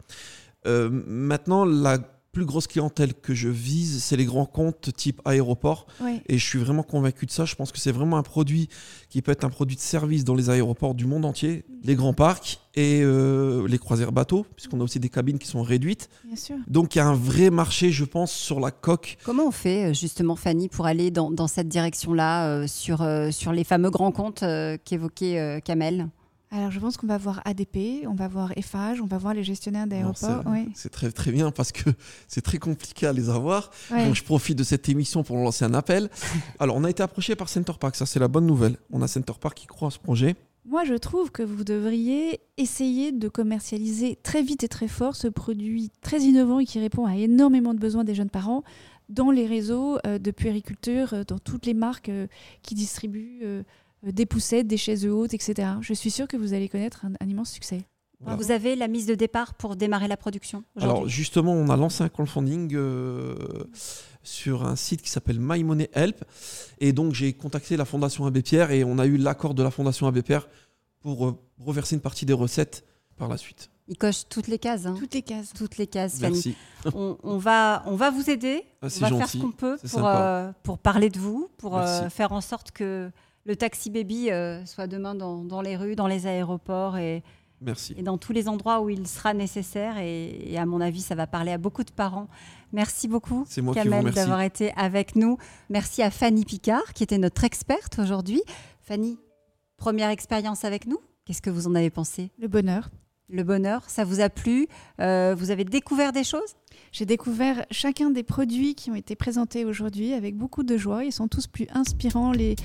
maintenant, 0.65 1.65
la 1.65 1.97
plus 2.33 2.45
grosse 2.45 2.67
clientèle 2.67 3.13
que 3.13 3.33
je 3.33 3.47
vise, 3.47 4.03
c'est 4.03 4.17
les 4.17 4.25
grands 4.25 4.47
comptes 4.47 4.91
type 4.93 5.21
aéroport. 5.23 5.85
Et 6.27 6.37
je 6.37 6.45
suis 6.45 6.59
vraiment 6.59 6.83
convaincu 6.83 7.25
de 7.25 7.31
ça. 7.31 7.45
Je 7.45 7.55
pense 7.55 7.71
que 7.71 7.77
c'est 7.77 7.91
vraiment 7.91 8.17
un 8.17 8.23
produit 8.23 8.67
qui 9.09 9.21
peut 9.21 9.31
être 9.31 9.45
un 9.45 9.49
produit 9.49 9.75
de 9.75 9.81
service 9.81 10.25
dans 10.25 10.33
les 10.33 10.49
aéroports 10.49 10.95
du 10.95 11.05
monde 11.05 11.25
entier, 11.25 11.63
les 11.83 11.95
grands 11.95 12.13
parcs 12.13 12.59
et 12.75 13.01
euh, 13.03 13.67
les 13.67 13.77
croisières 13.77 14.11
bateaux, 14.11 14.47
puisqu'on 14.55 14.81
a 14.81 14.83
aussi 14.83 14.99
des 14.99 15.09
cabines 15.09 15.37
qui 15.37 15.47
sont 15.47 15.61
réduites. 15.61 16.09
Bien 16.25 16.35
sûr. 16.35 16.55
Donc 16.67 16.95
il 16.95 16.97
y 16.97 17.01
a 17.01 17.07
un 17.07 17.13
vrai 17.13 17.51
marché, 17.51 17.91
je 17.91 18.03
pense, 18.03 18.31
sur 18.31 18.59
la 18.59 18.71
coque. 18.71 19.17
Comment 19.23 19.45
on 19.45 19.51
fait 19.51 19.91
euh, 19.91 19.93
justement, 19.93 20.35
Fanny, 20.35 20.69
pour 20.69 20.87
aller 20.87 21.11
dans, 21.11 21.29
dans 21.29 21.47
cette 21.47 21.67
direction-là, 21.67 22.47
euh, 22.47 22.67
sur, 22.67 23.07
sur 23.31 23.51
les 23.51 23.63
fameux 23.63 23.91
grands 23.91 24.11
comptes 24.11 24.43
qu'évoquait 24.83 25.61
Kamel? 25.63 26.09
Alors, 26.55 26.69
je 26.69 26.79
pense 26.79 26.97
qu'on 26.97 27.07
va 27.07 27.17
voir 27.17 27.41
ADP, 27.45 28.05
on 28.07 28.13
va 28.13 28.27
voir 28.27 28.55
Eiffage, 28.55 29.01
on 29.01 29.07
va 29.07 29.17
voir 29.17 29.33
les 29.33 29.43
gestionnaires 29.43 29.87
d'aéroports. 29.87 30.43
C'est 30.75 30.91
très, 30.91 31.11
très 31.11 31.31
bien 31.31 31.49
parce 31.49 31.71
que 31.71 31.89
c'est 32.27 32.41
très 32.41 32.59
compliqué 32.59 33.07
à 33.07 33.11
les 33.11 33.31
avoir. 33.31 33.71
Ouais. 33.89 34.05
Donc, 34.05 34.13
je 34.13 34.23
profite 34.23 34.59
de 34.59 34.63
cette 34.63 34.87
émission 34.87 35.23
pour 35.23 35.35
lancer 35.37 35.65
un 35.65 35.73
appel. 35.73 36.11
Alors, 36.59 36.75
on 36.75 36.83
a 36.83 36.91
été 36.91 37.01
approché 37.01 37.35
par 37.35 37.49
Center 37.49 37.73
Park, 37.79 37.95
ça 37.95 38.05
c'est 38.05 38.19
la 38.19 38.27
bonne 38.27 38.45
nouvelle. 38.45 38.77
On 38.91 39.01
a 39.01 39.07
Center 39.07 39.33
Park 39.41 39.57
qui 39.57 39.65
croit 39.65 39.87
à 39.87 39.91
ce 39.91 39.97
projet. 39.97 40.35
Moi, 40.65 40.85
je 40.85 40.93
trouve 40.93 41.31
que 41.31 41.41
vous 41.41 41.63
devriez 41.63 42.39
essayer 42.57 43.11
de 43.11 43.27
commercialiser 43.29 44.19
très 44.21 44.43
vite 44.43 44.63
et 44.63 44.69
très 44.69 44.87
fort 44.87 45.15
ce 45.15 45.27
produit 45.27 45.89
très 46.03 46.21
innovant 46.21 46.59
et 46.59 46.65
qui 46.65 46.79
répond 46.79 47.07
à 47.07 47.15
énormément 47.17 47.73
de 47.73 47.79
besoins 47.79 48.03
des 48.03 48.13
jeunes 48.13 48.29
parents 48.29 48.63
dans 49.09 49.31
les 49.31 49.45
réseaux 49.45 49.97
euh, 50.05 50.17
de 50.17 50.31
puériculture, 50.31 51.13
euh, 51.13 51.23
dans 51.23 51.39
toutes 51.39 51.65
les 51.65 51.73
marques 51.73 52.09
euh, 52.09 52.27
qui 52.61 52.75
distribuent 52.75 53.41
des 54.03 54.25
poussettes, 54.25 54.67
des 54.67 54.77
chaises 54.77 55.05
hautes, 55.05 55.33
etc. 55.33 55.69
Je 55.81 55.93
suis 55.93 56.11
sûre 56.11 56.27
que 56.27 56.37
vous 56.37 56.53
allez 56.53 56.69
connaître 56.69 57.05
un, 57.05 57.13
un 57.19 57.29
immense 57.29 57.51
succès. 57.51 57.81
Voilà. 58.19 58.37
Vous 58.37 58.51
avez 58.51 58.75
la 58.75 58.87
mise 58.87 59.05
de 59.05 59.15
départ 59.15 59.53
pour 59.53 59.75
démarrer 59.75 60.07
la 60.07 60.15
production 60.17 60.63
Alors 60.79 61.07
justement, 61.09 61.51
on 61.53 61.69
a 61.69 61.75
lancé 61.75 62.03
un 62.03 62.09
crowdfunding 62.09 62.73
euh, 62.75 63.35
sur 64.23 64.65
un 64.65 64.75
site 64.77 65.01
qui 65.01 65.09
s'appelle 65.09 65.37
My 65.39 65.63
Money 65.63 65.89
Help. 65.93 66.23
Et 66.79 66.93
donc 66.93 67.13
j'ai 67.13 67.33
contacté 67.33 67.75
la 67.77 67.85
Fondation 67.85 68.25
Abbé 68.25 68.41
Pierre 68.41 68.71
et 68.71 68.83
on 68.83 68.97
a 68.99 69.05
eu 69.05 69.17
l'accord 69.17 69.53
de 69.53 69.63
la 69.63 69.71
Fondation 69.71 70.07
Abbé 70.07 70.21
Pierre 70.21 70.47
pour 71.01 71.27
euh, 71.27 71.37
reverser 71.59 71.95
une 71.95 72.01
partie 72.01 72.25
des 72.25 72.33
recettes 72.33 72.85
par 73.17 73.27
la 73.27 73.37
suite. 73.37 73.69
Il 73.89 73.97
coche 73.97 74.23
toutes 74.29 74.47
les 74.47 74.59
cases. 74.59 74.85
hein. 74.85 74.95
Toutes 74.97 75.13
les 75.13 75.21
cases. 75.21 75.51
Toutes 75.53 75.77
les 75.77 75.87
cases, 75.87 76.19
Fanny. 76.19 76.31
Merci. 76.35 76.55
On, 76.95 77.17
on 77.23 77.37
va, 77.37 77.83
on 77.85 77.95
va 77.97 78.09
vous 78.11 78.29
aider. 78.29 78.63
Ah, 78.81 78.87
on 78.95 78.99
va 78.99 79.09
faire 79.17 79.29
ce 79.29 79.37
qu'on 79.37 79.51
peut 79.51 79.77
pour, 79.91 80.07
euh, 80.07 80.51
pour 80.63 80.77
parler 80.77 81.09
de 81.09 81.19
vous, 81.19 81.49
pour 81.57 81.77
euh, 81.77 82.07
faire 82.09 82.31
en 82.31 82.39
sorte 82.41 82.71
que 82.71 83.11
le 83.45 83.55
taxi 83.55 83.89
baby 83.89 84.31
euh, 84.31 84.65
soit 84.65 84.87
demain 84.87 85.15
dans, 85.15 85.43
dans 85.43 85.61
les 85.61 85.75
rues, 85.75 85.95
dans 85.95 86.07
les 86.07 86.27
aéroports 86.27 86.97
et, 86.97 87.23
Merci. 87.61 87.93
et 87.97 88.03
dans 88.03 88.17
tous 88.17 88.33
les 88.33 88.47
endroits 88.47 88.81
où 88.81 88.89
il 88.89 89.07
sera 89.07 89.33
nécessaire. 89.33 89.97
Et, 89.97 90.51
et 90.53 90.57
à 90.57 90.65
mon 90.65 90.81
avis, 90.81 91.01
ça 91.01 91.15
va 91.15 91.27
parler 91.27 91.51
à 91.51 91.57
beaucoup 91.57 91.83
de 91.83 91.91
parents. 91.91 92.27
Merci 92.71 93.07
beaucoup, 93.07 93.45
moi 93.61 93.73
Kamel, 93.73 94.11
d'avoir 94.11 94.41
été 94.41 94.73
avec 94.75 95.15
nous. 95.15 95.37
Merci 95.69 96.01
à 96.01 96.09
Fanny 96.09 96.43
Picard, 96.43 96.93
qui 96.93 97.03
était 97.03 97.19
notre 97.19 97.43
experte 97.43 97.99
aujourd'hui. 97.99 98.41
Fanny, 98.81 99.19
première 99.77 100.09
expérience 100.09 100.65
avec 100.65 100.87
nous? 100.87 100.97
Qu'est-ce 101.25 101.41
que 101.41 101.51
vous 101.51 101.67
en 101.67 101.75
avez 101.75 101.89
pensé? 101.89 102.31
Le 102.39 102.47
bonheur. 102.47 102.89
Le 103.29 103.43
bonheur, 103.43 103.83
ça 103.87 104.03
vous 104.03 104.19
a 104.19 104.29
plu 104.29 104.67
Euh, 104.99 105.33
Vous 105.37 105.49
avez 105.49 105.63
découvert 105.63 106.11
des 106.11 106.23
choses? 106.23 106.55
J'ai 106.91 107.05
découvert 107.05 107.65
chacun 107.71 108.09
des 108.11 108.21
produits 108.23 108.75
qui 108.75 108.91
ont 108.91 108.95
été 108.95 109.15
présentés 109.15 109.65
aujourd'hui 109.65 110.13
avec 110.13 110.35
beaucoup 110.37 110.63
de 110.63 110.77
joie. 110.77 111.03
Ils 111.05 111.11
sont 111.11 111.27
tous 111.27 111.47
plus 111.47 111.67
inspirants 111.73 112.31
les, 112.31 112.55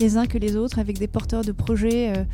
les 0.00 0.16
uns 0.16 0.26
que 0.26 0.36
les 0.36 0.56
autres, 0.56 0.78
avec 0.78 0.98
des 0.98 1.06
porteurs 1.08 1.42
de 1.42 1.52
projets 1.52 2.12
euh, 2.14 2.24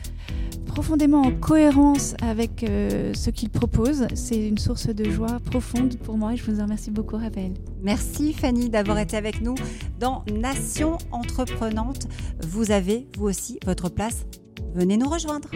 profondément 0.66 1.20
en 1.20 1.31
cohérence 1.33 2.14
avec 2.23 2.64
euh, 2.64 3.12
ce 3.14 3.31
qu'ils 3.31 3.51
proposent. 3.51 4.07
C'est 4.14 4.49
une 4.49 4.59
source 4.59 4.88
de 4.88 5.09
joie 5.11 5.38
profonde 5.51 5.97
pour 5.99 6.16
moi 6.16 6.33
et 6.33 6.37
je 6.37 6.51
vous 6.51 6.61
en 6.61 6.64
remercie 6.64 6.90
beaucoup, 6.90 7.16
Raphaël. 7.16 7.53
Merci 7.83 8.33
Fanny 8.33 8.70
d'avoir 8.70 8.99
été 8.99 9.16
avec 9.16 9.40
nous 9.40 9.55
dans 10.01 10.25
Nation 10.33 10.99
Entreprenante. 11.12 12.09
Vous 12.42 12.70
avez, 12.73 13.07
vous 13.16 13.27
aussi, 13.27 13.61
votre 13.64 13.90
place. 13.90 14.25
Venez 14.75 14.97
nous 14.97 15.09
rejoindre. 15.09 15.51